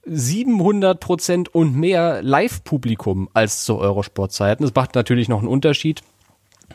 700 0.07 0.99
Prozent 0.99 1.55
und 1.55 1.77
mehr 1.77 2.23
Live-Publikum 2.23 3.29
als 3.35 3.65
zu 3.65 3.77
Eurosport-Zeiten. 3.77 4.63
Das 4.63 4.75
macht 4.75 4.95
natürlich 4.95 5.29
noch 5.29 5.41
einen 5.41 5.49
Unterschied. 5.49 6.01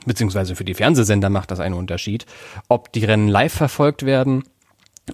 Beziehungsweise 0.05 0.55
für 0.55 0.63
die 0.63 0.75
Fernsehsender 0.75 1.31
macht 1.31 1.49
das 1.49 1.59
einen 1.59 1.73
Unterschied. 1.73 2.27
Ob 2.67 2.93
die 2.93 3.03
Rennen 3.03 3.27
live 3.27 3.53
verfolgt 3.53 4.05
werden 4.05 4.43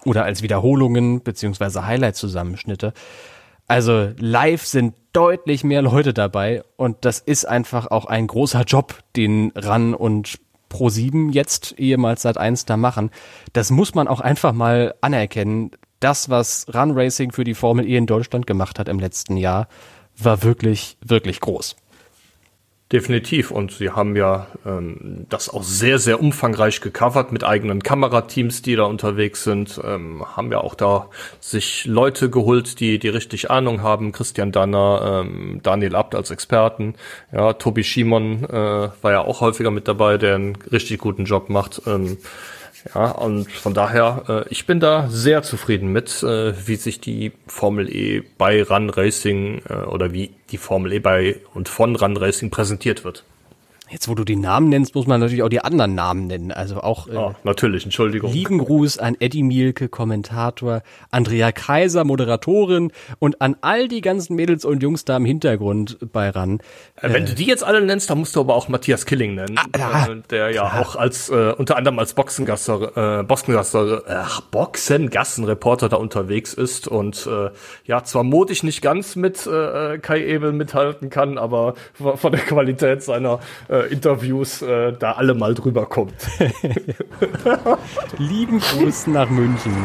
oder 0.03 0.25
als 0.25 0.41
Wiederholungen 0.41 1.23
beziehungsweise 1.23 1.85
Highlight-Zusammenschnitte. 1.85 2.93
Also 3.71 4.09
live 4.17 4.65
sind 4.65 4.95
deutlich 5.13 5.63
mehr 5.63 5.81
Leute 5.81 6.13
dabei 6.13 6.61
und 6.75 7.05
das 7.05 7.19
ist 7.19 7.45
einfach 7.45 7.89
auch 7.89 8.03
ein 8.03 8.27
großer 8.27 8.63
Job, 8.63 8.95
den 9.15 9.53
RAN 9.55 9.93
und 9.93 10.39
Pro7 10.69 11.31
jetzt 11.31 11.79
ehemals 11.79 12.23
seit 12.23 12.37
1 12.37 12.65
da 12.65 12.75
machen. 12.75 13.11
Das 13.53 13.71
muss 13.71 13.95
man 13.95 14.09
auch 14.09 14.19
einfach 14.19 14.51
mal 14.51 14.93
anerkennen. 14.99 15.71
Das, 16.01 16.29
was 16.29 16.65
Run 16.73 16.91
Racing 16.91 17.31
für 17.31 17.45
die 17.45 17.53
Formel 17.53 17.87
E 17.87 17.95
in 17.95 18.07
Deutschland 18.07 18.45
gemacht 18.45 18.77
hat 18.77 18.89
im 18.89 18.99
letzten 18.99 19.37
Jahr, 19.37 19.69
war 20.17 20.43
wirklich, 20.43 20.97
wirklich 20.99 21.39
groß. 21.39 21.77
Definitiv. 22.91 23.51
Und 23.51 23.71
sie 23.71 23.91
haben 23.91 24.17
ja 24.17 24.47
ähm, 24.65 25.25
das 25.29 25.47
auch 25.47 25.63
sehr, 25.63 25.97
sehr 25.97 26.19
umfangreich 26.19 26.81
gecovert 26.81 27.31
mit 27.31 27.45
eigenen 27.45 27.81
Kamerateams, 27.81 28.61
die 28.63 28.75
da 28.75 28.83
unterwegs 28.83 29.45
sind. 29.45 29.79
Ähm, 29.81 30.25
haben 30.35 30.51
ja 30.51 30.59
auch 30.59 30.75
da 30.75 31.07
sich 31.39 31.85
Leute 31.85 32.29
geholt, 32.29 32.81
die, 32.81 32.99
die 32.99 33.07
richtig 33.07 33.49
Ahnung 33.49 33.81
haben. 33.81 34.11
Christian 34.11 34.51
Danner, 34.51 35.23
ähm, 35.23 35.61
Daniel 35.63 35.95
Abt 35.95 36.15
als 36.15 36.31
Experten. 36.31 36.95
Ja, 37.31 37.53
Tobi 37.53 37.85
Schimon 37.85 38.43
äh, 38.43 38.51
war 39.01 39.11
ja 39.11 39.21
auch 39.21 39.39
häufiger 39.39 39.71
mit 39.71 39.87
dabei, 39.87 40.17
der 40.17 40.35
einen 40.35 40.57
richtig 40.69 40.99
guten 40.99 41.23
Job 41.23 41.49
macht. 41.49 41.83
Ähm, 41.87 42.17
ja, 42.93 43.11
und 43.11 43.51
von 43.51 43.73
daher, 43.73 44.23
äh, 44.27 44.49
ich 44.49 44.65
bin 44.65 44.79
da 44.79 45.07
sehr 45.09 45.43
zufrieden 45.43 45.91
mit, 45.91 46.23
äh, 46.23 46.53
wie 46.67 46.75
sich 46.75 46.99
die 46.99 47.31
Formel 47.47 47.89
E 47.89 48.23
bei 48.37 48.63
Run 48.63 48.89
Racing 48.89 49.61
äh, 49.69 49.73
oder 49.73 50.13
wie 50.13 50.31
die 50.51 50.57
Formel 50.57 50.93
E 50.93 50.99
bei 50.99 51.39
und 51.53 51.69
von 51.69 51.95
Run 51.95 52.17
Racing 52.17 52.49
präsentiert 52.49 53.03
wird. 53.03 53.23
Jetzt, 53.91 54.07
wo 54.07 54.15
du 54.15 54.23
die 54.23 54.37
Namen 54.37 54.69
nennst, 54.69 54.95
muss 54.95 55.05
man 55.05 55.19
natürlich 55.19 55.43
auch 55.43 55.49
die 55.49 55.59
anderen 55.59 55.95
Namen 55.95 56.27
nennen. 56.27 56.53
Also 56.53 56.79
auch 56.79 57.09
äh, 57.09 57.15
oh, 57.17 57.33
natürlich, 57.43 57.83
Entschuldigung. 57.83 58.31
Lieben 58.31 58.57
Gruß 58.59 58.97
an 58.99 59.17
Eddie 59.19 59.43
Mielke, 59.43 59.89
Kommentator, 59.89 60.81
Andrea 61.09 61.51
Kaiser, 61.51 62.05
Moderatorin 62.05 62.93
und 63.19 63.41
an 63.41 63.57
all 63.59 63.89
die 63.89 63.99
ganzen 63.99 64.37
Mädels 64.37 64.63
und 64.63 64.81
Jungs 64.81 65.03
da 65.03 65.17
im 65.17 65.25
Hintergrund 65.25 65.97
bei 66.13 66.29
RAN. 66.29 66.59
Äh, 67.01 67.11
wenn 67.11 67.25
du 67.25 67.35
die 67.35 67.43
jetzt 67.43 67.65
alle 67.65 67.81
nennst, 67.81 68.09
dann 68.09 68.19
musst 68.19 68.33
du 68.37 68.39
aber 68.39 68.55
auch 68.55 68.69
Matthias 68.69 69.05
Killing 69.05 69.35
nennen, 69.35 69.59
ah, 69.59 70.07
äh, 70.07 70.21
der 70.29 70.51
ja 70.51 70.69
klar. 70.69 70.81
auch 70.81 70.95
als 70.95 71.27
äh, 71.27 71.51
unter 71.57 71.75
anderem 71.75 71.99
als 71.99 72.13
Boxengasser, 72.13 73.19
äh, 73.19 73.23
Boxengasser, 73.23 74.03
ach, 74.07 74.39
Boxengassenreporter 74.39 75.89
da 75.89 75.97
unterwegs 75.97 76.53
ist 76.53 76.87
und 76.87 77.27
äh, 77.27 77.49
ja 77.83 78.05
zwar 78.05 78.23
modisch 78.23 78.63
nicht 78.63 78.81
ganz 78.81 79.17
mit 79.17 79.45
äh, 79.45 79.97
Kai 79.97 80.25
Ebel 80.25 80.53
mithalten 80.53 81.09
kann, 81.09 81.37
aber 81.37 81.73
von 81.93 82.31
der 82.31 82.41
Qualität 82.41 83.03
seiner 83.03 83.41
äh, 83.67 83.80
äh, 83.81 83.91
Interviews 83.91 84.61
äh, 84.61 84.93
da 84.93 85.13
alle 85.13 85.33
mal 85.33 85.53
drüber 85.53 85.85
kommt. 85.85 86.13
Lieben 88.17 88.59
Gruß 88.59 89.07
nach 89.07 89.29
München. 89.29 89.75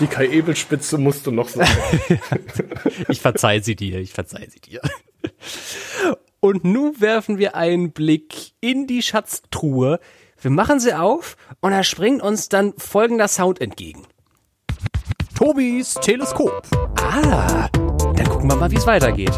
Die 0.00 0.06
Kai-Ebel-Spitze 0.06 0.98
musst 0.98 1.26
du 1.26 1.32
noch 1.32 1.48
sagen. 1.48 1.70
ich 3.08 3.20
verzeih 3.20 3.60
sie 3.60 3.74
dir, 3.74 3.98
ich 3.98 4.12
verzeih 4.12 4.46
sie 4.48 4.60
dir. 4.60 4.80
Und 6.40 6.64
nun 6.64 7.00
werfen 7.00 7.38
wir 7.38 7.56
einen 7.56 7.90
Blick 7.90 8.52
in 8.60 8.86
die 8.86 9.02
Schatztruhe. 9.02 9.98
Wir 10.40 10.52
machen 10.52 10.78
sie 10.78 10.94
auf 10.94 11.36
und 11.60 11.72
da 11.72 11.82
springt 11.82 12.22
uns 12.22 12.48
dann 12.48 12.74
folgender 12.76 13.26
Sound 13.26 13.60
entgegen. 13.60 14.06
Tobis 15.34 15.94
Teleskop. 15.94 16.62
Ah, 17.00 17.68
dann 18.16 18.28
gucken 18.28 18.50
wir 18.50 18.56
mal, 18.56 18.70
wie 18.70 18.76
es 18.76 18.86
weitergeht. 18.86 19.32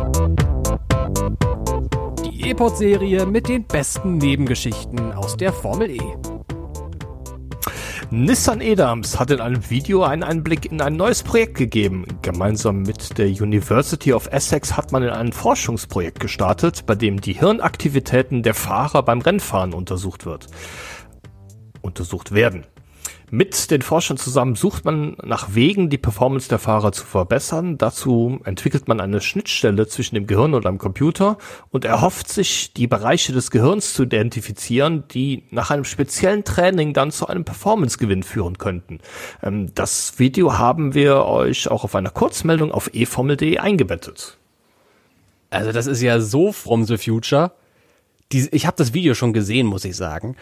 E-Pod-Serie 2.43 3.27
mit 3.27 3.49
den 3.49 3.65
besten 3.65 4.17
Nebengeschichten 4.17 5.13
aus 5.13 5.37
der 5.37 5.53
Formel 5.53 5.91
E. 5.91 6.01
Nissan 8.11 8.63
Edams 8.63 9.21
hat 9.21 9.31
in 9.31 9.41
einem 9.41 9.69
Video 9.69 10.03
einen 10.05 10.23
Einblick 10.23 10.65
in 10.73 10.81
ein 10.81 10.97
neues 10.97 11.23
Projekt 11.23 11.59
gegeben. 11.59 12.07
Gemeinsam 12.23 12.83
mit 12.83 13.19
der 13.19 13.29
University 13.29 14.15
of 14.15 14.27
Essex 14.33 14.77
hat 14.77 14.91
man 14.91 15.03
in 15.03 15.11
ein 15.11 15.33
Forschungsprojekt 15.33 16.19
gestartet, 16.19 16.87
bei 16.87 16.95
dem 16.95 17.21
die 17.21 17.35
Hirnaktivitäten 17.35 18.43
der 18.43 18.55
Fahrer 18.55 19.03
beim 19.03 19.21
Rennfahren 19.21 19.75
untersucht 19.75 20.25
wird. 20.25 20.47
Untersucht 21.83 22.33
werden. 22.33 22.65
Mit 23.33 23.71
den 23.71 23.81
Forschern 23.81 24.17
zusammen 24.17 24.57
sucht 24.57 24.85
man 24.85 25.17
nach 25.23 25.55
Wegen, 25.55 25.89
die 25.89 25.99
Performance 25.99 26.49
der 26.49 26.59
Fahrer 26.59 26.91
zu 26.91 27.07
verbessern. 27.07 27.79
Dazu 27.79 28.41
entwickelt 28.45 28.89
man 28.89 29.01
eine 29.01 29.21
Schnittstelle 29.21 29.87
zwischen 29.87 30.17
dem 30.17 30.27
Gehirn 30.27 30.53
und 30.53 30.67
einem 30.67 30.79
Computer 30.79 31.39
und 31.71 31.85
erhofft 31.85 32.29
sich, 32.29 32.73
die 32.73 32.89
Bereiche 32.89 33.33
des 33.33 33.53
Gehirns 33.53 33.95
zu 33.95 34.03
identifizieren, 34.03 35.05
die 35.13 35.45
nach 35.51 35.71
einem 35.71 35.85
speziellen 35.85 36.43
Training 36.43 36.93
dann 36.93 37.13
zu 37.13 37.29
einem 37.29 37.45
Performancegewinn 37.45 38.25
führen 38.25 38.59
könnten. 38.59 38.99
Ähm, 39.45 39.73
das 39.77 40.19
Video 40.19 40.59
haben 40.59 40.95
wir 40.95 41.25
euch 41.25 41.69
auch 41.69 41.85
auf 41.85 41.95
einer 41.95 42.11
Kurzmeldung 42.11 42.73
auf 42.73 42.93
eformel.de 42.93 43.59
eingebettet. 43.59 44.39
Also 45.51 45.71
das 45.71 45.87
ist 45.87 46.03
ja 46.03 46.21
so 46.21 46.51
from 46.51 46.85
the 46.85 46.97
future. 46.97 47.53
Ich 48.33 48.67
habe 48.67 48.77
das 48.77 48.95
Video 48.95 49.15
schon 49.15 49.33
gesehen, 49.33 49.67
muss 49.67 49.85
ich 49.85 49.97
sagen. 49.97 50.37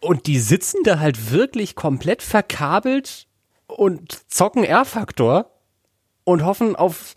Und 0.00 0.26
die 0.26 0.38
sitzen 0.38 0.82
da 0.84 0.98
halt 0.98 1.32
wirklich 1.32 1.74
komplett 1.74 2.22
verkabelt 2.22 3.26
und 3.66 4.30
zocken 4.30 4.64
R-Faktor 4.64 5.50
und 6.24 6.44
hoffen 6.44 6.76
auf 6.76 7.14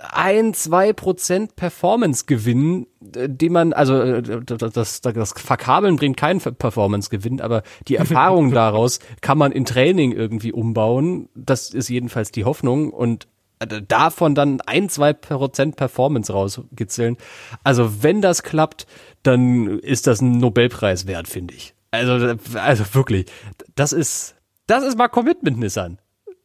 ein, 0.00 0.54
zwei 0.54 0.92
Prozent 0.92 1.56
Performance-Gewinn, 1.56 2.86
äh, 3.14 3.28
den 3.28 3.52
man, 3.52 3.72
also 3.72 4.00
äh, 4.00 4.22
das, 4.22 5.00
das, 5.00 5.32
Verkabeln 5.36 5.96
bringt 5.96 6.16
keinen 6.16 6.40
Performance-Gewinn, 6.40 7.40
aber 7.40 7.62
die 7.88 7.96
Erfahrung 7.96 8.50
daraus 8.52 8.98
kann 9.20 9.38
man 9.38 9.52
in 9.52 9.64
Training 9.64 10.12
irgendwie 10.12 10.52
umbauen. 10.52 11.28
Das 11.34 11.70
ist 11.70 11.88
jedenfalls 11.88 12.32
die 12.32 12.44
Hoffnung 12.44 12.90
und 12.90 13.28
äh, 13.60 13.82
davon 13.86 14.34
dann 14.34 14.60
ein, 14.62 14.88
zwei 14.88 15.12
Prozent 15.12 15.76
Performance 15.76 16.32
rauskitzeln. 16.32 17.16
Also 17.62 18.02
wenn 18.02 18.20
das 18.20 18.42
klappt, 18.42 18.86
dann 19.22 19.78
ist 19.78 20.06
das 20.06 20.20
ein 20.20 20.38
Nobelpreis 20.38 21.06
wert, 21.06 21.28
finde 21.28 21.54
ich. 21.54 21.73
Also, 21.94 22.36
also 22.58 22.94
wirklich, 22.94 23.26
das 23.74 23.92
ist, 23.92 24.34
das 24.66 24.84
ist 24.84 24.98
mal 24.98 25.08
Commitment 25.08 25.58
Nissan. 25.58 25.98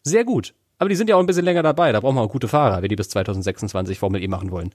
Sehr 0.03 0.23
gut. 0.23 0.53
Aber 0.77 0.89
die 0.89 0.95
sind 0.95 1.09
ja 1.09 1.15
auch 1.15 1.19
ein 1.19 1.25
bisschen 1.25 1.45
länger 1.45 1.63
dabei. 1.63 1.91
Da 1.91 1.99
brauchen 1.99 2.15
wir 2.15 2.21
auch 2.21 2.31
gute 2.31 2.47
Fahrer, 2.47 2.81
wenn 2.81 2.89
die 2.89 2.95
bis 2.95 3.09
2026 3.09 3.99
Formel 3.99 4.23
E 4.23 4.27
machen 4.27 4.51
wollen. 4.51 4.73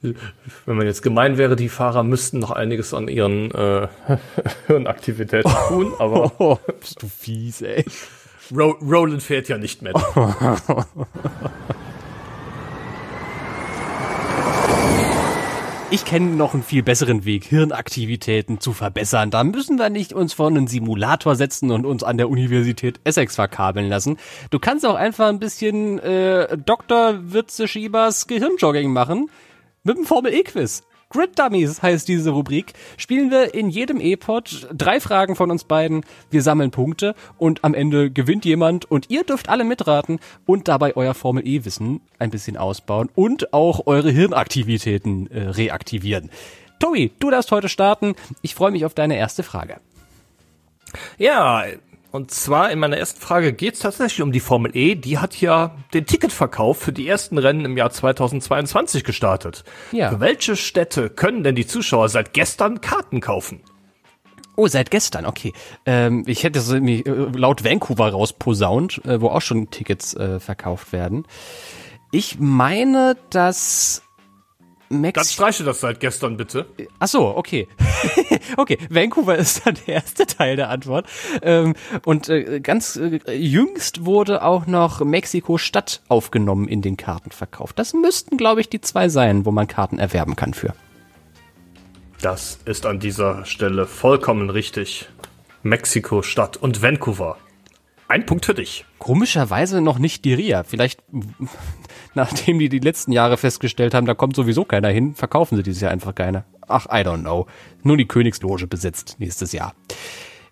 Wenn 0.00 0.76
man 0.76 0.86
jetzt 0.86 1.02
gemein 1.02 1.38
wäre, 1.38 1.56
die 1.56 1.68
Fahrer 1.68 2.02
müssten 2.04 2.38
noch 2.38 2.50
einiges 2.50 2.92
an 2.94 3.08
ihren 3.08 3.50
äh, 3.52 3.88
Hirnaktivitäten 4.66 5.52
tun, 5.68 5.92
aber. 5.98 6.32
Oh, 6.38 6.58
bist 6.78 7.02
du 7.02 7.08
fies, 7.08 7.62
ey. 7.62 7.84
Ro 8.54 8.76
Roland 8.82 9.22
fährt 9.22 9.48
ja 9.48 9.56
nicht 9.56 9.80
mehr. 9.82 9.94
Ich 15.94 16.04
kenne 16.04 16.34
noch 16.34 16.54
einen 16.54 16.64
viel 16.64 16.82
besseren 16.82 17.24
Weg, 17.24 17.44
Hirnaktivitäten 17.44 18.58
zu 18.58 18.72
verbessern. 18.72 19.30
Da 19.30 19.44
müssen 19.44 19.78
wir 19.78 19.90
nicht 19.90 20.12
uns 20.12 20.32
vor 20.32 20.48
einen 20.48 20.66
Simulator 20.66 21.36
setzen 21.36 21.70
und 21.70 21.86
uns 21.86 22.02
an 22.02 22.16
der 22.16 22.28
Universität 22.28 22.98
Essex 23.04 23.36
verkabeln 23.36 23.88
lassen. 23.88 24.18
Du 24.50 24.58
kannst 24.58 24.84
auch 24.84 24.96
einfach 24.96 25.28
ein 25.28 25.38
bisschen 25.38 26.00
äh, 26.00 26.58
Dr. 26.58 27.32
Witze 27.32 27.68
Schiebers 27.68 28.26
Gehirnjogging 28.26 28.92
machen 28.92 29.30
mit 29.84 29.96
dem 29.96 30.04
Formel 30.04 30.34
E-Quiz. 30.34 30.82
Grid 31.14 31.38
Dummies 31.38 31.80
heißt 31.80 32.08
diese 32.08 32.30
Rubrik. 32.30 32.72
Spielen 32.96 33.30
wir 33.30 33.54
in 33.54 33.70
jedem 33.70 34.00
E-Pod 34.00 34.66
drei 34.72 34.98
Fragen 34.98 35.36
von 35.36 35.52
uns 35.52 35.62
beiden. 35.62 36.04
Wir 36.32 36.42
sammeln 36.42 36.72
Punkte 36.72 37.14
und 37.38 37.62
am 37.62 37.72
Ende 37.72 38.10
gewinnt 38.10 38.44
jemand 38.44 38.90
und 38.90 39.10
ihr 39.10 39.22
dürft 39.22 39.48
alle 39.48 39.62
mitraten 39.62 40.18
und 40.44 40.66
dabei 40.66 40.96
euer 40.96 41.14
Formel 41.14 41.46
E-Wissen 41.46 42.00
ein 42.18 42.30
bisschen 42.30 42.56
ausbauen 42.56 43.10
und 43.14 43.52
auch 43.52 43.86
eure 43.86 44.10
Hirnaktivitäten 44.10 45.30
äh, 45.30 45.50
reaktivieren. 45.50 46.30
Tobi, 46.80 47.12
du 47.20 47.30
darfst 47.30 47.52
heute 47.52 47.68
starten. 47.68 48.16
Ich 48.42 48.56
freue 48.56 48.72
mich 48.72 48.84
auf 48.84 48.94
deine 48.94 49.16
erste 49.16 49.44
Frage. 49.44 49.76
Ja, 51.16 51.62
und 52.14 52.30
zwar 52.30 52.70
in 52.70 52.78
meiner 52.78 52.96
ersten 52.96 53.20
Frage 53.20 53.52
geht 53.52 53.74
es 53.74 53.80
tatsächlich 53.80 54.22
um 54.22 54.30
die 54.30 54.38
Formel 54.38 54.70
E. 54.76 54.94
Die 54.94 55.18
hat 55.18 55.40
ja 55.40 55.74
den 55.94 56.06
Ticketverkauf 56.06 56.78
für 56.78 56.92
die 56.92 57.08
ersten 57.08 57.38
Rennen 57.38 57.64
im 57.64 57.76
Jahr 57.76 57.90
2022 57.90 59.02
gestartet. 59.02 59.64
Ja. 59.90 60.10
Für 60.10 60.20
welche 60.20 60.54
Städte 60.54 61.10
können 61.10 61.42
denn 61.42 61.56
die 61.56 61.66
Zuschauer 61.66 62.08
seit 62.08 62.32
gestern 62.32 62.80
Karten 62.80 63.20
kaufen? 63.20 63.62
Oh, 64.54 64.68
seit 64.68 64.92
gestern, 64.92 65.26
okay. 65.26 65.52
Ähm, 65.86 66.22
ich 66.28 66.44
hätte 66.44 66.60
so 66.60 66.76
äh, 66.76 67.02
laut 67.02 67.64
Vancouver 67.64 68.10
rausposaunt, 68.10 69.04
äh, 69.04 69.20
wo 69.20 69.30
auch 69.30 69.42
schon 69.42 69.70
Tickets 69.70 70.14
äh, 70.14 70.38
verkauft 70.38 70.92
werden. 70.92 71.26
Ich 72.12 72.38
meine, 72.38 73.16
dass 73.30 74.03
Mex 74.88 75.14
Dann 75.16 75.24
streiche 75.24 75.64
das 75.64 75.80
seit 75.80 76.00
gestern 76.00 76.36
bitte. 76.36 76.66
Ach 76.98 77.08
so, 77.08 77.36
okay. 77.36 77.68
okay, 78.56 78.78
Vancouver 78.90 79.36
ist 79.36 79.66
dann 79.66 79.76
der 79.86 79.96
erste 79.96 80.26
Teil 80.26 80.56
der 80.56 80.70
Antwort. 80.70 81.06
Ähm, 81.42 81.74
und 82.04 82.28
äh, 82.28 82.60
ganz 82.60 82.96
äh, 82.96 83.20
jüngst 83.32 84.04
wurde 84.04 84.42
auch 84.42 84.66
noch 84.66 85.00
Mexiko-Stadt 85.00 86.02
aufgenommen 86.08 86.68
in 86.68 86.82
den 86.82 86.96
Kartenverkauf. 86.96 87.72
Das 87.72 87.94
müssten, 87.94 88.36
glaube 88.36 88.60
ich, 88.60 88.68
die 88.68 88.80
zwei 88.80 89.08
sein, 89.08 89.44
wo 89.44 89.50
man 89.50 89.66
Karten 89.66 89.98
erwerben 89.98 90.36
kann 90.36 90.54
für. 90.54 90.74
Das 92.20 92.58
ist 92.64 92.86
an 92.86 93.00
dieser 93.00 93.44
Stelle 93.44 93.86
vollkommen 93.86 94.50
richtig. 94.50 95.08
Mexiko-Stadt 95.62 96.56
und 96.56 96.82
Vancouver. 96.82 97.38
Ein 98.08 98.26
Punkt 98.26 98.44
für 98.46 98.54
dich. 98.54 98.84
Komischerweise 98.98 99.80
noch 99.80 99.98
nicht 99.98 100.24
die 100.24 100.34
Ria. 100.34 100.62
Vielleicht 100.62 101.02
nachdem 102.14 102.58
die 102.58 102.68
die 102.68 102.78
letzten 102.78 103.12
Jahre 103.12 103.36
festgestellt 103.36 103.94
haben, 103.94 104.06
da 104.06 104.14
kommt 104.14 104.36
sowieso 104.36 104.64
keiner 104.64 104.88
hin, 104.88 105.14
verkaufen 105.14 105.56
sie 105.56 105.62
dieses 105.62 105.80
Jahr 105.80 105.90
einfach 105.90 106.14
keiner. 106.14 106.44
Ach, 106.66 106.86
I 106.86 107.04
don't 107.04 107.20
know. 107.20 107.46
Nur 107.82 107.96
die 107.96 108.06
Königsloge 108.06 108.66
besetzt 108.66 109.16
nächstes 109.18 109.52
Jahr. 109.52 109.74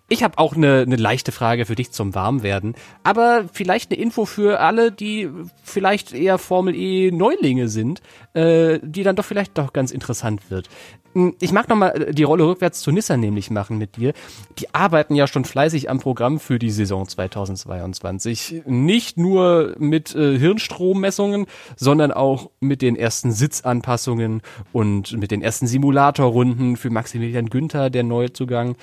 Ich 0.09 0.21
habe 0.21 0.37
auch 0.37 0.55
eine, 0.55 0.81
eine 0.81 0.97
leichte 0.97 1.31
Frage 1.31 1.65
für 1.65 1.75
dich 1.75 1.91
zum 1.91 2.13
Warmwerden, 2.13 2.75
aber 3.03 3.45
vielleicht 3.51 3.91
eine 3.91 4.01
Info 4.01 4.25
für 4.25 4.59
alle, 4.59 4.91
die 4.91 5.29
vielleicht 5.63 6.13
eher 6.13 6.37
Formel 6.37 6.75
E 6.75 7.09
Neulinge 7.11 7.69
sind, 7.69 8.01
äh, 8.33 8.79
die 8.83 9.03
dann 9.03 9.15
doch 9.15 9.25
vielleicht 9.25 9.57
doch 9.57 9.71
ganz 9.71 9.91
interessant 9.91 10.51
wird. 10.51 10.69
Hm, 11.13 11.35
ich 11.39 11.51
mag 11.51 11.69
nochmal 11.69 12.09
äh, 12.09 12.13
die 12.13 12.23
Rolle 12.23 12.45
rückwärts 12.45 12.81
zu 12.81 12.91
Nissan 12.91 13.19
nämlich 13.19 13.49
machen 13.49 13.77
mit 13.77 13.95
dir. 13.97 14.13
Die 14.59 14.73
arbeiten 14.73 15.15
ja 15.15 15.27
schon 15.27 15.45
fleißig 15.45 15.89
am 15.89 15.99
Programm 15.99 16.39
für 16.39 16.59
die 16.59 16.71
Saison 16.71 17.07
2022. 17.07 18.63
Nicht 18.65 19.17
nur 19.17 19.75
mit 19.77 20.13
äh, 20.15 20.37
Hirnstrommessungen, 20.37 21.45
sondern 21.75 22.11
auch 22.11 22.49
mit 22.59 22.81
den 22.81 22.95
ersten 22.95 23.31
Sitzanpassungen 23.31 24.41
und 24.71 25.17
mit 25.17 25.31
den 25.31 25.41
ersten 25.41 25.67
Simulatorrunden 25.67 26.77
für 26.77 26.89
Maximilian 26.89 27.49
Günther, 27.49 27.89
der 27.89 28.03
Neuzugang. 28.03 28.75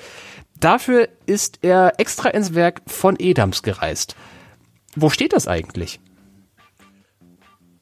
Dafür 0.60 1.08
ist 1.24 1.60
er 1.62 1.94
extra 1.98 2.28
ins 2.28 2.54
Werk 2.54 2.82
von 2.86 3.16
Edams 3.18 3.62
gereist. 3.62 4.14
Wo 4.94 5.08
steht 5.08 5.32
das 5.32 5.48
eigentlich? 5.48 6.00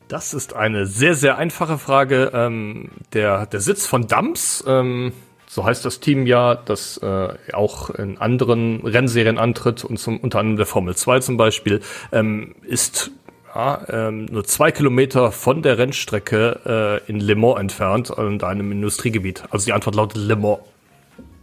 Das 0.06 0.32
ist 0.32 0.54
eine 0.54 0.86
sehr, 0.86 1.14
sehr 1.14 1.36
einfache 1.36 1.76
Frage. 1.76 2.30
Ähm, 2.32 2.90
der, 3.12 3.46
der 3.46 3.60
Sitz 3.60 3.84
von 3.84 4.06
Dams, 4.06 4.64
ähm, 4.66 5.12
so 5.46 5.64
heißt 5.64 5.84
das 5.84 5.98
Team 5.98 6.26
ja, 6.26 6.54
das 6.54 6.98
äh, 6.98 7.28
auch 7.52 7.90
in 7.90 8.16
anderen 8.18 8.80
Rennserien 8.86 9.38
antritt 9.38 9.84
und 9.84 9.98
zum, 9.98 10.18
unter 10.18 10.38
anderem 10.38 10.56
der 10.56 10.66
Formel 10.66 10.94
2 10.94 11.20
zum 11.20 11.36
Beispiel, 11.36 11.80
ähm, 12.12 12.54
ist 12.62 13.10
ja, 13.54 13.82
ähm, 13.88 14.26
nur 14.26 14.44
zwei 14.44 14.70
Kilometer 14.70 15.32
von 15.32 15.62
der 15.62 15.78
Rennstrecke 15.78 17.02
äh, 17.06 17.10
in 17.10 17.18
Le 17.18 17.34
Mans 17.34 17.58
entfernt, 17.58 18.10
in 18.16 18.40
einem 18.42 18.70
Industriegebiet. 18.70 19.44
Also 19.50 19.66
die 19.66 19.72
Antwort 19.72 19.96
lautet 19.96 20.18
Le 20.18 20.36
Mans. 20.36 20.60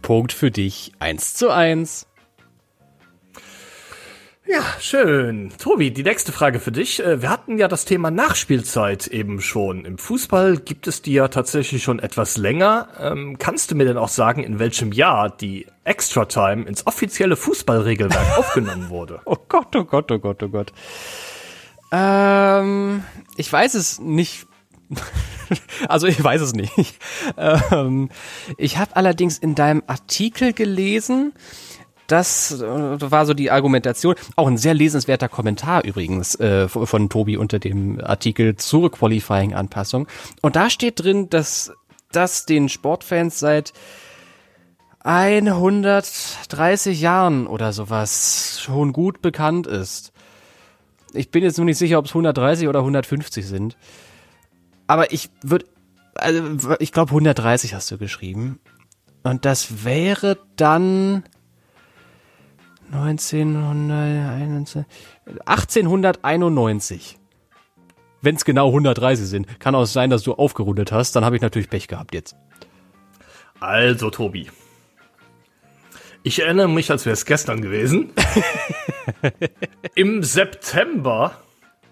Punkt 0.06 0.32
für 0.32 0.52
dich. 0.52 0.92
Eins 1.00 1.34
zu 1.34 1.50
eins. 1.50 2.06
Ja, 4.46 4.62
schön. 4.78 5.50
Tobi, 5.58 5.90
die 5.90 6.04
nächste 6.04 6.30
Frage 6.30 6.60
für 6.60 6.70
dich. 6.70 7.04
Äh, 7.04 7.22
wir 7.22 7.28
hatten 7.28 7.58
ja 7.58 7.66
das 7.66 7.86
Thema 7.86 8.12
Nachspielzeit 8.12 9.08
eben 9.08 9.40
schon. 9.40 9.84
Im 9.84 9.98
Fußball 9.98 10.58
gibt 10.58 10.86
es 10.86 11.02
die 11.02 11.14
ja 11.14 11.26
tatsächlich 11.26 11.82
schon 11.82 11.98
etwas 11.98 12.36
länger. 12.36 12.86
Ähm, 13.00 13.36
kannst 13.40 13.72
du 13.72 13.74
mir 13.74 13.84
denn 13.84 13.96
auch 13.96 14.08
sagen, 14.08 14.44
in 14.44 14.60
welchem 14.60 14.92
Jahr 14.92 15.28
die 15.28 15.66
Extra 15.82 16.26
Time 16.26 16.66
ins 16.66 16.86
offizielle 16.86 17.34
Fußballregelwerk 17.34 18.38
aufgenommen 18.38 18.88
wurde? 18.90 19.22
Oh 19.24 19.38
Gott, 19.48 19.74
oh 19.74 19.82
Gott, 19.82 20.12
oh 20.12 20.20
Gott, 20.20 20.40
oh 20.40 20.48
Gott. 20.48 20.72
Ähm, 21.90 23.02
ich 23.36 23.52
weiß 23.52 23.74
es 23.74 23.98
nicht. 23.98 24.46
also 25.88 26.06
ich 26.06 26.22
weiß 26.22 26.40
es 26.40 26.54
nicht. 26.54 26.98
Ähm, 27.36 28.10
ich 28.56 28.78
habe 28.78 28.96
allerdings 28.96 29.38
in 29.38 29.54
deinem 29.54 29.82
Artikel 29.86 30.52
gelesen, 30.52 31.32
das 32.06 32.60
äh, 32.60 33.10
war 33.10 33.26
so 33.26 33.34
die 33.34 33.50
Argumentation. 33.50 34.14
Auch 34.36 34.46
ein 34.46 34.58
sehr 34.58 34.74
lesenswerter 34.74 35.28
Kommentar 35.28 35.84
übrigens 35.84 36.34
äh, 36.36 36.68
von 36.68 37.08
Tobi 37.08 37.36
unter 37.36 37.58
dem 37.58 38.00
Artikel 38.00 38.56
zur 38.56 38.92
Qualifying-Anpassung. 38.92 40.06
Und 40.40 40.56
da 40.56 40.70
steht 40.70 41.02
drin, 41.02 41.28
dass 41.30 41.72
das 42.12 42.46
den 42.46 42.68
Sportfans 42.68 43.40
seit 43.40 43.72
130 45.00 47.00
Jahren 47.00 47.46
oder 47.46 47.72
sowas 47.72 48.60
schon 48.60 48.92
gut 48.92 49.22
bekannt 49.22 49.66
ist. 49.66 50.12
Ich 51.12 51.30
bin 51.30 51.42
jetzt 51.42 51.58
nur 51.58 51.64
nicht 51.64 51.78
sicher, 51.78 51.98
ob 51.98 52.06
es 52.06 52.10
130 52.10 52.68
oder 52.68 52.80
150 52.80 53.46
sind. 53.46 53.76
Aber 54.86 55.12
ich 55.12 55.30
würde, 55.42 55.66
also 56.14 56.76
ich 56.78 56.92
glaube 56.92 57.10
130 57.10 57.74
hast 57.74 57.90
du 57.90 57.98
geschrieben. 57.98 58.60
Und 59.22 59.44
das 59.44 59.84
wäre 59.84 60.38
dann 60.56 61.24
1921, 62.92 64.84
1891. 65.44 67.18
Wenn 68.22 68.36
es 68.36 68.44
genau 68.44 68.68
130 68.68 69.26
sind. 69.26 69.60
Kann 69.60 69.74
auch 69.74 69.84
sein, 69.84 70.10
dass 70.10 70.22
du 70.22 70.34
aufgerundet 70.34 70.92
hast. 70.92 71.16
Dann 71.16 71.24
habe 71.24 71.36
ich 71.36 71.42
natürlich 71.42 71.68
Pech 71.68 71.88
gehabt 71.88 72.14
jetzt. 72.14 72.36
Also, 73.60 74.10
Tobi. 74.10 74.48
Ich 76.22 76.40
erinnere 76.42 76.68
mich, 76.68 76.90
als 76.90 77.06
wäre 77.06 77.12
es 77.12 77.24
gestern 77.24 77.62
gewesen. 77.62 78.12
Im 79.94 80.22
September 80.24 81.40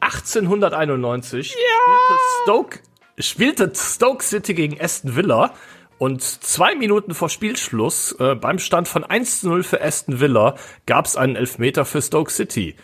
1891 0.05 1.50
ja! 1.50 1.57
spielte, 1.57 2.20
Stoke, 2.42 2.78
spielte 3.18 3.72
Stoke 3.74 4.22
City 4.22 4.55
gegen 4.55 4.80
Aston 4.80 5.16
Villa 5.16 5.55
und 5.98 6.22
zwei 6.22 6.74
Minuten 6.74 7.14
vor 7.14 7.28
Spielschluss, 7.30 8.14
äh, 8.18 8.34
beim 8.34 8.59
Stand 8.59 8.88
von 8.88 9.05
1 9.05 9.40
zu 9.40 9.48
0 9.48 9.62
für 9.62 9.82
Aston 9.82 10.20
Villa, 10.20 10.57
gab 10.86 11.07
es 11.07 11.16
einen 11.16 11.36
Elfmeter 11.36 11.84
für 11.84 12.02
Stoke 12.02 12.30
City. 12.30 12.76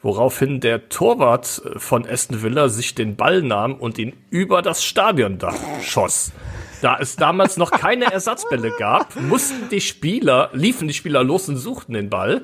Woraufhin 0.00 0.60
der 0.60 0.88
Torwart 0.88 1.62
äh, 1.64 1.78
von 1.78 2.06
Aston 2.06 2.42
Villa 2.42 2.68
sich 2.68 2.94
den 2.94 3.16
Ball 3.16 3.42
nahm 3.42 3.74
und 3.74 3.98
ihn 3.98 4.12
über 4.30 4.62
das 4.62 4.84
Stadiondach 4.84 5.56
schoss. 5.82 6.32
Da 6.80 6.98
es 7.00 7.16
damals 7.16 7.56
noch 7.56 7.72
keine 7.72 8.04
Ersatzbälle 8.12 8.72
gab, 8.78 9.16
mussten 9.16 9.68
die 9.70 9.80
Spieler, 9.80 10.50
liefen 10.52 10.86
die 10.86 10.94
Spieler 10.94 11.24
los 11.24 11.48
und 11.48 11.56
suchten 11.56 11.94
den 11.94 12.10
Ball. 12.10 12.42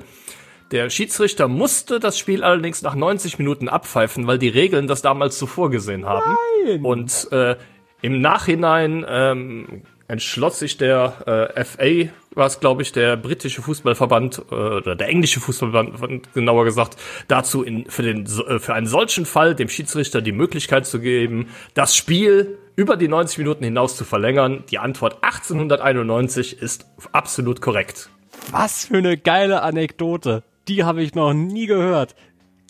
Der 0.75 0.89
Schiedsrichter 0.89 1.47
musste 1.47 2.01
das 2.01 2.19
Spiel 2.19 2.43
allerdings 2.43 2.81
nach 2.81 2.95
90 2.95 3.39
Minuten 3.39 3.69
abpfeifen, 3.69 4.27
weil 4.27 4.37
die 4.37 4.49
Regeln 4.49 4.87
das 4.87 5.01
damals 5.01 5.39
so 5.39 5.45
vorgesehen 5.45 6.05
haben. 6.05 6.35
Nein. 6.65 6.83
Und 6.83 7.29
äh, 7.31 7.55
im 8.01 8.19
Nachhinein 8.19 9.05
ähm, 9.07 9.83
entschloss 10.09 10.59
sich 10.59 10.75
der 10.75 11.53
äh, 11.55 11.63
FA, 11.63 12.11
war 12.31 12.47
es 12.47 12.59
glaube 12.59 12.81
ich, 12.81 12.91
der 12.91 13.15
britische 13.15 13.61
Fußballverband 13.61 14.41
äh, 14.51 14.53
oder 14.53 14.97
der 14.97 15.07
englische 15.07 15.39
Fußballverband 15.39 16.33
genauer 16.33 16.65
gesagt, 16.65 16.97
dazu 17.29 17.63
in, 17.63 17.89
für, 17.89 18.03
den, 18.03 18.25
äh, 18.25 18.59
für 18.59 18.73
einen 18.73 18.87
solchen 18.87 19.25
Fall 19.25 19.55
dem 19.55 19.69
Schiedsrichter 19.69 20.21
die 20.21 20.33
Möglichkeit 20.33 20.85
zu 20.85 20.99
geben, 20.99 21.47
das 21.73 21.95
Spiel 21.95 22.57
über 22.75 22.97
die 22.97 23.07
90 23.07 23.37
Minuten 23.37 23.63
hinaus 23.63 23.95
zu 23.95 24.03
verlängern. 24.03 24.65
Die 24.71 24.79
Antwort 24.79 25.23
1891 25.23 26.61
ist 26.61 26.85
absolut 27.13 27.61
korrekt. 27.61 28.09
Was 28.51 28.87
für 28.87 28.97
eine 28.97 29.15
geile 29.17 29.61
Anekdote. 29.61 30.43
Die 30.67 30.83
habe 30.83 31.03
ich 31.03 31.15
noch 31.15 31.33
nie 31.33 31.67
gehört. 31.67 32.15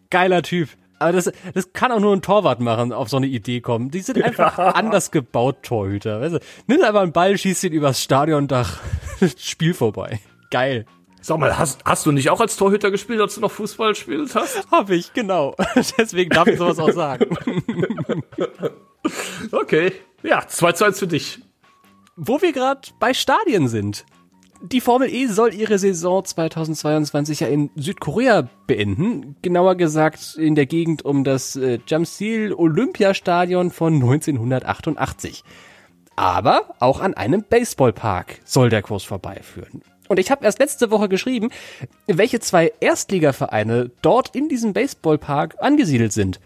Geiler 0.10 0.44
Typ. 0.44 0.70
Aber 1.00 1.12
das, 1.12 1.32
das 1.54 1.74
kann 1.74 1.92
auch 1.92 2.00
nur 2.00 2.16
ein 2.16 2.22
Torwart 2.22 2.62
machen, 2.62 2.94
auf 2.94 3.10
so 3.10 3.18
eine 3.18 3.28
Idee 3.28 3.60
kommen. 3.60 3.92
Die 3.92 4.00
sind 4.00 4.22
einfach 4.24 4.58
ja. 4.58 4.72
anders 4.72 5.12
gebaut, 5.12 5.64
Torhüter. 5.64 6.22
Weißt 6.22 6.36
du, 6.36 6.40
nimm 6.68 6.82
einfach 6.82 7.02
einen 7.02 7.12
Ball, 7.12 7.38
schießt 7.38 7.66
ihn 7.66 7.74
übers 7.74 8.02
Stadiondach, 8.02 8.80
Spiel 9.38 9.74
vorbei. 9.74 10.20
Geil. 10.52 10.86
Sag 11.22 11.40
mal, 11.40 11.58
hast, 11.58 11.84
hast 11.86 12.06
du 12.06 12.12
nicht 12.12 12.30
auch 12.30 12.40
als 12.40 12.56
Torhüter 12.56 12.92
gespielt, 12.92 13.20
als 13.20 13.36
du 13.36 13.42
noch 13.42 13.52
Fußball 13.52 13.90
gespielt 13.90 14.34
hast? 14.36 14.68
Hab 14.72 14.92
ich, 14.92 15.12
genau. 15.12 15.56
Deswegen 15.98 16.30
darf 16.30 16.48
ich 16.48 16.60
sowas 16.60 16.78
auch 16.78 16.92
sagen. 16.92 17.36
okay. 19.52 19.92
Ja, 20.22 20.48
2 20.48 20.72
zu 20.74 20.86
1 20.86 21.00
für 21.00 21.08
dich. 21.08 21.40
Wo 22.16 22.42
wir 22.42 22.54
gerade 22.54 22.88
bei 23.00 23.14
Stadien 23.14 23.68
sind 23.68 24.06
die 24.72 24.82
Formel 24.82 25.10
E 25.14 25.28
soll 25.28 25.54
ihre 25.54 25.78
Saison 25.80 26.24
2022 26.24 27.42
ja 27.42 27.48
in 27.48 27.70
Südkorea 27.76 28.50
beenden. 28.68 29.36
Genauer 29.42 29.76
gesagt 29.76 30.36
in 30.38 30.56
der 30.56 30.66
Gegend 30.66 31.04
um 31.04 31.24
das 31.24 31.56
äh, 31.56 31.80
Jamsil 31.88 32.54
Olympiastadion 32.54 33.72
von 33.72 33.96
1988. 33.96 35.44
Aber 36.16 36.76
auch 36.80 37.00
an 37.00 37.14
einem 37.14 37.44
Baseballpark 37.44 38.40
soll 38.46 38.70
der 38.70 38.82
Kurs 38.82 39.04
vorbeiführen. 39.04 39.82
Und 40.08 40.20
ich 40.20 40.32
habe 40.32 40.46
erst 40.46 40.60
letzte 40.60 40.92
Woche 40.92 41.10
geschrieben, 41.10 41.50
welche 42.08 42.40
zwei 42.40 42.72
Erstligavereine 42.80 43.92
dort 44.02 44.36
in 44.36 44.50
diesem 44.50 44.74
Baseballpark 44.74 45.56
angesiedelt 45.60 46.14
sind. 46.14 46.40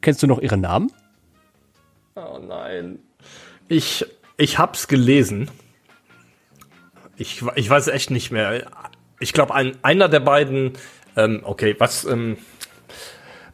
Kennst 0.00 0.22
du 0.22 0.26
noch 0.26 0.40
ihre 0.40 0.56
Namen? 0.56 0.92
Oh 2.14 2.38
nein. 2.38 3.00
Ich, 3.68 4.06
ich 4.36 4.58
hab's 4.58 4.88
gelesen. 4.88 5.50
Ich, 7.16 7.42
ich 7.54 7.68
weiß 7.70 7.88
echt 7.88 8.10
nicht 8.10 8.30
mehr. 8.30 8.66
Ich 9.20 9.32
glaube, 9.32 9.54
ein, 9.54 9.76
einer 9.82 10.08
der 10.08 10.20
beiden, 10.20 10.72
ähm, 11.16 11.40
okay, 11.44 11.74
was, 11.78 12.04
ähm, 12.04 12.36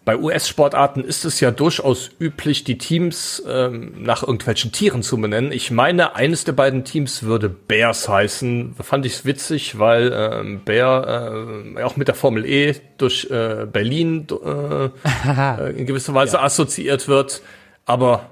bei 0.05 0.17
US-Sportarten 0.17 1.05
ist 1.05 1.25
es 1.25 1.39
ja 1.39 1.53
durchaus 1.53 2.11
üblich, 2.19 2.65
die 2.65 2.77
Teams 2.77 3.41
ähm, 3.49 4.03
nach 4.03 4.23
irgendwelchen 4.23 4.73
Tieren 4.73 5.05
zu 5.05 5.17
benennen. 5.17 5.53
Ich 5.53 5.71
meine, 5.71 6.17
eines 6.17 6.43
der 6.43 6.53
beiden 6.53 6.85
Teams 6.85 7.23
würde 7.23 7.49
Bears 7.49 8.09
heißen. 8.09 8.75
Fand 8.81 9.07
ich 9.07 9.25
witzig, 9.25 9.79
weil 9.79 10.13
ähm, 10.13 10.63
Bear 10.65 11.77
äh, 11.77 11.83
auch 11.85 11.97
mit 11.97 12.09
der 12.09 12.17
Formel 12.17 12.45
E 12.45 12.75
durch 12.99 13.29
äh, 13.31 13.65
Berlin 13.73 14.27
äh, 14.45 14.87
äh 15.29 15.71
in 15.79 15.87
gewisser 15.87 16.15
Weise 16.15 16.39
ja. 16.39 16.43
assoziiert 16.43 17.07
wird. 17.07 17.41
Aber 17.87 18.29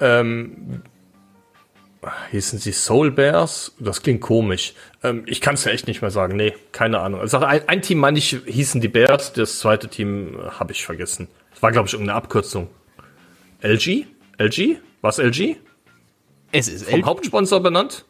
ähm, 0.00 0.82
hießen 2.30 2.58
sie 2.58 2.72
Soul 2.72 3.10
Bears? 3.10 3.74
Das 3.78 4.02
klingt 4.02 4.20
komisch. 4.20 4.74
Ähm, 5.02 5.24
ich 5.26 5.40
kann 5.40 5.54
es 5.54 5.64
ja 5.64 5.72
echt 5.72 5.86
nicht 5.86 6.00
mehr 6.00 6.10
sagen. 6.10 6.36
Nee, 6.36 6.54
keine 6.72 7.00
Ahnung. 7.00 7.20
Also 7.20 7.38
ein, 7.38 7.66
ein 7.66 7.82
Team, 7.82 7.98
meine 7.98 8.18
ich, 8.18 8.36
hießen 8.46 8.80
die 8.80 8.88
Bears. 8.88 9.32
Das 9.32 9.58
zweite 9.58 9.88
Team 9.88 10.38
äh, 10.38 10.50
habe 10.50 10.72
ich 10.72 10.84
vergessen. 10.84 11.28
Das 11.50 11.62
war, 11.62 11.72
glaube 11.72 11.88
ich, 11.88 11.94
irgendeine 11.94 12.16
Abkürzung. 12.16 12.68
LG? 13.62 14.06
LG? 14.38 14.76
Was 15.00 15.18
LG? 15.18 15.56
Es 16.52 16.68
ist 16.68 16.88
Vom 16.88 17.00
LG. 17.00 17.06
Hauptsponsor 17.06 17.60
benannt? 17.60 18.04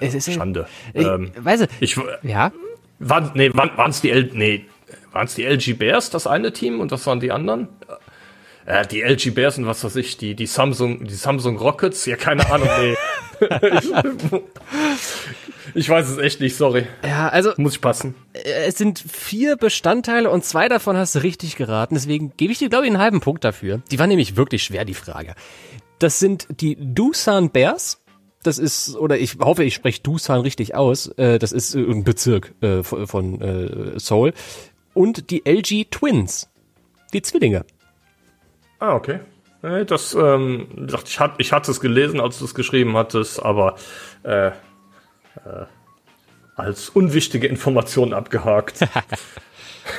Es 0.00 0.14
ist 0.14 0.32
Schande. 0.32 0.66
Ich, 0.92 1.06
ähm, 1.06 1.32
weiß 1.36 1.66
ich, 1.80 1.96
ja. 2.22 2.52
War, 2.98 3.32
nee, 3.34 3.50
waren 3.54 3.90
es 3.90 4.00
die 4.00 4.10
L, 4.10 4.30
nee, 4.32 4.66
es 5.14 5.34
die 5.34 5.44
LG 5.44 5.74
Bears, 5.78 6.10
das 6.10 6.26
eine 6.26 6.52
Team, 6.52 6.80
und 6.80 6.92
das 6.92 7.06
waren 7.06 7.20
die 7.20 7.32
anderen? 7.32 7.68
Äh, 8.66 8.86
die 8.86 9.02
LG 9.02 9.34
Bears 9.34 9.58
und 9.58 9.66
was 9.66 9.84
weiß 9.84 9.96
ich, 9.96 10.16
die, 10.16 10.34
die 10.34 10.46
Samsung, 10.46 11.04
die 11.04 11.14
Samsung 11.14 11.58
Rockets, 11.58 12.06
ja, 12.06 12.16
keine 12.16 12.50
Ahnung, 12.50 12.68
nee. 12.80 12.94
ich 15.74 15.88
weiß 15.88 16.08
es 16.08 16.18
echt 16.18 16.40
nicht, 16.40 16.56
sorry. 16.56 16.86
Ja, 17.02 17.28
also. 17.28 17.52
Muss 17.56 17.74
ich 17.74 17.80
passen. 17.80 18.14
Äh, 18.32 18.66
es 18.66 18.78
sind 18.78 18.98
vier 18.98 19.56
Bestandteile 19.56 20.30
und 20.30 20.44
zwei 20.44 20.68
davon 20.68 20.96
hast 20.96 21.14
du 21.14 21.18
richtig 21.22 21.56
geraten, 21.56 21.94
deswegen 21.94 22.32
gebe 22.36 22.52
ich 22.52 22.58
dir, 22.58 22.68
glaube 22.68 22.86
ich, 22.86 22.90
einen 22.90 23.00
halben 23.00 23.20
Punkt 23.20 23.44
dafür. 23.44 23.82
Die 23.90 23.98
war 23.98 24.06
nämlich 24.06 24.36
wirklich 24.36 24.62
schwer, 24.62 24.84
die 24.84 24.94
Frage. 24.94 25.34
Das 25.98 26.18
sind 26.18 26.46
die 26.60 26.76
Doosan 26.78 27.50
Bears. 27.50 28.00
Das 28.42 28.58
ist, 28.58 28.96
oder 28.96 29.18
ich 29.18 29.38
hoffe, 29.38 29.64
ich 29.64 29.74
spreche 29.74 30.02
Doosan 30.02 30.40
richtig 30.40 30.74
aus. 30.74 31.08
Äh, 31.16 31.38
das 31.38 31.52
ist 31.52 31.74
ein 31.74 32.04
Bezirk 32.04 32.52
äh, 32.60 32.82
von 32.82 33.94
Seoul. 33.96 34.32
Und 34.92 35.30
die 35.30 35.42
LG 35.46 35.86
Twins. 35.90 36.48
Die 37.12 37.22
Zwillinge. 37.22 37.64
Ah, 38.78 38.94
okay. 38.94 39.20
Das, 39.86 40.14
ähm, 40.14 40.88
ich, 41.06 41.20
hat, 41.20 41.34
ich 41.38 41.52
hatte 41.52 41.70
es 41.70 41.80
gelesen, 41.80 42.20
als 42.20 42.38
du 42.38 42.44
es 42.44 42.54
geschrieben 42.54 42.96
hattest, 42.96 43.42
aber 43.42 43.76
äh, 44.22 44.48
äh, 44.48 44.52
als 46.54 46.90
unwichtige 46.90 47.46
Information 47.46 48.12
abgehakt. 48.12 48.80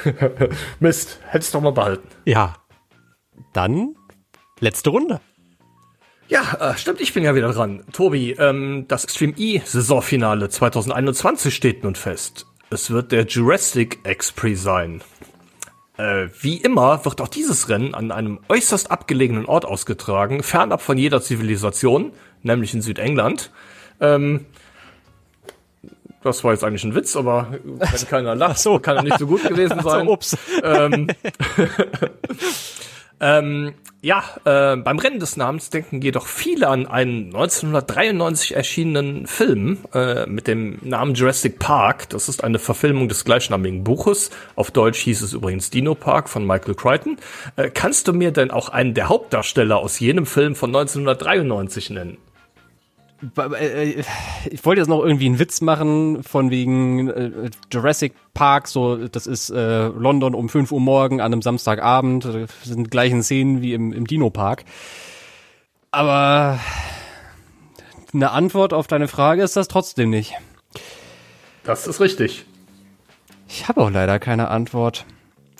Mist, 0.79 1.19
hättest 1.27 1.55
doch 1.55 1.61
mal 1.61 1.71
behalten. 1.71 2.07
Ja. 2.25 2.55
Dann 3.53 3.95
letzte 4.59 4.89
Runde. 4.89 5.19
Ja, 6.27 6.71
äh, 6.71 6.77
stimmt, 6.77 7.01
ich 7.01 7.13
bin 7.13 7.23
ja 7.23 7.35
wieder 7.35 7.51
dran. 7.51 7.83
Tobi, 7.91 8.31
ähm, 8.31 8.85
das 8.87 9.03
Extreme 9.03 9.33
E 9.37 9.61
Saisonfinale 9.63 10.49
2021 10.49 11.53
steht 11.53 11.83
nun 11.83 11.95
fest. 11.95 12.47
Es 12.71 12.89
wird 12.89 13.11
der 13.11 13.25
Jurassic 13.25 13.99
X-Prix 14.07 14.61
sein. 14.61 15.01
Äh, 15.97 16.27
wie 16.41 16.57
immer 16.57 17.05
wird 17.05 17.21
auch 17.21 17.27
dieses 17.27 17.69
Rennen 17.69 17.95
an 17.95 18.11
einem 18.11 18.39
äußerst 18.49 18.91
abgelegenen 18.91 19.45
Ort 19.45 19.65
ausgetragen, 19.65 20.43
fernab 20.43 20.81
von 20.81 20.97
jeder 20.97 21.21
Zivilisation, 21.21 22.11
nämlich 22.43 22.73
in 22.73 22.81
Südengland. 22.81 23.51
Ähm, 24.01 24.45
das 26.21 26.43
war 26.43 26.51
jetzt 26.53 26.63
eigentlich 26.63 26.83
ein 26.83 26.95
Witz, 26.95 27.15
aber 27.15 27.59
wenn 27.63 28.07
keiner 28.09 28.35
lacht, 28.35 28.59
so. 28.59 28.79
kann 28.79 28.97
er 28.97 29.03
nicht 29.03 29.19
so 29.19 29.27
gut 29.27 29.43
gewesen 29.43 29.79
sein. 29.83 30.05
So, 30.05 30.11
ups. 30.11 30.37
Ähm, 30.63 31.07
ähm, 33.19 33.73
ja, 34.01 34.23
äh, 34.43 34.77
beim 34.77 34.99
Rennen 34.99 35.19
des 35.19 35.35
Namens 35.35 35.71
denken 35.71 36.01
jedoch 36.01 36.27
viele 36.27 36.67
an 36.67 36.85
einen 36.85 37.25
1993 37.33 38.55
erschienenen 38.55 39.25
Film 39.25 39.79
äh, 39.93 40.27
mit 40.27 40.47
dem 40.47 40.77
Namen 40.83 41.15
Jurassic 41.15 41.57
Park. 41.57 42.09
Das 42.09 42.29
ist 42.29 42.43
eine 42.43 42.59
Verfilmung 42.59 43.09
des 43.09 43.25
gleichnamigen 43.25 43.83
Buches. 43.83 44.29
Auf 44.55 44.69
Deutsch 44.69 44.99
hieß 44.99 45.23
es 45.23 45.33
übrigens 45.33 45.71
Dino 45.71 45.95
Park 45.95 46.29
von 46.29 46.45
Michael 46.45 46.75
Crichton. 46.75 47.17
Äh, 47.55 47.71
kannst 47.71 48.07
du 48.07 48.13
mir 48.13 48.31
denn 48.31 48.51
auch 48.51 48.69
einen 48.69 48.93
der 48.93 49.09
Hauptdarsteller 49.09 49.77
aus 49.77 49.99
jenem 49.99 50.27
Film 50.27 50.55
von 50.55 50.69
1993 50.69 51.89
nennen? 51.89 52.17
Äh, 53.37 53.93
äh, 53.99 54.03
ich 54.49 54.65
wollte 54.65 54.81
jetzt 54.81 54.87
noch 54.87 55.03
irgendwie 55.03 55.25
einen 55.25 55.39
Witz 55.39 55.61
machen 55.61 56.23
von 56.23 56.49
wegen 56.49 57.07
äh, 57.09 57.49
Jurassic 57.71 58.13
Park, 58.33 58.67
so 58.67 59.07
das 59.07 59.27
ist 59.27 59.49
äh, 59.49 59.87
London 59.87 60.35
um 60.35 60.49
5 60.49 60.71
Uhr 60.71 60.81
morgen 60.81 61.21
an 61.21 61.31
einem 61.31 61.41
Samstagabend, 61.41 62.25
das 62.25 62.49
sind 62.63 62.91
gleichen 62.91 63.23
Szenen 63.23 63.61
wie 63.61 63.73
im, 63.73 63.93
im 63.93 64.05
Dino 64.07 64.29
Park. 64.29 64.65
Aber 65.91 66.59
eine 68.13 68.31
Antwort 68.31 68.73
auf 68.73 68.87
deine 68.87 69.07
Frage 69.07 69.43
ist 69.43 69.55
das 69.55 69.67
trotzdem 69.67 70.09
nicht. 70.09 70.33
Das 71.63 71.87
ist 71.87 72.01
richtig. 72.01 72.45
Ich 73.47 73.67
habe 73.67 73.81
auch 73.81 73.89
leider 73.89 74.19
keine 74.19 74.49
Antwort. 74.49 75.05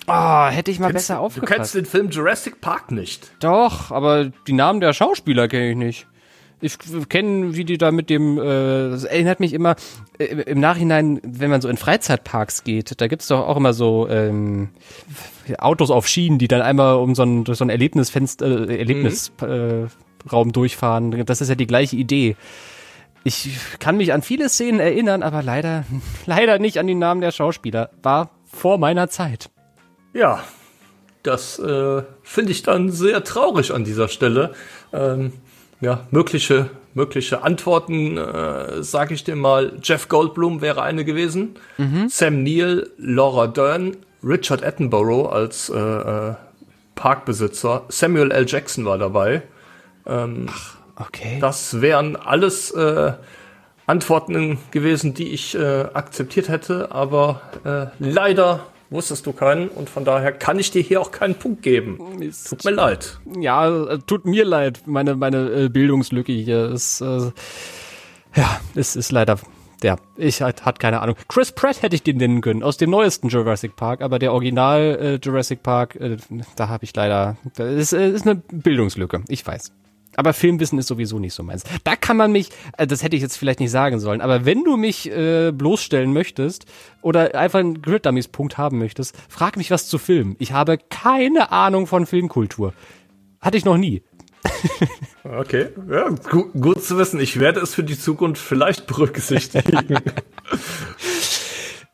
Oh, 0.06 0.46
hätte 0.46 0.70
ich 0.70 0.78
mal 0.78 0.88
kennst, 0.88 1.08
besser 1.08 1.20
aufgepasst. 1.20 1.50
Du 1.50 1.56
kennst 1.56 1.74
den 1.74 1.86
Film 1.86 2.10
Jurassic 2.10 2.60
Park 2.60 2.92
nicht. 2.92 3.32
Doch, 3.40 3.90
aber 3.90 4.26
die 4.46 4.52
Namen 4.52 4.80
der 4.80 4.92
Schauspieler 4.92 5.48
kenne 5.48 5.70
ich 5.70 5.76
nicht. 5.76 6.06
Ich 6.60 6.78
kenne, 7.08 7.54
wie 7.54 7.64
die 7.64 7.76
da 7.76 7.92
mit 7.92 8.08
dem, 8.08 8.38
äh, 8.38 8.90
das 8.90 9.04
erinnert 9.04 9.40
mich 9.40 9.52
immer 9.52 9.76
äh, 10.18 10.24
im 10.24 10.58
Nachhinein, 10.58 11.20
wenn 11.22 11.50
man 11.50 11.60
so 11.60 11.68
in 11.68 11.76
Freizeitparks 11.76 12.64
geht, 12.64 12.98
da 13.00 13.08
gibt's 13.08 13.28
doch 13.28 13.46
auch 13.46 13.58
immer 13.58 13.74
so 13.74 14.08
ähm, 14.08 14.70
Autos 15.58 15.90
auf 15.90 16.08
Schienen, 16.08 16.38
die 16.38 16.48
dann 16.48 16.62
einmal 16.62 16.96
um 16.96 17.14
so 17.14 17.24
ein, 17.24 17.44
durch 17.44 17.58
so 17.58 17.64
ein 17.64 17.68
Erlebnisfenster, 17.68 18.70
äh, 18.70 18.78
Erlebnisraum 18.78 19.88
mhm. 20.24 20.48
äh, 20.48 20.52
durchfahren. 20.52 21.26
Das 21.26 21.42
ist 21.42 21.50
ja 21.50 21.56
die 21.56 21.66
gleiche 21.66 21.96
Idee. 21.96 22.36
Ich 23.22 23.58
kann 23.78 23.98
mich 23.98 24.14
an 24.14 24.22
viele 24.22 24.48
Szenen 24.48 24.80
erinnern, 24.80 25.22
aber 25.22 25.42
leider, 25.42 25.84
leider 26.26 26.58
nicht 26.58 26.78
an 26.78 26.86
die 26.86 26.94
Namen 26.94 27.20
der 27.20 27.32
Schauspieler. 27.32 27.90
War 28.02 28.30
vor 28.44 28.78
meiner 28.78 29.08
Zeit. 29.08 29.50
Ja, 30.14 30.42
das 31.22 31.58
äh, 31.58 32.02
finde 32.22 32.52
ich 32.52 32.62
dann 32.62 32.90
sehr 32.90 33.24
traurig 33.24 33.74
an 33.74 33.84
dieser 33.84 34.08
Stelle. 34.08 34.54
Ähm, 34.92 35.32
ja, 35.80 36.06
mögliche, 36.10 36.70
mögliche 36.94 37.42
Antworten, 37.42 38.16
äh, 38.16 38.82
sage 38.82 39.14
ich 39.14 39.24
dir 39.24 39.36
mal. 39.36 39.72
Jeff 39.82 40.08
Goldblum 40.08 40.60
wäre 40.60 40.82
eine 40.82 41.04
gewesen. 41.04 41.56
Mhm. 41.78 42.08
Sam 42.08 42.42
Neill, 42.42 42.90
Laura 42.96 43.46
Dern, 43.46 43.96
Richard 44.22 44.64
Attenborough 44.64 45.30
als 45.30 45.68
äh, 45.68 45.76
äh, 45.76 46.34
Parkbesitzer. 46.94 47.84
Samuel 47.88 48.30
L. 48.32 48.46
Jackson 48.48 48.84
war 48.84 48.98
dabei. 48.98 49.42
Ähm, 50.06 50.46
Ach, 50.50 50.76
okay. 50.96 51.38
Das 51.40 51.80
wären 51.80 52.16
alles 52.16 52.70
äh, 52.70 53.12
Antworten 53.86 54.58
gewesen, 54.70 55.14
die 55.14 55.28
ich 55.28 55.54
äh, 55.54 55.84
akzeptiert 55.92 56.48
hätte, 56.48 56.90
aber 56.90 57.40
äh, 57.64 57.86
leider 57.98 58.66
wusstest 58.90 59.26
du 59.26 59.32
keinen 59.32 59.68
und 59.68 59.90
von 59.90 60.04
daher 60.04 60.32
kann 60.32 60.58
ich 60.58 60.70
dir 60.70 60.82
hier 60.82 61.00
auch 61.00 61.10
keinen 61.10 61.34
Punkt 61.34 61.62
geben. 61.62 61.98
Mist. 62.18 62.48
Tut 62.48 62.64
mir 62.64 62.70
leid. 62.70 63.18
Ja, 63.38 63.68
äh, 63.68 63.98
tut 64.06 64.24
mir 64.24 64.44
leid. 64.44 64.82
Meine, 64.86 65.16
meine 65.16 65.50
äh, 65.50 65.68
Bildungslücke 65.68 66.32
hier 66.32 66.70
ist, 66.70 67.00
äh, 67.00 67.30
ja, 68.34 68.60
es 68.74 68.96
ist 68.96 69.12
leider, 69.12 69.38
ja, 69.82 69.96
ich 70.16 70.42
hat, 70.42 70.64
hat 70.64 70.78
keine 70.78 71.00
Ahnung. 71.00 71.16
Chris 71.28 71.52
Pratt 71.52 71.82
hätte 71.82 71.96
ich 71.96 72.02
den 72.02 72.18
nennen 72.18 72.40
können, 72.40 72.62
aus 72.62 72.76
dem 72.76 72.90
neuesten 72.90 73.28
Jurassic 73.28 73.76
Park, 73.76 74.02
aber 74.02 74.18
der 74.18 74.32
Original 74.32 74.80
äh, 75.00 75.18
Jurassic 75.22 75.62
Park, 75.62 75.96
äh, 75.96 76.16
da 76.56 76.68
habe 76.68 76.84
ich 76.84 76.94
leider, 76.94 77.36
das 77.56 77.72
ist, 77.74 77.92
äh, 77.92 78.10
ist 78.10 78.26
eine 78.26 78.36
Bildungslücke, 78.36 79.22
ich 79.28 79.46
weiß. 79.46 79.72
Aber 80.16 80.32
Filmwissen 80.32 80.78
ist 80.78 80.88
sowieso 80.88 81.18
nicht 81.18 81.34
so 81.34 81.42
meins. 81.42 81.62
Da 81.84 81.94
kann 81.94 82.16
man 82.16 82.32
mich, 82.32 82.50
äh, 82.76 82.86
das 82.86 83.02
hätte 83.02 83.16
ich 83.16 83.22
jetzt 83.22 83.36
vielleicht 83.36 83.60
nicht 83.60 83.70
sagen 83.70 84.00
sollen, 84.00 84.20
aber 84.20 84.44
wenn 84.44 84.64
du 84.64 84.76
mich 84.76 85.10
äh, 85.10 85.52
bloßstellen 85.52 86.12
möchtest 86.12 86.66
oder 87.02 87.34
einfach 87.34 87.60
einen 87.60 87.82
Grid 87.82 88.06
Dummies 88.06 88.28
Punkt 88.28 88.58
haben 88.58 88.78
möchtest, 88.78 89.14
frag 89.28 89.56
mich 89.56 89.70
was 89.70 89.88
zu 89.88 89.98
Film. 89.98 90.36
Ich 90.38 90.52
habe 90.52 90.78
keine 90.78 91.52
Ahnung 91.52 91.86
von 91.86 92.06
Filmkultur. 92.06 92.72
Hatte 93.40 93.58
ich 93.58 93.64
noch 93.64 93.76
nie. 93.76 94.02
okay, 95.24 95.68
ja, 95.90 96.08
gut, 96.30 96.52
gut 96.54 96.82
zu 96.82 96.98
wissen. 96.98 97.20
Ich 97.20 97.38
werde 97.38 97.60
es 97.60 97.74
für 97.74 97.84
die 97.84 97.98
Zukunft 97.98 98.40
vielleicht 98.40 98.86
berücksichtigen. 98.86 99.84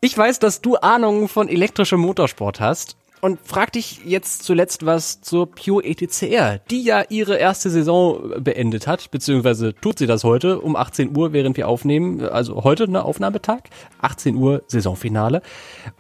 ich 0.00 0.16
weiß, 0.16 0.38
dass 0.38 0.60
du 0.60 0.76
Ahnung 0.76 1.28
von 1.28 1.48
elektrischem 1.48 2.00
Motorsport 2.00 2.60
hast 2.60 2.96
und 3.22 3.38
frag 3.44 3.72
dich 3.72 4.00
jetzt 4.04 4.42
zuletzt 4.42 4.84
was 4.84 5.20
zur 5.20 5.46
Pure 5.46 5.84
ETCR, 5.84 6.58
die 6.70 6.82
ja 6.82 7.04
ihre 7.08 7.36
erste 7.36 7.70
Saison 7.70 8.34
beendet 8.40 8.88
hat, 8.88 9.12
beziehungsweise 9.12 9.74
tut 9.74 10.00
sie 10.00 10.08
das 10.08 10.24
heute 10.24 10.60
um 10.60 10.74
18 10.74 11.16
Uhr, 11.16 11.32
während 11.32 11.56
wir 11.56 11.68
aufnehmen, 11.68 12.20
also 12.20 12.64
heute 12.64 12.90
ne 12.90 13.04
Aufnahmetag, 13.04 13.60
18 14.00 14.34
Uhr 14.34 14.64
Saisonfinale. 14.66 15.40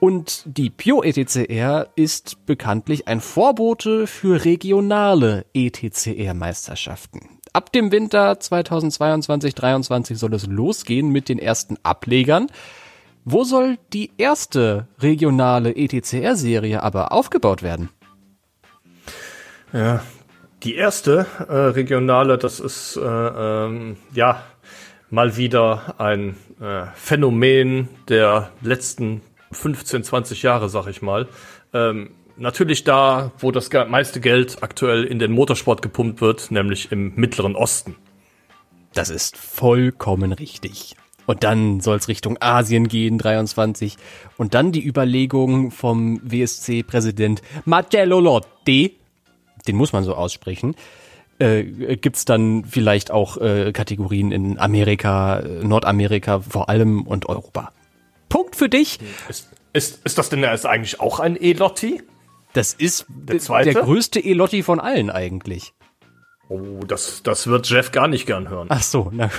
Und 0.00 0.42
die 0.46 0.68
Pure 0.68 1.06
ETCR 1.06 1.86
ist 1.94 2.44
bekanntlich 2.44 3.06
ein 3.06 3.20
Vorbote 3.20 4.08
für 4.08 4.44
regionale 4.44 5.46
ETCR-Meisterschaften. 5.54 7.38
Ab 7.52 7.70
dem 7.70 7.92
Winter 7.92 8.32
2022-23 8.32 10.16
soll 10.16 10.34
es 10.34 10.46
losgehen 10.46 11.10
mit 11.10 11.28
den 11.28 11.38
ersten 11.38 11.76
Ablegern. 11.84 12.48
Wo 13.24 13.44
soll 13.44 13.78
die 13.92 14.10
erste 14.18 14.88
regionale 14.98 15.76
ETCR-Serie 15.76 16.82
aber 16.82 17.12
aufgebaut 17.12 17.62
werden? 17.62 17.88
Ja, 19.72 20.02
die 20.64 20.74
erste 20.74 21.26
äh, 21.48 21.52
regionale, 21.52 22.36
das 22.36 22.60
ist 22.60 22.96
äh, 22.96 23.00
ähm, 23.00 23.96
ja 24.12 24.42
mal 25.10 25.36
wieder 25.36 25.94
ein 25.98 26.36
äh, 26.60 26.86
Phänomen 26.94 27.88
der 28.08 28.50
letzten 28.60 29.22
15, 29.52 30.04
20 30.04 30.42
Jahre, 30.42 30.68
sag 30.68 30.88
ich 30.88 31.00
mal. 31.00 31.28
Ähm, 31.72 32.10
natürlich 32.36 32.82
da, 32.84 33.30
wo 33.38 33.52
das 33.52 33.70
meiste 33.88 34.20
Geld 34.20 34.62
aktuell 34.62 35.04
in 35.04 35.18
den 35.18 35.32
Motorsport 35.32 35.80
gepumpt 35.80 36.20
wird, 36.20 36.50
nämlich 36.50 36.90
im 36.90 37.14
Mittleren 37.14 37.54
Osten. 37.54 37.94
Das 38.94 39.10
ist 39.10 39.36
vollkommen 39.36 40.32
richtig. 40.32 40.96
Und 41.26 41.44
dann 41.44 41.80
soll 41.80 41.96
es 41.96 42.08
Richtung 42.08 42.36
Asien 42.40 42.88
gehen, 42.88 43.18
23. 43.18 43.96
Und 44.36 44.54
dann 44.54 44.72
die 44.72 44.86
Überlegung 44.86 45.70
vom 45.70 46.20
WSC-Präsident 46.22 47.42
Marcello 47.64 48.20
Lotti, 48.20 48.98
den 49.66 49.76
muss 49.76 49.92
man 49.92 50.04
so 50.04 50.14
aussprechen, 50.14 50.74
äh, 51.38 51.96
gibt 51.96 52.28
dann 52.28 52.64
vielleicht 52.64 53.10
auch 53.10 53.36
äh, 53.38 53.72
Kategorien 53.72 54.32
in 54.32 54.58
Amerika, 54.58 55.40
äh, 55.40 55.64
Nordamerika 55.64 56.40
vor 56.40 56.68
allem 56.68 57.02
und 57.02 57.28
Europa. 57.28 57.72
Punkt 58.28 58.56
für 58.56 58.68
dich. 58.68 58.98
Ist, 59.28 59.50
ist, 59.72 60.04
ist 60.04 60.18
das 60.18 60.28
denn 60.28 60.42
ist 60.42 60.66
eigentlich 60.66 61.00
auch 61.00 61.20
ein 61.20 61.36
E-Lotti? 61.40 62.02
Das 62.52 62.74
ist 62.74 63.06
der, 63.08 63.38
zweite? 63.38 63.72
der 63.72 63.82
größte 63.82 64.20
E-Lotti 64.20 64.62
von 64.62 64.78
allen 64.78 65.10
eigentlich. 65.10 65.72
Oh, 66.48 66.80
das, 66.86 67.22
das 67.22 67.46
wird 67.46 67.68
Jeff 67.68 67.92
gar 67.92 68.08
nicht 68.08 68.26
gern 68.26 68.48
hören. 68.48 68.66
Ach 68.70 68.82
so, 68.82 69.10
na 69.12 69.30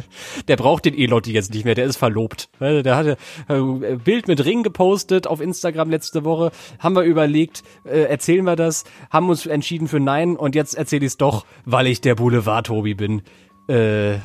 der 0.48 0.56
braucht 0.56 0.84
den 0.84 0.96
Elotti 0.96 1.32
jetzt 1.32 1.52
nicht 1.52 1.64
mehr, 1.64 1.74
der 1.74 1.86
ist 1.86 1.96
verlobt. 1.96 2.48
Der 2.60 2.96
hatte 2.96 3.16
äh, 3.48 3.96
Bild 3.96 4.28
mit 4.28 4.44
Ring 4.44 4.62
gepostet 4.62 5.26
auf 5.26 5.40
Instagram 5.40 5.90
letzte 5.90 6.24
Woche. 6.24 6.50
Haben 6.78 6.96
wir 6.96 7.02
überlegt, 7.02 7.62
äh, 7.84 8.02
erzählen 8.02 8.44
wir 8.44 8.56
das, 8.56 8.84
haben 9.10 9.28
uns 9.28 9.46
entschieden 9.46 9.88
für 9.88 10.00
Nein 10.00 10.36
und 10.36 10.54
jetzt 10.54 10.74
erzähle 10.74 11.06
ich 11.06 11.12
es 11.12 11.16
doch, 11.16 11.44
weil 11.64 11.86
ich 11.86 12.00
der 12.00 12.14
Boulevard-Tobi 12.14 12.94
bin. 12.94 13.22
Äh, 13.68 14.14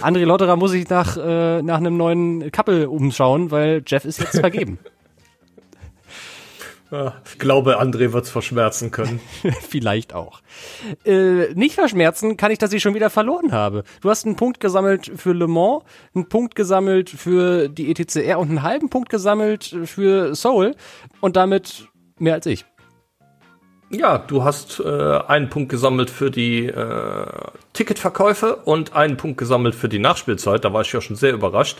André 0.00 0.24
Lotterer 0.24 0.56
muss 0.56 0.72
ich 0.72 0.88
nach, 0.88 1.16
nach 1.16 1.76
einem 1.76 1.96
neuen 1.96 2.50
Couple 2.50 2.90
umschauen, 2.90 3.50
weil 3.50 3.82
Jeff 3.86 4.04
ist 4.04 4.20
jetzt 4.20 4.40
vergeben. 4.40 4.78
Ich 7.24 7.38
glaube, 7.38 7.80
André 7.80 8.12
wird's 8.12 8.30
verschmerzen 8.30 8.90
können. 8.90 9.20
Vielleicht 9.68 10.14
auch. 10.14 10.40
Äh, 11.04 11.52
nicht 11.54 11.74
verschmerzen 11.74 12.36
kann 12.36 12.52
ich, 12.52 12.58
dass 12.58 12.72
ich 12.72 12.82
schon 12.82 12.94
wieder 12.94 13.10
verloren 13.10 13.52
habe. 13.52 13.82
Du 14.00 14.10
hast 14.10 14.24
einen 14.24 14.36
Punkt 14.36 14.60
gesammelt 14.60 15.10
für 15.16 15.32
Le 15.32 15.48
Mans, 15.48 15.82
einen 16.14 16.28
Punkt 16.28 16.54
gesammelt 16.54 17.10
für 17.10 17.68
die 17.68 17.90
ETCR 17.90 18.38
und 18.38 18.50
einen 18.50 18.62
halben 18.62 18.88
Punkt 18.88 19.08
gesammelt 19.08 19.76
für 19.84 20.34
Soul 20.36 20.76
und 21.20 21.36
damit 21.36 21.88
mehr 22.18 22.34
als 22.34 22.46
ich. 22.46 22.64
Ja, 23.88 24.18
du 24.18 24.42
hast 24.42 24.80
äh, 24.80 25.18
einen 25.28 25.48
Punkt 25.48 25.68
gesammelt 25.68 26.10
für 26.10 26.30
die 26.30 26.66
äh, 26.66 27.26
Ticketverkäufe 27.72 28.56
und 28.56 28.94
einen 28.94 29.16
Punkt 29.16 29.38
gesammelt 29.38 29.76
für 29.76 29.88
die 29.88 30.00
Nachspielzeit. 30.00 30.64
Da 30.64 30.72
war 30.72 30.80
ich 30.80 30.92
ja 30.92 31.00
schon 31.00 31.14
sehr 31.14 31.32
überrascht. 31.32 31.78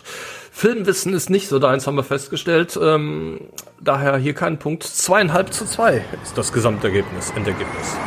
Filmwissen 0.51 1.13
ist 1.13 1.29
nicht 1.29 1.49
so 1.49 1.59
deins, 1.59 1.85
haben 1.85 1.95
wir 1.95 2.03
festgestellt. 2.03 2.79
Ähm, 2.81 3.41
daher 3.81 4.15
hier 4.17 4.33
kein 4.33 4.57
Punkt. 4.57 4.83
Zweieinhalb 4.83 5.51
zu 5.51 5.65
zwei 5.65 6.05
ist 6.23 6.37
das 6.37 6.53
Gesamtergebnis, 6.53 7.31
Endergebnis. 7.35 7.97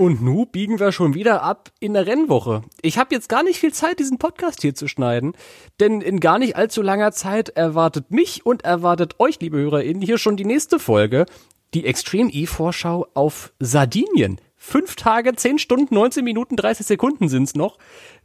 Und 0.00 0.22
nu 0.22 0.46
biegen 0.46 0.80
wir 0.80 0.92
schon 0.92 1.12
wieder 1.12 1.42
ab 1.42 1.68
in 1.78 1.92
der 1.92 2.06
Rennwoche. 2.06 2.62
Ich 2.80 2.96
habe 2.96 3.14
jetzt 3.14 3.28
gar 3.28 3.42
nicht 3.42 3.60
viel 3.60 3.74
Zeit, 3.74 3.98
diesen 3.98 4.16
Podcast 4.16 4.62
hier 4.62 4.74
zu 4.74 4.88
schneiden, 4.88 5.34
denn 5.78 6.00
in 6.00 6.20
gar 6.20 6.38
nicht 6.38 6.56
allzu 6.56 6.80
langer 6.80 7.12
Zeit 7.12 7.50
erwartet 7.50 8.10
mich 8.10 8.46
und 8.46 8.64
erwartet 8.64 9.16
euch, 9.18 9.38
liebe 9.40 9.58
HörerInnen, 9.58 10.00
hier 10.00 10.16
schon 10.16 10.38
die 10.38 10.46
nächste 10.46 10.78
Folge, 10.78 11.26
die 11.74 11.84
Extreme 11.84 12.32
E-Vorschau 12.32 13.08
auf 13.12 13.52
Sardinien. 13.58 14.40
Fünf 14.56 14.96
Tage, 14.96 15.34
zehn 15.36 15.58
Stunden, 15.58 15.94
19 15.94 16.24
Minuten, 16.24 16.56
30 16.56 16.86
Sekunden 16.86 17.28
sind's 17.28 17.54
noch, 17.54 17.76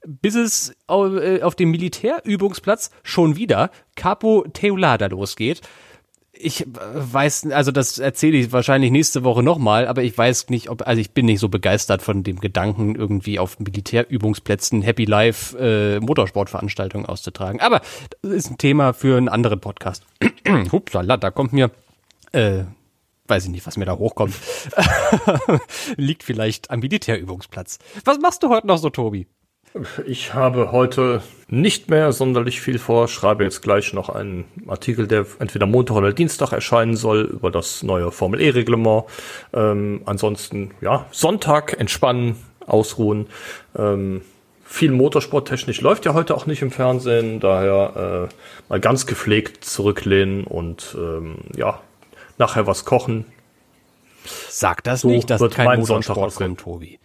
bis 0.06 0.36
es 0.36 0.78
äh, 0.88 1.42
auf 1.42 1.56
dem 1.56 1.72
Militärübungsplatz 1.72 2.90
schon 3.04 3.36
wieder 3.36 3.70
Capo 3.98 4.46
Teulada 4.54 5.08
losgeht 5.08 5.60
ich 6.38 6.62
äh, 6.62 6.68
weiß, 6.94 7.48
also 7.52 7.72
das 7.72 8.00
erzähle 8.00 8.38
ich 8.38 8.52
wahrscheinlich 8.52 8.92
nächste 8.92 9.24
Woche 9.24 9.44
nochmal, 9.44 9.88
aber 9.88 10.04
ich 10.04 10.18
weiß 10.18 10.50
nicht, 10.50 10.70
ob, 10.70 10.88
also 10.88 11.00
ich 11.00 11.12
bin 11.12 11.26
nicht 11.26 11.40
so 11.40 11.50
begeistert 11.50 12.02
von 12.02 12.24
dem 12.24 12.40
Gedanken, 12.40 12.96
irgendwie 12.96 13.40
auf 13.40 13.60
Militärübungsplätzen 13.60 14.82
Happy 14.82 15.06
Life 15.06 15.58
äh, 15.58 16.00
Motorsportveranstaltungen 16.00 17.06
auszutragen. 17.06 17.60
Aber 17.62 17.82
das 18.22 18.32
ist 18.32 18.52
ein 18.52 18.58
Thema 18.58 18.94
für 18.94 19.18
einen 19.18 19.30
anderen 19.30 19.60
Podcast. 19.60 20.04
Hupsala, 20.72 21.18
da 21.18 21.32
kommt 21.32 21.54
mir, 21.54 21.72
äh, 22.32 22.64
weiß 23.28 23.46
ich 23.46 23.52
nicht, 23.52 23.66
was 23.66 23.78
mir 23.78 23.86
da 23.86 23.98
hochkommt. 23.98 24.36
Liegt 25.98 26.24
vielleicht 26.24 26.72
am 26.72 26.80
Militärübungsplatz. 26.80 27.80
Was 28.04 28.20
machst 28.20 28.44
du 28.44 28.50
heute 28.50 28.68
noch 28.68 28.78
so, 28.78 28.90
Tobi? 28.90 29.28
Ich 30.06 30.34
habe 30.34 30.72
heute 30.72 31.22
nicht 31.50 31.90
mehr 31.90 32.14
sonderlich 32.14 32.62
viel 32.62 32.80
vor, 32.80 33.10
schreibe 33.10 33.44
jetzt 33.44 33.62
gleich 33.62 33.92
noch 33.92 34.08
einen 34.08 34.46
Artikel, 34.68 35.06
der 35.06 35.26
entweder 35.40 35.66
Montag 35.66 35.98
oder 35.98 36.14
Dienstag 36.14 36.54
erscheinen 36.54 36.96
soll, 36.96 37.24
über 37.24 37.52
das 37.52 37.84
neue 37.84 38.12
Formel 38.12 38.40
E-Reglement. 38.40 39.04
Ähm, 39.54 40.02
ansonsten, 40.06 40.72
ja, 40.80 41.06
Sonntag 41.12 41.78
entspannen, 41.78 42.38
ausruhen. 42.66 43.28
Ähm, 43.78 44.22
viel 44.64 44.92
Motorsporttechnisch 44.92 45.82
läuft 45.82 46.06
ja 46.06 46.14
heute 46.14 46.36
auch 46.36 46.46
nicht 46.46 46.62
im 46.62 46.72
Fernsehen, 46.72 47.42
daher 47.42 48.30
äh, 48.30 48.36
mal 48.70 48.80
ganz 48.80 49.06
gepflegt 49.06 49.66
zurücklehnen 49.66 50.46
und 50.46 50.96
ähm, 50.98 51.40
ja, 51.56 51.82
nachher 52.38 52.66
was 52.66 52.86
kochen. 52.86 53.26
Sag 54.50 54.84
das 54.86 55.02
so 55.02 55.10
nicht, 55.10 55.30
dass 55.30 55.42
kein 55.50 55.80
Motorsport 55.80 56.34
kommt, 56.34 56.62
Tobi. 56.62 56.98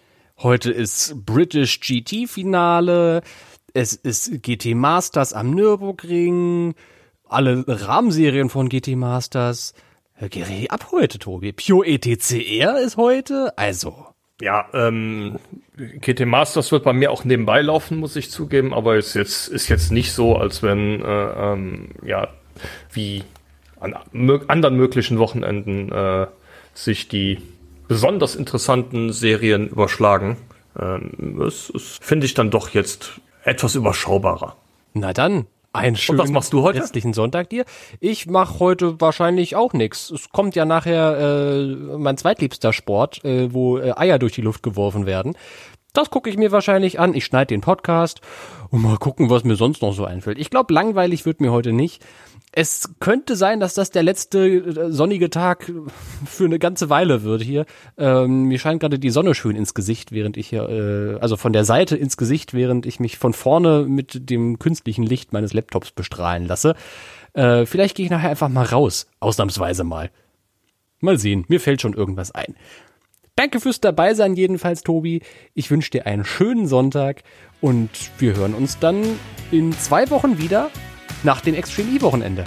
Heute 0.43 0.71
ist 0.71 1.27
British 1.27 1.81
GT 1.81 2.27
Finale. 2.27 3.21
Es 3.75 3.93
ist 3.93 4.43
GT 4.43 4.75
Masters 4.75 5.35
am 5.35 5.51
Nürburgring. 5.51 6.75
Alle 7.29 7.63
Rahmenserien 7.69 8.49
von 8.49 8.71
GT 8.71 8.97
Masters. 8.97 9.75
Geh 10.31 10.67
ab 10.71 10.93
heute, 10.93 11.19
Tobi. 11.19 11.53
Pure 11.53 11.87
ETCR 11.87 12.81
ist 12.81 12.97
heute. 12.97 13.53
Also. 13.59 14.07
Ja, 14.41 14.67
ähm, 14.73 15.39
GT 15.77 16.25
Masters 16.25 16.73
wird 16.73 16.85
bei 16.85 16.95
mir 16.95 17.11
auch 17.11 17.25
nebenbei 17.25 17.61
laufen, 17.61 17.99
muss 17.99 18.17
ich 18.17 18.31
zugeben, 18.31 18.73
aber 18.73 18.97
ist 18.97 19.13
jetzt, 19.13 19.49
ist 19.49 19.69
jetzt 19.69 19.93
nicht 19.93 20.13
so, 20.13 20.37
als 20.37 20.63
wenn, 20.63 21.03
äh, 21.03 21.53
ähm, 21.53 21.91
ja, 22.03 22.29
wie 22.91 23.25
an 23.79 23.95
anderen 24.49 24.77
möglichen 24.77 25.19
Wochenenden 25.19 25.93
äh, 25.93 26.29
sich 26.73 27.09
die 27.09 27.43
besonders 27.91 28.37
interessanten 28.37 29.13
Serien 29.13 29.67
überschlagen. 29.67 30.37
Ähm, 30.79 31.43
es 31.45 31.73
finde 32.01 32.25
ich 32.25 32.35
dann 32.35 32.53
doch 32.53 32.69
jetzt 32.69 33.21
etwas 33.43 33.75
überschaubarer. 33.75 34.55
Na 34.95 35.13
dann, 35.13 35.47
ein 35.73 35.97
schönen 35.97 36.21
was 36.21 36.31
machst 36.31 36.53
du 36.53 36.63
heute? 36.63 36.79
restlichen 36.79 37.15
Sonntag 37.15 37.51
dir. 37.51 37.65
Ich 37.99 38.29
mache 38.29 38.61
heute 38.61 39.01
wahrscheinlich 39.01 39.57
auch 39.57 39.73
nichts. 39.73 40.09
Es 40.11 40.31
kommt 40.31 40.55
ja 40.55 40.65
nachher 40.65 41.19
äh, 41.19 41.67
mein 41.99 42.17
zweitliebster 42.17 42.73
Sport, 42.73 43.25
äh, 43.25 43.53
wo 43.53 43.79
äh, 43.79 43.93
Eier 43.97 44.21
durch 44.21 44.35
die 44.35 44.43
Luft 44.43 44.63
geworfen 44.63 45.05
werden. 45.05 45.37
Das 45.93 46.11
gucke 46.11 46.31
ich 46.31 46.37
mir 46.37 46.53
wahrscheinlich 46.53 47.01
an. 47.01 47.13
Ich 47.15 47.25
schneide 47.25 47.49
den 47.49 47.61
Podcast 47.61 48.21
und 48.71 48.83
mal 48.83 48.99
gucken, 48.99 49.31
was 49.31 49.43
mir 49.43 49.57
sonst 49.57 49.83
noch 49.83 49.95
so 49.95 50.05
einfällt. 50.05 50.39
Ich 50.39 50.51
glaube, 50.51 50.73
langweilig 50.73 51.27
wird 51.27 51.41
mir 51.41 51.51
heute 51.51 51.73
nicht 51.73 52.05
es 52.53 52.95
könnte 52.99 53.37
sein, 53.37 53.61
dass 53.61 53.75
das 53.75 53.91
der 53.91 54.03
letzte 54.03 54.47
äh, 54.49 54.93
sonnige 54.93 55.31
Tag 55.31 55.71
für 56.27 56.45
eine 56.45 56.59
ganze 56.59 56.91
Weile 56.91 57.23
wird 57.23 57.43
hier. 57.43 57.65
Ähm, 57.97 58.45
mir 58.45 58.59
scheint 58.59 58.81
gerade 58.81 58.99
die 58.99 59.11
Sonne 59.11 59.35
schön 59.35 59.55
ins 59.55 59.75
Gesicht, 59.75 60.11
während 60.11 60.37
ich 60.37 60.49
hier, 60.49 60.69
äh, 60.69 61.19
also 61.21 61.37
von 61.37 61.53
der 61.53 61.65
Seite 61.65 61.97
ins 61.97 62.17
Gesicht, 62.17 62.53
während 62.53 62.87
ich 62.87 62.99
mich 62.99 63.19
von 63.19 63.35
vorne 63.35 63.85
mit 63.89 64.31
dem 64.31 64.59
künstlichen 64.59 65.05
Licht 65.05 65.33
meines 65.33 65.53
Laptops 65.53 65.93
bestrahlen 65.93 66.47
lasse. 66.47 66.75
Äh, 67.35 67.67
vielleicht 67.67 67.97
gehe 67.97 68.05
ich 68.05 68.11
nachher 68.11 68.31
einfach 68.31 68.49
mal 68.49 68.67
raus, 68.67 69.07
ausnahmsweise 69.21 69.85
mal. 69.85 70.11
Mal 70.99 71.19
sehen, 71.19 71.45
mir 71.49 71.61
fällt 71.61 71.81
schon 71.81 71.95
irgendwas 71.95 72.33
ein. 72.33 72.57
Danke 73.37 73.61
fürs 73.61 73.81
Dabeisein 73.81 74.35
jedenfalls, 74.35 74.83
Tobi. 74.83 75.23
Ich 75.55 75.71
wünsche 75.71 75.93
dir 75.93 76.07
einen 76.07 76.25
schönen 76.25 76.67
Sonntag 76.67 77.23
und 77.61 77.89
wir 78.19 78.35
hören 78.37 78.55
uns 78.55 78.79
dann 78.81 79.03
in 79.53 79.73
zwei 79.73 80.11
Wochen 80.11 80.39
wieder 80.39 80.69
nach 81.23 81.41
dem 81.41 81.55
Extreme 81.55 81.91
E-Wochenende. 81.97 82.45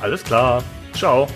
Alles 0.00 0.24
klar. 0.24 0.62
Ciao. 0.94 1.28